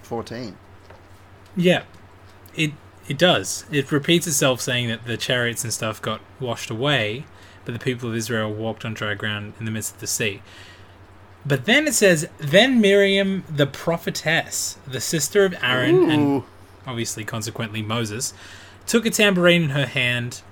14. 0.03 0.55
yeah, 1.57 1.83
it 2.55 2.71
it 3.07 3.17
does. 3.17 3.65
It 3.71 3.91
repeats 3.91 4.27
itself, 4.27 4.61
saying 4.61 4.87
that 4.89 5.05
the 5.05 5.17
chariots 5.17 5.63
and 5.63 5.73
stuff 5.73 6.01
got 6.01 6.21
washed 6.39 6.69
away, 6.69 7.25
but 7.65 7.73
the 7.73 7.79
people 7.79 8.09
of 8.09 8.15
Israel 8.15 8.53
walked 8.53 8.85
on 8.85 8.93
dry 8.93 9.15
ground 9.15 9.53
in 9.59 9.65
the 9.65 9.71
midst 9.71 9.95
of 9.95 9.99
the 9.99 10.07
sea. 10.07 10.41
But 11.45 11.65
then 11.65 11.87
it 11.87 11.93
says, 11.95 12.29
then 12.37 12.79
Miriam, 12.79 13.43
the 13.49 13.65
prophetess, 13.65 14.77
the 14.87 15.01
sister 15.01 15.43
of 15.43 15.55
Aaron, 15.61 16.09
and 16.11 16.43
obviously 16.85 17.23
consequently 17.23 17.81
Moses, 17.81 18.33
took 18.85 19.05
a 19.05 19.09
tambourine 19.09 19.63
in 19.63 19.69
her 19.71 19.87
hand. 19.87 20.43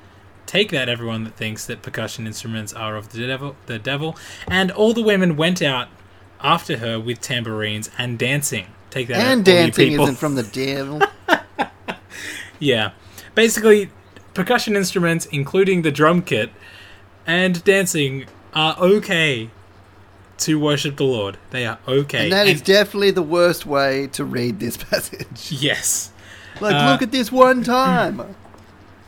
Take 0.47 0.71
that, 0.71 0.89
everyone 0.89 1.25
that 1.25 1.35
thinks 1.35 1.65
that 1.67 1.83
percussion 1.83 2.25
instruments 2.25 2.73
are 2.73 2.95
of 2.95 3.09
the 3.11 3.27
devil. 3.27 3.55
The 3.67 3.77
devil, 3.77 4.17
and 4.47 4.71
all 4.71 4.93
the 4.93 5.03
women 5.03 5.37
went 5.37 5.61
out 5.61 5.89
after 6.41 6.77
her 6.77 6.99
with 6.99 7.21
tambourines 7.21 7.91
and 7.97 8.17
dancing. 8.17 8.67
Take 8.89 9.09
that, 9.09 9.17
and 9.17 9.47
you 9.47 9.53
dancing 9.53 9.89
people. 9.89 10.05
isn't 10.05 10.15
from 10.15 10.33
the 10.33 10.43
devil. 10.43 11.01
Yeah. 12.59 12.91
Basically, 13.35 13.89
percussion 14.33 14.75
instruments, 14.75 15.25
including 15.27 15.81
the 15.81 15.91
drum 15.91 16.21
kit 16.21 16.49
and 17.25 17.63
dancing, 17.63 18.25
are 18.53 18.77
okay 18.79 19.49
to 20.39 20.59
worship 20.59 20.97
the 20.97 21.03
Lord. 21.03 21.37
They 21.51 21.65
are 21.65 21.79
okay. 21.87 22.23
and 22.25 22.31
that 22.31 22.47
is 22.47 22.59
And- 22.59 22.63
definitely 22.65 23.11
the 23.11 23.21
worst 23.21 23.65
way 23.65 24.07
to 24.13 24.23
read 24.23 24.59
this 24.59 24.77
passage. 24.91 25.51
yes. 25.51 26.11
Like, 26.61 26.75
Uh, 26.75 26.91
look 26.91 27.01
at 27.01 27.11
this 27.11 27.31
one 27.31 27.63
time. 27.63 28.35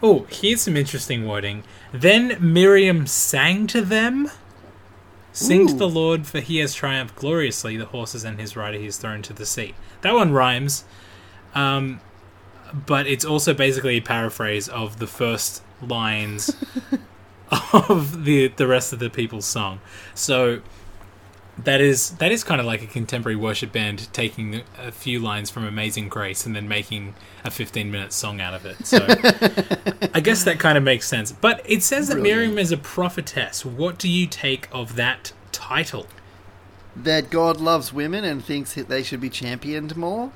Oh, 0.04 0.26
here's 0.32 0.62
some 0.64 0.76
interesting 0.76 1.28
wording. 1.28 1.64
Then 1.92 2.36
Miriam 2.40 3.06
sang 3.06 3.68
to 3.68 3.82
them. 3.82 4.32
Sing 5.32 5.68
to 5.68 5.76
the 5.76 5.88
Lord, 5.88 6.26
for 6.26 6.40
he 6.40 6.58
has 6.58 6.74
triumphed 6.74 7.16
gloriously. 7.16 7.78
The 7.78 7.86
horses 7.86 8.24
and 8.24 8.40
his 8.40 8.56
rider 8.58 8.80
he 8.80 8.86
has 8.86 8.98
thrown 8.98 9.22
to 9.22 9.32
the 9.34 9.46
sea. 9.46 9.76
That 10.02 10.16
one 10.16 10.32
rhymes. 10.32 10.86
Um, 11.54 12.00
but 12.74 13.08
it's 13.08 13.26
also 13.26 13.54
basically 13.54 13.98
a 13.98 14.02
paraphrase 14.02 14.68
of 14.70 15.00
the 15.00 15.08
first 15.08 15.64
lines 15.82 16.56
of 17.74 18.26
the 18.26 18.48
the 18.50 18.68
rest 18.68 18.94
of 18.94 19.00
the 19.00 19.10
people's 19.10 19.46
song. 19.46 19.80
So 20.14 20.62
that 21.58 21.82
is 21.82 22.12
that 22.12 22.32
is 22.32 22.44
kind 22.44 22.60
of 22.60 22.68
like 22.68 22.82
a 22.82 22.88
contemporary 22.88 23.36
worship 23.36 23.72
band 23.72 24.12
taking 24.14 24.62
a 24.80 24.92
few 24.92 25.20
lines 25.20 25.50
from 25.50 25.66
Amazing 25.66 26.10
Grace 26.10 26.46
and 26.46 26.56
then 26.56 26.68
making 26.68 27.14
a 27.44 27.52
15 27.52 27.92
minute 27.92 28.14
song 28.14 28.40
out 28.40 28.54
of 28.54 28.66
it. 28.66 28.86
So 28.86 28.98
I 30.14 30.20
guess 30.22 30.44
that 30.44 30.60
kind 30.60 30.78
of 30.78 30.84
makes 30.84 31.08
sense. 31.08 31.32
But 31.32 31.62
it 31.66 31.84
says 31.84 32.08
that 32.08 32.16
Brilliant. 32.16 32.38
Miriam 32.38 32.58
is 32.58 32.72
a 32.72 32.78
prophetess. 32.78 33.66
What 33.66 33.98
do 33.98 34.10
you 34.10 34.28
take 34.28 34.68
of 34.72 34.96
that 34.96 35.34
title? 35.52 36.08
That 36.96 37.30
God 37.30 37.62
loves 37.62 37.94
women 37.94 38.24
and 38.24 38.44
thinks 38.44 38.74
that 38.74 38.90
they 38.90 39.04
should 39.04 39.22
be 39.22 39.30
championed 39.30 39.96
more. 39.96 40.32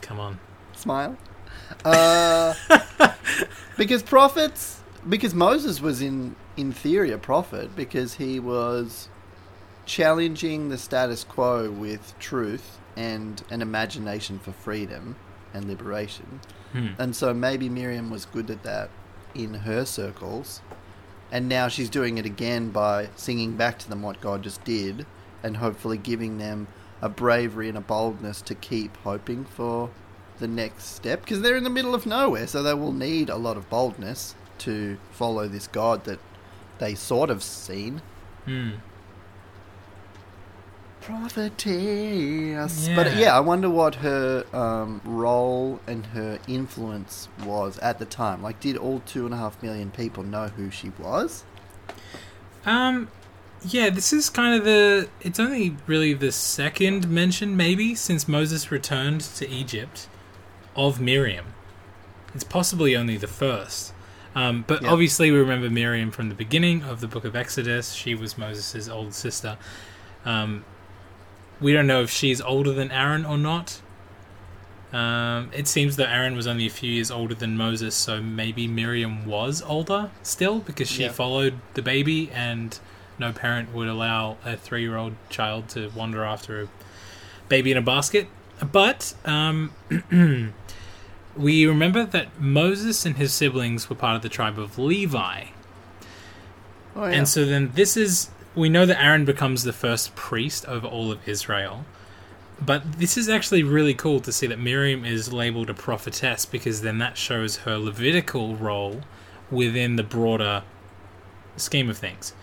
Come 0.00 0.18
on. 0.18 0.40
Smile. 0.74 1.16
Uh, 1.84 2.54
because 3.76 4.02
prophets, 4.02 4.80
because 5.08 5.34
Moses 5.34 5.80
was 5.80 6.02
in 6.02 6.36
in 6.56 6.72
theory 6.72 7.12
a 7.12 7.18
prophet 7.18 7.74
because 7.76 8.14
he 8.14 8.40
was 8.40 9.08
challenging 9.86 10.68
the 10.68 10.76
status 10.76 11.24
quo 11.24 11.70
with 11.70 12.14
truth 12.18 12.78
and 12.96 13.42
an 13.50 13.62
imagination 13.62 14.38
for 14.38 14.52
freedom 14.52 15.16
and 15.54 15.66
liberation. 15.66 16.40
Hmm. 16.72 16.88
And 16.98 17.16
so 17.16 17.32
maybe 17.32 17.68
Miriam 17.68 18.10
was 18.10 18.26
good 18.26 18.50
at 18.50 18.64
that 18.64 18.90
in 19.34 19.54
her 19.54 19.84
circles. 19.84 20.60
And 21.30 21.48
now 21.48 21.68
she's 21.68 21.90
doing 21.90 22.18
it 22.18 22.26
again 22.26 22.70
by 22.70 23.10
singing 23.16 23.56
back 23.56 23.78
to 23.80 23.88
them 23.88 24.02
what 24.02 24.20
God 24.20 24.42
just 24.42 24.64
did 24.64 25.06
and 25.42 25.58
hopefully 25.58 25.96
giving 25.96 26.38
them 26.38 26.66
a 27.00 27.08
bravery 27.08 27.68
and 27.68 27.78
a 27.78 27.82
boldness 27.82 28.42
to 28.42 28.54
keep 28.54 28.96
hoping 28.98 29.44
for 29.44 29.90
the 30.38 30.48
next 30.48 30.84
step 30.96 31.20
because 31.22 31.40
they're 31.42 31.56
in 31.56 31.64
the 31.64 31.70
middle 31.70 31.94
of 31.94 32.06
nowhere, 32.06 32.46
so 32.46 32.62
they 32.62 32.74
will 32.74 32.92
need 32.92 33.28
a 33.28 33.36
lot 33.36 33.56
of 33.56 33.68
boldness 33.70 34.34
to 34.58 34.98
follow 35.12 35.46
this 35.48 35.66
God 35.66 36.04
that 36.04 36.18
they 36.78 36.94
sort 36.94 37.30
of 37.30 37.42
seen. 37.42 38.02
Hmm. 38.44 38.70
Prophetess. 41.00 42.88
But 42.94 43.06
Yeah. 43.12 43.18
yeah, 43.18 43.36
I 43.36 43.40
wonder 43.40 43.70
what 43.70 43.96
her 43.96 44.44
um, 44.52 45.00
role 45.04 45.80
and 45.86 46.06
her 46.06 46.38
influence 46.46 47.28
was 47.44 47.78
at 47.78 47.98
the 47.98 48.04
time. 48.04 48.42
Like, 48.42 48.60
did 48.60 48.76
all 48.76 49.00
two 49.06 49.24
and 49.24 49.32
a 49.34 49.38
half 49.38 49.62
million 49.62 49.90
people 49.90 50.22
know 50.22 50.48
who 50.48 50.70
she 50.70 50.90
was? 50.98 51.44
Um, 52.66 53.08
yeah, 53.64 53.90
this 53.90 54.12
is 54.12 54.28
kind 54.28 54.54
of 54.58 54.64
the. 54.64 55.08
It's 55.20 55.40
only 55.40 55.76
really 55.86 56.14
the 56.14 56.30
second 56.32 57.08
mention, 57.08 57.56
maybe, 57.56 57.94
since 57.94 58.28
Moses 58.28 58.70
returned 58.70 59.20
to 59.22 59.48
Egypt 59.48 60.08
of 60.78 61.00
Miriam. 61.00 61.46
It's 62.34 62.44
possibly 62.44 62.96
only 62.96 63.18
the 63.18 63.26
first. 63.26 63.92
Um, 64.34 64.64
but 64.66 64.84
obviously, 64.84 65.30
we 65.32 65.38
remember 65.38 65.68
Miriam 65.68 66.10
from 66.12 66.28
the 66.28 66.34
beginning 66.34 66.84
of 66.84 67.00
the 67.00 67.08
book 67.08 67.24
of 67.24 67.34
Exodus. 67.34 67.92
She 67.92 68.14
was 68.14 68.38
Moses' 68.38 68.88
older 68.88 69.10
sister. 69.10 69.58
Um, 70.24 70.64
we 71.60 71.72
don't 71.72 71.88
know 71.88 72.02
if 72.02 72.10
she's 72.10 72.40
older 72.40 72.72
than 72.72 72.92
Aaron 72.92 73.26
or 73.26 73.36
not. 73.36 73.80
Um, 74.92 75.50
it 75.52 75.66
seems 75.66 75.96
that 75.96 76.08
Aaron 76.08 76.36
was 76.36 76.46
only 76.46 76.66
a 76.66 76.70
few 76.70 76.90
years 76.90 77.10
older 77.10 77.34
than 77.34 77.56
Moses, 77.56 77.94
so 77.94 78.22
maybe 78.22 78.68
Miriam 78.68 79.26
was 79.26 79.60
older 79.62 80.10
still 80.22 80.60
because 80.60 80.88
she 80.88 81.08
followed 81.08 81.54
the 81.74 81.82
baby, 81.82 82.30
and 82.32 82.78
no 83.18 83.32
parent 83.32 83.74
would 83.74 83.88
allow 83.88 84.36
a 84.44 84.56
three 84.56 84.82
year 84.82 84.96
old 84.96 85.14
child 85.28 85.68
to 85.70 85.90
wander 85.90 86.24
after 86.24 86.62
a 86.62 86.68
baby 87.48 87.72
in 87.72 87.76
a 87.76 87.82
basket. 87.82 88.28
But 88.72 89.14
um, 89.24 89.72
we 91.38 91.66
remember 91.66 92.04
that 92.04 92.40
Moses 92.40 93.06
and 93.06 93.16
his 93.16 93.32
siblings 93.32 93.88
were 93.88 93.96
part 93.96 94.16
of 94.16 94.22
the 94.22 94.28
tribe 94.28 94.58
of 94.58 94.78
Levi. 94.78 95.44
Oh, 96.96 97.06
yeah. 97.06 97.10
And 97.12 97.28
so 97.28 97.44
then 97.44 97.70
this 97.74 97.96
is 97.96 98.30
we 98.54 98.68
know 98.68 98.84
that 98.84 99.00
Aaron 99.00 99.24
becomes 99.24 99.62
the 99.62 99.72
first 99.72 100.16
priest 100.16 100.66
over 100.66 100.86
all 100.86 101.12
of 101.12 101.26
Israel. 101.28 101.84
But 102.60 102.98
this 102.98 103.16
is 103.16 103.28
actually 103.28 103.62
really 103.62 103.94
cool 103.94 104.18
to 104.20 104.32
see 104.32 104.48
that 104.48 104.58
Miriam 104.58 105.04
is 105.04 105.32
labeled 105.32 105.70
a 105.70 105.74
prophetess 105.74 106.44
because 106.44 106.82
then 106.82 106.98
that 106.98 107.16
shows 107.16 107.58
her 107.58 107.78
Levitical 107.78 108.56
role 108.56 109.02
within 109.48 109.94
the 109.94 110.02
broader 110.02 110.64
scheme 111.56 111.88
of 111.88 111.98
things. 111.98 112.34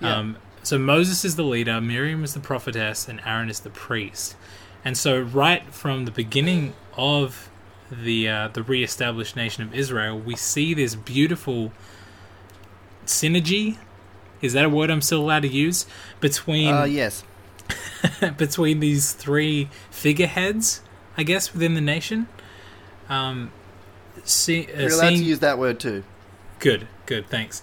Yeah. 0.00 0.16
Um, 0.16 0.36
so 0.62 0.78
Moses 0.78 1.24
is 1.24 1.36
the 1.36 1.42
leader, 1.42 1.80
Miriam 1.80 2.22
is 2.22 2.34
the 2.34 2.40
prophetess, 2.40 3.08
and 3.08 3.22
Aaron 3.24 3.48
is 3.48 3.60
the 3.60 3.70
priest. 3.70 4.36
And 4.84 4.98
so 4.98 5.20
right 5.20 5.64
from 5.72 6.04
the 6.04 6.10
beginning 6.10 6.74
of 6.96 7.48
the 7.90 8.28
uh, 8.28 8.48
the 8.48 8.62
re-established 8.62 9.36
nation 9.36 9.62
of 9.62 9.74
Israel, 9.74 10.18
we 10.18 10.36
see 10.36 10.74
this 10.74 10.94
beautiful 10.94 11.72
synergy. 13.04 13.78
Is 14.42 14.52
that 14.52 14.64
a 14.64 14.68
word 14.68 14.90
I'm 14.90 15.00
still 15.00 15.22
allowed 15.22 15.42
to 15.42 15.48
use 15.48 15.86
between 16.20 16.74
uh, 16.74 16.84
yes. 16.84 17.24
between 18.36 18.80
these 18.80 19.12
three 19.12 19.68
figureheads, 19.90 20.82
I 21.16 21.22
guess, 21.22 21.52
within 21.52 21.74
the 21.74 21.80
nation? 21.80 22.28
Um, 23.08 23.50
see, 24.24 24.66
uh, 24.66 24.80
You're 24.82 24.92
allowed 24.92 25.10
to 25.10 25.16
use 25.16 25.38
that 25.40 25.58
word 25.58 25.80
too. 25.80 26.04
good, 26.58 26.86
good, 27.06 27.28
thanks. 27.28 27.62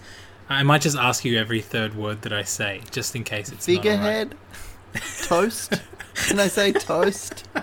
I 0.50 0.64
might 0.64 0.82
just 0.82 0.98
ask 0.98 1.24
you 1.24 1.40
every 1.40 1.62
third 1.62 1.96
word 1.96 2.24
that 2.24 2.34
I 2.34 2.44
say, 2.44 2.82
just 2.92 3.16
in 3.16 3.24
case 3.24 3.52
it's. 3.52 3.66
Figurehead. 3.66 4.36
toast. 5.24 5.74
Can 6.16 6.40
I 6.40 6.48
say 6.48 6.72
toast? 6.72 7.48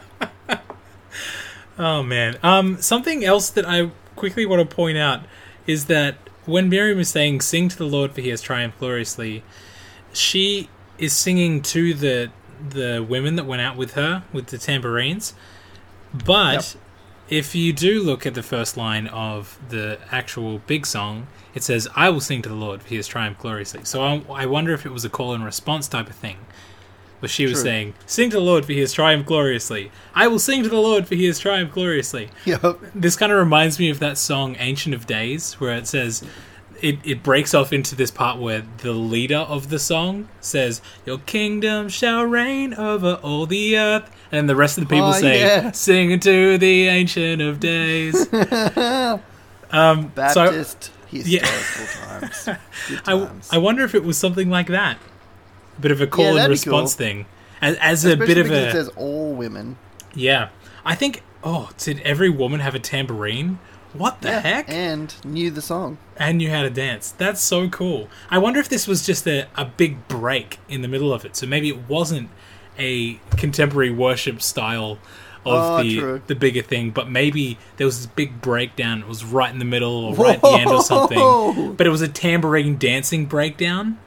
Oh 1.80 2.02
man. 2.02 2.36
Um, 2.42 2.76
something 2.76 3.24
else 3.24 3.48
that 3.50 3.66
I 3.66 3.90
quickly 4.14 4.44
want 4.44 4.68
to 4.68 4.76
point 4.76 4.98
out 4.98 5.22
is 5.66 5.86
that 5.86 6.16
when 6.44 6.68
Miriam 6.68 6.98
is 6.98 7.08
saying 7.08 7.40
"Sing 7.40 7.70
to 7.70 7.76
the 7.76 7.86
Lord, 7.86 8.12
for 8.12 8.20
He 8.20 8.28
has 8.28 8.42
triumphed 8.42 8.78
gloriously," 8.78 9.42
she 10.12 10.68
is 10.98 11.14
singing 11.14 11.62
to 11.62 11.94
the 11.94 12.30
the 12.68 13.04
women 13.08 13.36
that 13.36 13.44
went 13.46 13.62
out 13.62 13.76
with 13.78 13.94
her 13.94 14.24
with 14.30 14.48
the 14.48 14.58
tambourines. 14.58 15.32
But 16.12 16.52
Yep. 16.52 16.64
if 17.30 17.54
you 17.54 17.72
do 17.72 18.02
look 18.02 18.26
at 18.26 18.34
the 18.34 18.42
first 18.42 18.76
line 18.76 19.06
of 19.06 19.58
the 19.70 19.98
actual 20.12 20.58
big 20.66 20.84
song, 20.84 21.28
it 21.54 21.62
says, 21.62 21.88
"I 21.96 22.10
will 22.10 22.20
sing 22.20 22.42
to 22.42 22.50
the 22.50 22.54
Lord, 22.54 22.82
for 22.82 22.88
He 22.90 22.96
has 22.96 23.06
triumphed 23.06 23.40
gloriously." 23.40 23.80
So 23.84 24.02
I, 24.02 24.22
I 24.42 24.44
wonder 24.44 24.74
if 24.74 24.84
it 24.84 24.92
was 24.92 25.06
a 25.06 25.08
call 25.08 25.32
and 25.32 25.42
response 25.42 25.88
type 25.88 26.10
of 26.10 26.16
thing. 26.16 26.36
Where 27.20 27.28
she 27.28 27.44
was 27.44 27.54
True. 27.54 27.62
saying, 27.62 27.94
"Sing 28.06 28.30
to 28.30 28.36
the 28.36 28.42
Lord, 28.42 28.64
for 28.64 28.72
He 28.72 28.80
has 28.80 28.92
triumphed 28.92 29.26
gloriously." 29.26 29.90
I 30.14 30.26
will 30.26 30.38
sing 30.38 30.62
to 30.62 30.68
the 30.68 30.76
Lord, 30.80 31.06
for 31.06 31.14
He 31.14 31.26
has 31.26 31.38
triumphed 31.38 31.74
gloriously. 31.74 32.30
Yep. 32.46 32.76
This 32.94 33.14
kind 33.16 33.30
of 33.30 33.38
reminds 33.38 33.78
me 33.78 33.90
of 33.90 33.98
that 34.00 34.16
song 34.18 34.56
"Ancient 34.58 34.94
of 34.94 35.06
Days," 35.06 35.54
where 35.60 35.74
it 35.74 35.86
says, 35.86 36.22
it, 36.82 36.98
it 37.04 37.22
breaks 37.22 37.52
off 37.52 37.74
into 37.74 37.94
this 37.94 38.10
part 38.10 38.38
where 38.38 38.62
the 38.78 38.92
leader 38.92 39.36
of 39.36 39.68
the 39.68 39.78
song 39.78 40.28
says, 40.40 40.80
Your 41.04 41.18
kingdom 41.18 41.90
shall 41.90 42.24
reign 42.24 42.72
over 42.72 43.20
all 43.22 43.44
the 43.44 43.76
earth. 43.78 44.10
And 44.32 44.48
the 44.48 44.56
rest 44.56 44.78
of 44.78 44.84
the 44.88 44.94
people 44.94 45.08
Oh, 45.08 45.12
say, 45.12 45.40
yeah. 45.40 45.72
Sing 45.72 46.18
to 46.20 46.56
the 46.56 46.88
ancient 46.88 47.42
of 47.42 47.60
days. 47.60 48.14
um, 48.32 49.20
so 49.70 50.08
Baptist 50.14 50.90
Yeah. 51.10 51.44
historical 51.46 52.20
times. 52.20 52.48
I. 53.06 53.28
I 53.56 53.58
wonder 53.58 53.84
if 53.84 53.94
it 53.94 54.04
was 54.04 54.16
something 54.16 54.48
like 54.48 54.68
that. 54.68 54.96
Bit 55.80 55.90
of 55.92 56.00
a 56.00 56.06
call 56.06 56.36
and 56.38 56.48
response 56.50 56.94
cool. 56.94 57.06
thing. 57.06 57.26
As, 57.62 57.76
as 57.76 58.04
a 58.04 58.16
bit 58.16 58.38
of 58.38 58.50
a. 58.50 58.68
it 58.68 58.72
says 58.72 58.88
all 58.96 59.32
women. 59.32 59.76
yeah. 60.14 60.48
I 60.84 60.94
think. 60.94 61.22
Oh, 61.44 61.70
did 61.78 62.00
every 62.00 62.28
woman 62.30 62.60
have 62.60 62.74
a 62.74 62.78
tambourine? 62.78 63.58
What 63.92 64.20
the 64.20 64.28
Yeah, 64.28 64.40
heck? 64.40 64.68
And 64.70 65.14
knew 65.24 65.50
the 65.50 65.60
song. 65.62 65.98
and 66.16 66.38
knew 66.38 66.50
how 66.50 66.62
to 66.62 66.70
dance. 66.70 67.10
That's 67.10 67.42
so 67.42 67.68
cool. 67.68 68.08
I 68.30 68.38
wonder 68.38 68.60
if 68.60 68.68
this 68.68 68.86
was 68.86 69.04
just 69.04 69.26
a, 69.26 69.46
a 69.56 69.64
big 69.64 70.06
break 70.06 70.58
in 70.68 70.82
the 70.82 70.88
middle 70.88 71.12
of 71.12 71.24
it. 71.24 71.34
So 71.36 71.46
maybe 71.46 71.68
it 71.68 71.88
wasn't 71.88 72.28
a 72.78 73.14
contemporary 73.36 73.90
worship 73.90 74.40
style 74.42 74.92
of 75.44 75.80
Oh, 75.80 75.82
the 75.82 75.98
true. 75.98 76.22
the 76.28 76.34
bigger 76.34 76.62
thing, 76.62 76.90
but 76.90 77.08
maybe 77.10 77.58
there 77.78 77.86
was 77.86 77.96
this 77.96 78.06
big 78.06 78.40
breakdown. 78.42 79.00
It 79.00 79.08
was 79.08 79.24
right 79.24 79.50
in 79.52 79.58
the 79.58 79.64
middle 79.64 80.04
or 80.04 80.14
right 80.14 80.36
at 80.36 80.42
the 80.42 80.48
end 80.50 80.70
or 80.70 80.82
something. 80.84 81.74
But 81.74 81.86
it 81.86 81.90
was 81.90 82.02
a 82.02 82.08
tambourine 82.08 82.76
dancing 82.78 83.26
breakdown. 83.26 83.98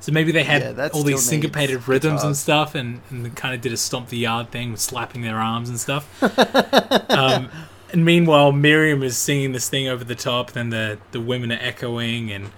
So 0.00 0.12
maybe 0.12 0.32
they 0.32 0.44
had 0.44 0.76
Yeah, 0.76 0.88
all 0.94 1.02
these 1.02 1.22
syncopated 1.22 1.86
rhythms 1.86 2.24
and 2.24 2.34
stuff, 2.36 2.74
and, 2.74 3.02
and 3.10 3.36
kind 3.36 3.54
of 3.54 3.60
did 3.60 3.72
a 3.72 3.76
stomp 3.76 4.08
the 4.08 4.16
yard 4.16 4.50
thing 4.50 4.70
with 4.72 4.80
slapping 4.80 5.20
their 5.22 5.36
arms 5.36 5.68
and 5.68 5.78
stuff. 5.78 6.22
um, 7.10 7.50
and 7.92 8.04
meanwhile, 8.04 8.50
Miriam 8.52 9.02
is 9.02 9.16
singing 9.18 9.52
this 9.52 9.68
thing 9.68 9.88
over 9.88 10.02
the 10.02 10.14
top. 10.14 10.52
Then 10.52 10.70
the 10.70 10.98
the 11.10 11.20
women 11.20 11.52
are 11.52 11.58
echoing, 11.60 12.30
and 12.32 12.50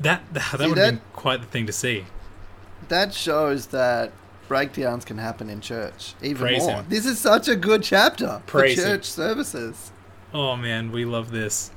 that 0.00 0.22
that, 0.32 0.52
would 0.52 0.60
have 0.60 0.74
been 0.74 1.00
quite 1.12 1.40
the 1.40 1.46
thing 1.46 1.66
to 1.66 1.72
see. 1.72 2.06
That 2.88 3.14
shows 3.14 3.68
that 3.68 4.12
breakdowns 4.48 5.04
can 5.04 5.18
happen 5.18 5.50
in 5.50 5.60
church 5.60 6.14
even 6.22 6.46
Praise 6.46 6.62
more. 6.62 6.76
him. 6.76 6.86
This 6.88 7.04
is 7.06 7.18
such 7.18 7.48
a 7.48 7.56
good 7.56 7.82
chapter 7.82 8.40
Praise 8.46 8.80
for 8.80 8.86
him. 8.86 8.96
church 8.96 9.04
services. 9.04 9.90
Oh 10.32 10.56
man, 10.56 10.92
we 10.92 11.04
love 11.04 11.30
this. 11.30 11.70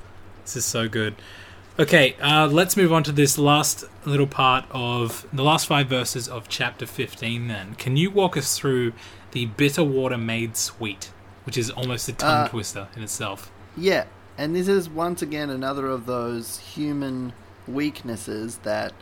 This 0.44 0.56
is 0.56 0.64
so 0.64 0.88
good. 0.88 1.14
Okay, 1.80 2.14
uh, 2.20 2.46
let's 2.46 2.76
move 2.76 2.92
on 2.92 3.02
to 3.04 3.10
this 3.10 3.38
last 3.38 3.86
little 4.04 4.26
part 4.26 4.66
of 4.70 5.26
the 5.32 5.42
last 5.42 5.66
five 5.66 5.86
verses 5.86 6.28
of 6.28 6.46
chapter 6.46 6.84
15 6.84 7.48
then. 7.48 7.74
Can 7.76 7.96
you 7.96 8.10
walk 8.10 8.36
us 8.36 8.58
through 8.58 8.92
the 9.32 9.46
bitter 9.46 9.82
water 9.82 10.18
made 10.18 10.58
sweet, 10.58 11.10
which 11.44 11.56
is 11.56 11.70
almost 11.70 12.06
a 12.06 12.12
tongue 12.12 12.44
Uh, 12.44 12.48
twister 12.48 12.88
in 12.94 13.02
itself? 13.02 13.50
Yeah, 13.78 14.04
and 14.36 14.54
this 14.54 14.68
is 14.68 14.90
once 14.90 15.22
again 15.22 15.48
another 15.48 15.86
of 15.86 16.04
those 16.04 16.58
human 16.58 17.32
weaknesses 17.66 18.58
that, 18.58 18.92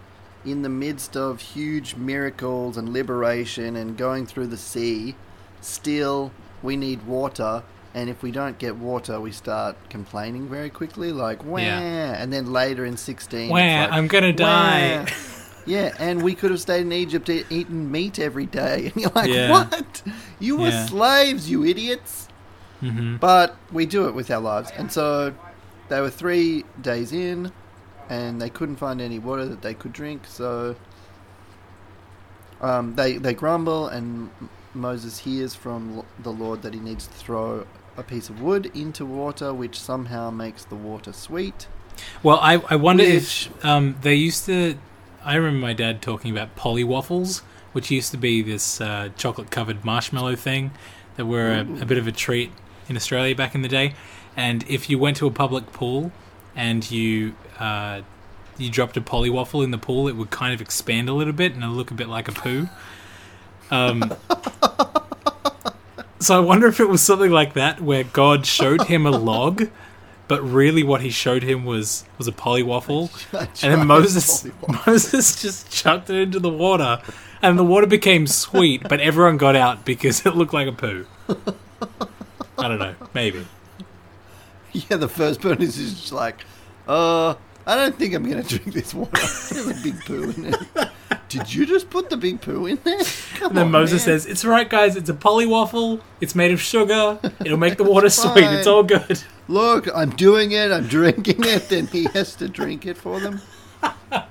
in 0.45 0.63
the 0.63 0.69
midst 0.69 1.17
of 1.17 1.41
huge 1.41 1.97
miracles 1.97 2.77
and 2.77 2.93
liberation 2.93 3.75
and 3.75 3.97
going 3.97 4.25
through 4.25 4.47
the 4.47 4.57
sea, 4.57 5.17
still 5.61 6.31
we 6.63 6.77
need 6.77 7.05
water. 7.09 7.65
And 7.95 8.11
if 8.11 8.23
we 8.23 8.31
don't 8.31 8.59
get 8.59 8.77
water, 8.77 9.19
we 9.21 9.33
start 9.33 9.77
complaining 9.89 10.49
very 10.49 10.71
quickly, 10.71 11.11
like 11.13 11.45
wah. 11.45 11.59
Yeah. 11.59 12.23
And 12.23 12.33
then 12.33 12.53
later 12.53 12.85
in 12.85 12.97
sixteen, 12.97 13.49
Wah, 13.51 13.57
like, 13.57 13.93
I'm 13.93 14.07
gonna 14.09 14.33
die. 14.33 15.05
"Wah." 15.05 15.07
Yeah, 15.67 15.95
and 15.99 16.23
we 16.23 16.35
could 16.35 16.51
have 16.51 16.61
stayed 16.63 16.81
in 16.83 16.93
Egypt 16.93 17.29
e- 17.29 17.45
eating 17.51 17.91
meat 17.93 18.19
every 18.19 18.47
day, 18.47 18.87
and 18.95 19.03
you're 19.03 19.11
like, 19.15 19.29
Yeah. 19.31 19.51
what? 19.51 20.03
You 20.41 20.57
were 20.57 20.69
Yeah. 20.71 20.87
slaves, 20.87 21.51
you 21.51 21.63
idiots. 21.63 22.27
hmm 22.81 23.17
But 23.17 23.55
we 23.71 23.85
do 23.85 24.09
it 24.09 24.15
with 24.15 24.31
our 24.31 24.41
lives. 24.41 24.71
And 24.79 24.91
so 24.91 25.35
they 25.91 26.01
were 26.01 26.09
three 26.09 26.65
days 26.81 27.13
in 27.13 27.53
and 28.09 28.41
they 28.41 28.49
couldn't 28.49 28.77
find 28.77 28.99
any 29.03 29.19
water 29.19 29.45
that 29.45 29.61
they 29.61 29.75
could 29.75 29.93
drink. 29.93 30.23
So 30.27 30.77
um, 32.63 32.95
they, 32.97 33.19
they 33.19 33.35
grumble, 33.35 33.89
and 33.89 34.31
Moses 34.79 35.19
hears 35.19 35.55
from 35.55 36.05
the 36.19 36.33
Lord 36.33 36.63
that 36.63 36.73
he 36.73 36.81
needs 36.81 37.07
to 37.07 37.13
throw 37.13 37.67
a 37.97 38.03
piece 38.03 38.29
of 38.31 38.41
wood 38.41 38.71
into 38.75 39.05
water, 39.05 39.53
which 39.53 39.79
somehow 39.79 40.31
makes 40.31 40.65
the 40.65 40.77
water 40.77 41.13
sweet. 41.13 41.67
Well, 42.23 42.39
I, 42.41 42.63
I 42.71 42.77
wonder 42.77 43.03
Which- 43.05 43.49
if 43.49 43.65
um, 43.65 43.97
they 44.03 44.15
used 44.15 44.47
to. 44.47 44.79
I 45.25 45.35
remember 45.35 45.59
my 45.59 45.73
dad 45.73 46.01
talking 46.01 46.31
about 46.31 46.55
polly 46.57 46.85
waffles, 46.85 47.41
which 47.73 47.91
used 47.91 48.13
to 48.13 48.17
be 48.17 48.41
this 48.41 48.81
uh, 48.81 49.11
chocolate 49.17 49.51
covered 49.51 49.85
marshmallow 49.85 50.37
thing 50.37 50.71
that 51.17 51.27
were 51.27 51.51
a, 51.51 51.61
a 51.83 51.85
bit 51.85 51.99
of 51.99 52.07
a 52.07 52.13
treat 52.13 52.53
in 52.89 52.97
Australia 52.97 53.35
back 53.35 53.55
in 53.55 53.63
the 53.63 53.69
day. 53.69 53.95
And 54.37 54.65
if 54.69 54.89
you 54.89 54.99
went 54.99 55.17
to 55.17 55.27
a 55.27 55.33
public 55.33 55.73
pool 55.73 56.13
and 56.55 56.89
you 56.89 57.35
uh, 57.59 58.03
you 58.57 58.71
dropped 58.71 58.97
a 58.97 59.01
polly 59.01 59.29
waffle 59.29 59.63
in 59.63 59.73
the 59.73 59.79
pool, 59.79 60.07
it 60.07 60.15
would 60.17 60.31
kind 60.31 60.55
of 60.55 60.61
expand 60.61 61.09
a 61.09 61.13
little 61.13 61.33
bit 61.33 61.53
and 61.55 61.65
look 61.77 61.91
a 61.91 61.95
bit 61.95 62.09
like 62.09 62.29
a 62.29 62.33
poo. 62.33 62.69
Um, 63.71 64.15
so 66.21 66.37
I 66.37 66.41
wonder 66.41 66.67
if 66.67 66.81
it 66.81 66.89
was 66.89 67.03
something 67.03 67.31
like 67.31 67.55
that, 67.55 67.81
where 67.81 68.05
God 68.05 68.47
showed 68.47 68.83
him 68.83 69.07
a 69.07 69.11
log, 69.11 69.69
but 70.27 70.43
really 70.43 70.83
what 70.83 71.01
he 71.01 71.11
showed 71.11 71.43
him 71.43 71.65
was 71.65 72.05
was 72.17 72.27
a 72.27 72.33
polly 72.33 72.63
waffle, 72.63 73.11
and 73.33 73.49
then 73.61 73.87
Moses 73.87 74.47
Moses 74.87 75.41
just 75.41 75.71
chucked 75.71 76.11
it 76.11 76.17
into 76.17 76.41
the 76.41 76.49
water, 76.51 77.01
and 77.43 77.59
the 77.59 77.65
water 77.65 77.87
became 77.87 78.27
sweet, 78.27 78.83
but 78.89 79.01
everyone 79.01 79.37
got 79.37 79.57
out 79.57 79.85
because 79.85 80.25
it 80.27 80.35
looked 80.35 80.53
like 80.53 80.69
a 80.69 80.73
poo. 80.73 81.07
I 82.59 82.67
don't 82.69 82.79
know, 82.79 82.95
maybe. 83.15 83.47
Yeah, 84.73 84.97
the 84.97 85.09
first 85.09 85.41
person 85.41 85.63
is 85.63 85.77
just 85.77 86.13
like, 86.13 86.45
uh, 86.87 87.35
I 87.67 87.77
don't 87.77 87.97
think 87.97 88.15
I'm 88.15 88.29
going 88.29 88.43
to 88.43 88.59
drink 88.59 88.75
this 88.75 88.95
water. 88.95 89.11
There's 89.15 89.69
a 89.69 89.83
big 89.83 90.01
poo 90.05 90.31
in 90.31 90.47
it. 90.47 90.91
Did 91.29 91.53
you 91.55 91.67
just 91.67 91.91
put 91.91 92.09
the 92.11 92.17
big 92.17 92.41
poo 92.41 92.67
in 92.67 92.79
there? 92.85 92.99
Come 93.35 93.49
And 93.51 93.57
then 93.59 93.67
on, 93.67 93.73
Moses 93.73 94.07
man. 94.07 94.19
says, 94.19 94.27
"It's 94.27 94.45
right, 94.45 94.69
guys. 94.69 94.97
It's 94.97 95.09
a 95.11 95.15
polly 95.15 95.47
waffle. 95.47 96.01
It's 96.21 96.35
made 96.35 96.53
of 96.53 96.61
sugar. 96.61 97.19
It'll 97.45 97.59
make 97.59 97.77
the 97.77 97.85
water 97.85 98.09
sweet. 98.09 98.45
It's 98.45 98.67
all 98.67 98.83
good." 98.83 99.23
Look, 99.49 99.89
I'm 99.95 100.11
doing 100.11 100.53
it, 100.53 100.71
I'm 100.71 100.87
drinking 100.89 101.45
it, 101.45 101.69
then 101.71 101.87
he 101.87 102.05
has 102.13 102.35
to 102.37 102.49
drink 102.49 102.85
it 102.87 102.97
for 102.99 103.19
them. 103.21 103.41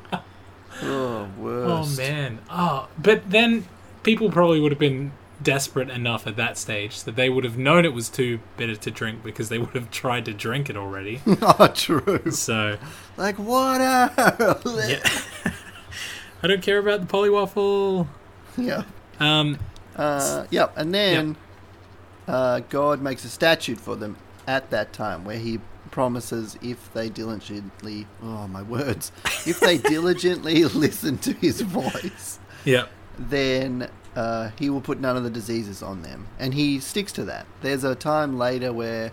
Oh, 0.84 1.28
worst. 1.40 2.00
Oh 2.00 2.02
man. 2.04 2.40
Oh, 2.52 2.88
but 3.00 3.30
then 3.32 3.66
people 4.04 4.30
probably 4.32 4.60
would 4.60 4.72
have 4.72 4.78
been 4.80 5.12
desperate 5.42 5.90
enough 5.90 6.28
at 6.28 6.36
that 6.36 6.56
stage 6.58 7.02
that 7.04 7.16
they 7.16 7.30
would 7.30 7.44
have 7.44 7.58
known 7.58 7.84
it 7.84 7.94
was 7.94 8.10
too 8.10 8.40
bitter 8.58 8.76
to 8.76 8.92
drink 8.92 9.24
because 9.24 9.50
they 9.50 9.58
would 9.58 9.72
have 9.74 9.90
tried 9.90 10.26
to 10.26 10.34
drink 10.34 10.70
it 10.70 10.78
already. 10.78 11.20
oh, 11.26 11.72
true. 11.74 12.30
So, 12.32 12.78
Like, 13.18 13.40
water! 13.40 14.12
yeah. 14.88 15.00
I 16.44 16.48
don't 16.48 16.62
care 16.62 16.78
about 16.78 17.02
the 17.02 17.08
Polly 17.08 17.30
Waffle. 17.30 18.08
yeah. 18.58 18.84
Um, 19.20 19.58
Uh, 19.96 20.46
yep, 20.52 20.74
and 20.78 20.94
then 20.94 21.36
uh, 22.28 22.60
God 22.70 23.02
makes 23.02 23.26
a 23.26 23.30
statute 23.30 23.80
for 23.80 23.96
them 23.96 24.16
at 24.46 24.70
that 24.70 24.94
time 24.94 25.26
where 25.26 25.40
he 25.40 25.60
promises 25.90 26.58
if 26.62 26.94
they 26.94 27.10
diligently, 27.10 28.06
oh 28.22 28.48
my 28.48 28.62
words, 28.62 29.12
if 29.48 29.60
they 29.60 29.78
diligently 29.90 30.64
listen 30.66 31.18
to 31.20 31.34
his 31.34 31.62
voice, 31.62 32.38
yeah. 32.64 32.86
then 33.18 33.90
uh, 34.16 34.52
he 34.60 34.70
will 34.70 34.82
put 34.82 35.00
none 35.00 35.18
of 35.18 35.24
the 35.24 35.32
diseases 35.32 35.82
on 35.82 36.04
them. 36.04 36.28
And 36.38 36.54
he 36.54 36.80
sticks 36.80 37.12
to 37.14 37.24
that. 37.26 37.48
There's 37.62 37.84
a 37.84 37.96
time 37.96 38.38
later 38.38 38.72
where 38.72 39.12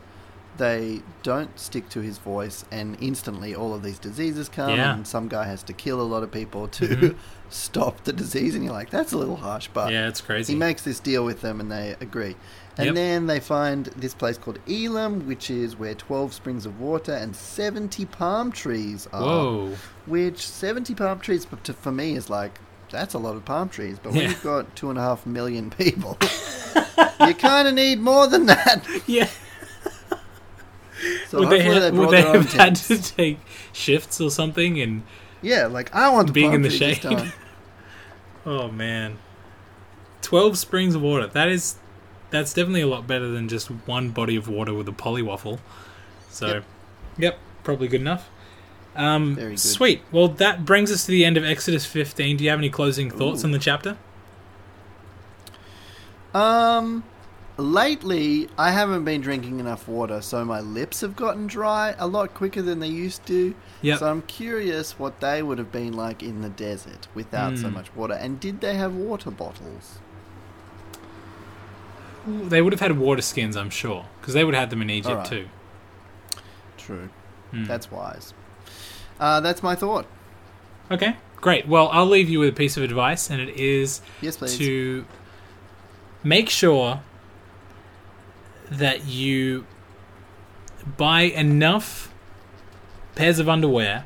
they 0.56 1.02
don't 1.22 1.58
stick 1.58 1.88
to 1.90 2.00
his 2.00 2.18
voice, 2.18 2.64
and 2.70 2.96
instantly 3.00 3.54
all 3.54 3.74
of 3.74 3.82
these 3.82 3.98
diseases 3.98 4.48
come, 4.48 4.70
Yeah. 4.76 4.94
and 4.94 5.06
some 5.06 5.28
guy 5.28 5.44
has 5.44 5.62
to 5.64 5.72
kill 5.72 6.00
a 6.00 6.02
lot 6.02 6.22
of 6.22 6.30
people 6.30 6.68
to 6.68 6.86
Mhm. 6.88 7.16
stop 7.50 8.04
the 8.04 8.12
disease. 8.12 8.54
And 8.54 8.64
you're 8.64 8.72
like, 8.72 8.90
that's 8.90 9.12
a 9.12 9.18
little 9.18 9.36
harsh, 9.36 9.68
but 9.72 9.90
Yeah, 9.92 10.08
it's 10.08 10.20
crazy. 10.20 10.52
he 10.52 10.58
makes 10.58 10.82
this 10.82 11.00
deal 11.00 11.24
with 11.24 11.40
them, 11.40 11.60
and 11.60 11.70
they 11.70 11.96
agree. 12.00 12.36
And 12.76 12.86
Yep. 12.86 12.94
then 12.96 13.26
they 13.26 13.38
find 13.40 13.86
this 13.96 14.14
place 14.14 14.36
called 14.38 14.58
Elim, 14.68 15.26
which 15.28 15.48
is 15.50 15.78
where 15.78 15.94
12 15.94 16.32
springs 16.34 16.66
of 16.66 16.80
water 16.80 17.12
and 17.12 17.36
70 17.36 18.04
palm 18.04 18.50
trees 18.50 19.06
are. 19.12 19.22
Whoa. 19.22 19.70
Which 20.06 20.46
70 20.48 20.94
palm 20.94 21.20
trees 21.20 21.46
for, 21.80 21.92
me 21.92 22.16
is 22.16 22.28
like, 22.28 22.58
that's 22.90 23.14
a 23.14 23.18
lot 23.18 23.36
of 23.36 23.44
palm 23.44 23.68
trees. 23.68 23.98
But 24.02 24.12
when 24.12 24.22
Yeah. 24.22 24.28
you've 24.30 24.42
got 24.42 24.74
two 24.74 24.90
and 24.90 24.98
a 24.98 25.02
half 25.02 25.24
million 25.24 25.70
people, 25.70 26.18
you 27.26 27.34
kind 27.34 27.68
of 27.68 27.74
need 27.74 28.00
more 28.00 28.26
than 28.26 28.46
that. 28.46 28.84
Yeah. 29.06 29.28
So 31.28 31.40
would 31.40 31.50
they, 31.50 31.62
they 31.62 31.90
would 31.90 32.10
they 32.10 32.22
have 32.22 32.52
had 32.52 32.76
to 32.76 33.00
take 33.00 33.38
shifts 33.72 34.20
or 34.20 34.30
something? 34.30 34.80
And 34.80 35.02
Yeah, 35.42 35.66
like, 35.66 35.94
I 35.94 36.08
want 36.10 36.28
the 36.28 36.32
Being 36.32 36.52
in 36.52 36.62
the 36.62 36.70
shade. 36.70 37.04
oh 38.46 38.68
man, 38.70 39.18
twelve 40.22 40.58
springs 40.58 40.94
of 40.94 41.02
water. 41.02 41.26
That 41.26 41.48
is, 41.48 41.76
that's 42.30 42.52
definitely 42.54 42.82
a 42.82 42.86
lot 42.86 43.06
better 43.06 43.28
than 43.28 43.48
just 43.48 43.68
one 43.68 44.10
body 44.10 44.36
of 44.36 44.48
water 44.48 44.74
with 44.74 44.88
a 44.88 44.92
Polly 44.92 45.22
Waffle. 45.22 45.60
So, 46.30 46.46
Yep. 46.46 46.64
yep, 47.18 47.38
probably 47.62 47.88
good 47.88 48.00
enough. 48.00 48.28
Um, 48.96 49.34
Very 49.34 49.50
good. 49.52 49.60
Sweet. 49.60 50.02
Well, 50.12 50.28
that 50.28 50.64
brings 50.64 50.90
us 50.92 51.04
to 51.06 51.10
the 51.10 51.24
end 51.24 51.36
of 51.36 51.44
Exodus 51.44 51.84
15. 51.84 52.36
Do 52.36 52.44
you 52.44 52.50
have 52.50 52.58
any 52.60 52.70
closing 52.70 53.10
thoughts 53.10 53.42
Ooh. 53.42 53.46
on 53.46 53.52
the 53.52 53.58
chapter? 53.58 53.96
Um, 56.32 57.04
lately 57.56 58.48
I 58.58 58.70
haven't 58.72 59.04
been 59.04 59.20
drinking 59.20 59.60
enough 59.60 59.86
water, 59.88 60.20
so 60.20 60.44
my 60.44 60.60
lips 60.60 61.00
have 61.02 61.14
gotten 61.16 61.46
dry 61.46 61.94
a 61.98 62.06
lot 62.06 62.34
quicker 62.34 62.62
than 62.62 62.80
they 62.80 62.88
used 62.88 63.24
to. 63.26 63.54
Yep. 63.82 63.98
So 63.98 64.06
I'm 64.10 64.22
curious 64.22 64.98
what 64.98 65.20
they 65.20 65.42
would 65.42 65.58
have 65.58 65.70
been 65.70 65.92
like 65.92 66.22
in 66.22 66.42
the 66.42 66.48
desert 66.48 67.06
without 67.14 67.56
so 67.58 67.68
Mm. 67.68 67.74
much 67.74 67.94
water. 67.94 68.14
And 68.14 68.40
did 68.40 68.60
they 68.60 68.74
have 68.76 68.94
water 68.94 69.30
bottles? 69.30 69.98
They 72.26 72.62
would 72.62 72.72
have 72.72 72.80
had 72.80 72.98
water 72.98 73.20
skins, 73.22 73.56
I'm 73.56 73.68
sure, 73.70 74.06
because 74.20 74.32
they 74.34 74.44
would 74.44 74.54
have 74.54 74.62
had 74.62 74.70
them 74.70 74.80
in 74.82 74.88
Egypt 74.90 75.10
Alright. 75.10 75.26
too. 75.26 75.48
True. 76.78 77.10
Mm. 77.52 77.66
That's 77.66 77.90
wise. 77.90 78.32
Uh, 79.20 79.40
that's 79.40 79.62
my 79.62 79.74
thought. 79.74 80.06
Okay, 80.90 81.16
great. 81.36 81.68
Well, 81.68 81.88
I'll 81.92 82.06
leave 82.06 82.28
you 82.30 82.40
with 82.40 82.48
a 82.48 82.52
piece 82.52 82.76
of 82.76 82.82
advice, 82.82 83.28
and 83.30 83.40
it 83.40 83.50
is 83.50 84.00
Yes, 84.22 84.38
please. 84.38 84.56
to 84.58 85.04
make 86.22 86.48
sure 86.48 87.00
that 88.70 89.06
you 89.06 89.66
buy 90.96 91.22
enough 91.22 92.12
pairs 93.14 93.38
of 93.38 93.48
underwear 93.48 94.04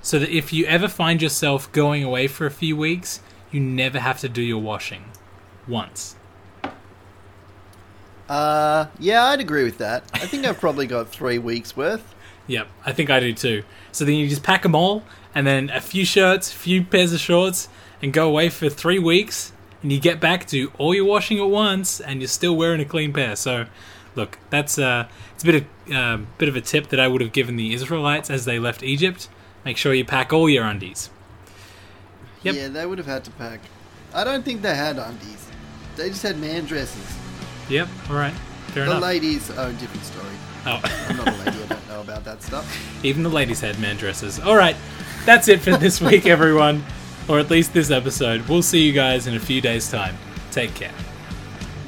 so 0.00 0.18
that 0.18 0.30
if 0.30 0.52
you 0.52 0.66
ever 0.66 0.88
find 0.88 1.22
yourself 1.22 1.70
going 1.72 2.02
away 2.02 2.26
for 2.26 2.44
a 2.46 2.50
few 2.50 2.76
weeks, 2.76 3.20
you 3.50 3.60
never 3.60 4.00
have 4.00 4.18
to 4.20 4.28
do 4.28 4.42
your 4.42 4.60
washing 4.60 5.04
once. 5.68 6.16
Uh, 8.28 8.86
yeah, 8.98 9.26
I'd 9.26 9.40
agree 9.40 9.64
with 9.64 9.78
that. 9.78 10.04
I 10.14 10.26
think 10.26 10.46
I've 10.46 10.58
probably 10.58 10.86
got 10.86 11.08
three 11.08 11.38
weeks 11.38 11.76
worth. 11.76 12.14
Yep, 12.46 12.68
I 12.84 12.92
think 12.92 13.10
I 13.10 13.20
do 13.20 13.32
too. 13.32 13.62
So 13.92 14.04
then 14.04 14.14
you 14.14 14.28
just 14.28 14.42
pack 14.42 14.62
them 14.62 14.74
all, 14.74 15.04
and 15.34 15.46
then 15.46 15.70
a 15.70 15.80
few 15.80 16.04
shirts, 16.04 16.50
a 16.52 16.56
few 16.56 16.82
pairs 16.82 17.12
of 17.12 17.20
shorts, 17.20 17.68
and 18.00 18.12
go 18.12 18.26
away 18.26 18.48
for 18.48 18.68
three 18.68 18.98
weeks, 18.98 19.52
and 19.82 19.92
you 19.92 20.00
get 20.00 20.20
back 20.20 20.46
to 20.48 20.70
all 20.78 20.94
your 20.94 21.04
washing 21.04 21.38
at 21.38 21.48
once, 21.48 22.00
and 22.00 22.20
you're 22.20 22.28
still 22.28 22.56
wearing 22.56 22.80
a 22.80 22.84
clean 22.84 23.12
pair. 23.12 23.36
So, 23.36 23.66
look, 24.14 24.38
that's 24.50 24.78
uh, 24.78 25.08
it's 25.34 25.42
a 25.42 25.46
bit 25.46 25.54
of 25.56 25.92
uh, 25.94 26.18
bit 26.38 26.48
of 26.48 26.56
a 26.56 26.60
tip 26.60 26.88
that 26.88 27.00
I 27.00 27.08
would 27.08 27.20
have 27.20 27.32
given 27.32 27.56
the 27.56 27.74
Israelites 27.74 28.30
as 28.30 28.44
they 28.44 28.58
left 28.58 28.82
Egypt. 28.82 29.28
Make 29.64 29.76
sure 29.76 29.92
you 29.94 30.04
pack 30.04 30.32
all 30.32 30.48
your 30.48 30.64
undies. 30.64 31.10
Yep. 32.42 32.54
Yeah, 32.54 32.68
they 32.68 32.86
would 32.86 32.98
have 32.98 33.06
had 33.06 33.24
to 33.24 33.30
pack. 33.32 33.60
I 34.14 34.24
don't 34.24 34.44
think 34.44 34.62
they 34.62 34.74
had 34.74 34.98
undies. 34.98 35.46
They 35.96 36.08
just 36.08 36.22
had 36.22 36.38
man 36.38 36.64
dresses. 36.64 37.16
Yep, 37.68 37.88
all 38.10 38.16
right, 38.16 38.32
fair 38.68 38.84
the 38.84 38.90
enough. 38.90 39.00
The 39.00 39.06
ladies, 39.06 39.50
oh, 39.50 39.72
different 39.72 40.04
story. 40.04 40.26
oh. 40.66 40.80
I'm 41.08 41.16
not 41.16 41.28
a 41.28 41.30
lady. 41.30 41.62
I 41.64 41.66
don't 41.68 41.88
know 41.88 42.00
about 42.00 42.24
that 42.24 42.42
stuff. 42.42 43.04
Even 43.04 43.22
the 43.22 43.28
ladies 43.28 43.60
had 43.60 43.78
man 43.78 43.96
dresses. 43.96 44.40
All 44.40 44.56
right, 44.56 44.76
that's 45.24 45.48
it 45.48 45.60
for 45.60 45.76
this 45.76 46.00
week, 46.00 46.26
everyone, 46.26 46.84
or 47.28 47.38
at 47.38 47.50
least 47.50 47.72
this 47.72 47.90
episode. 47.90 48.48
We'll 48.48 48.62
see 48.62 48.84
you 48.84 48.92
guys 48.92 49.26
in 49.26 49.34
a 49.34 49.40
few 49.40 49.60
days' 49.60 49.90
time. 49.90 50.16
Take 50.50 50.74
care. 50.74 50.94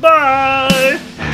Bye! 0.01 1.34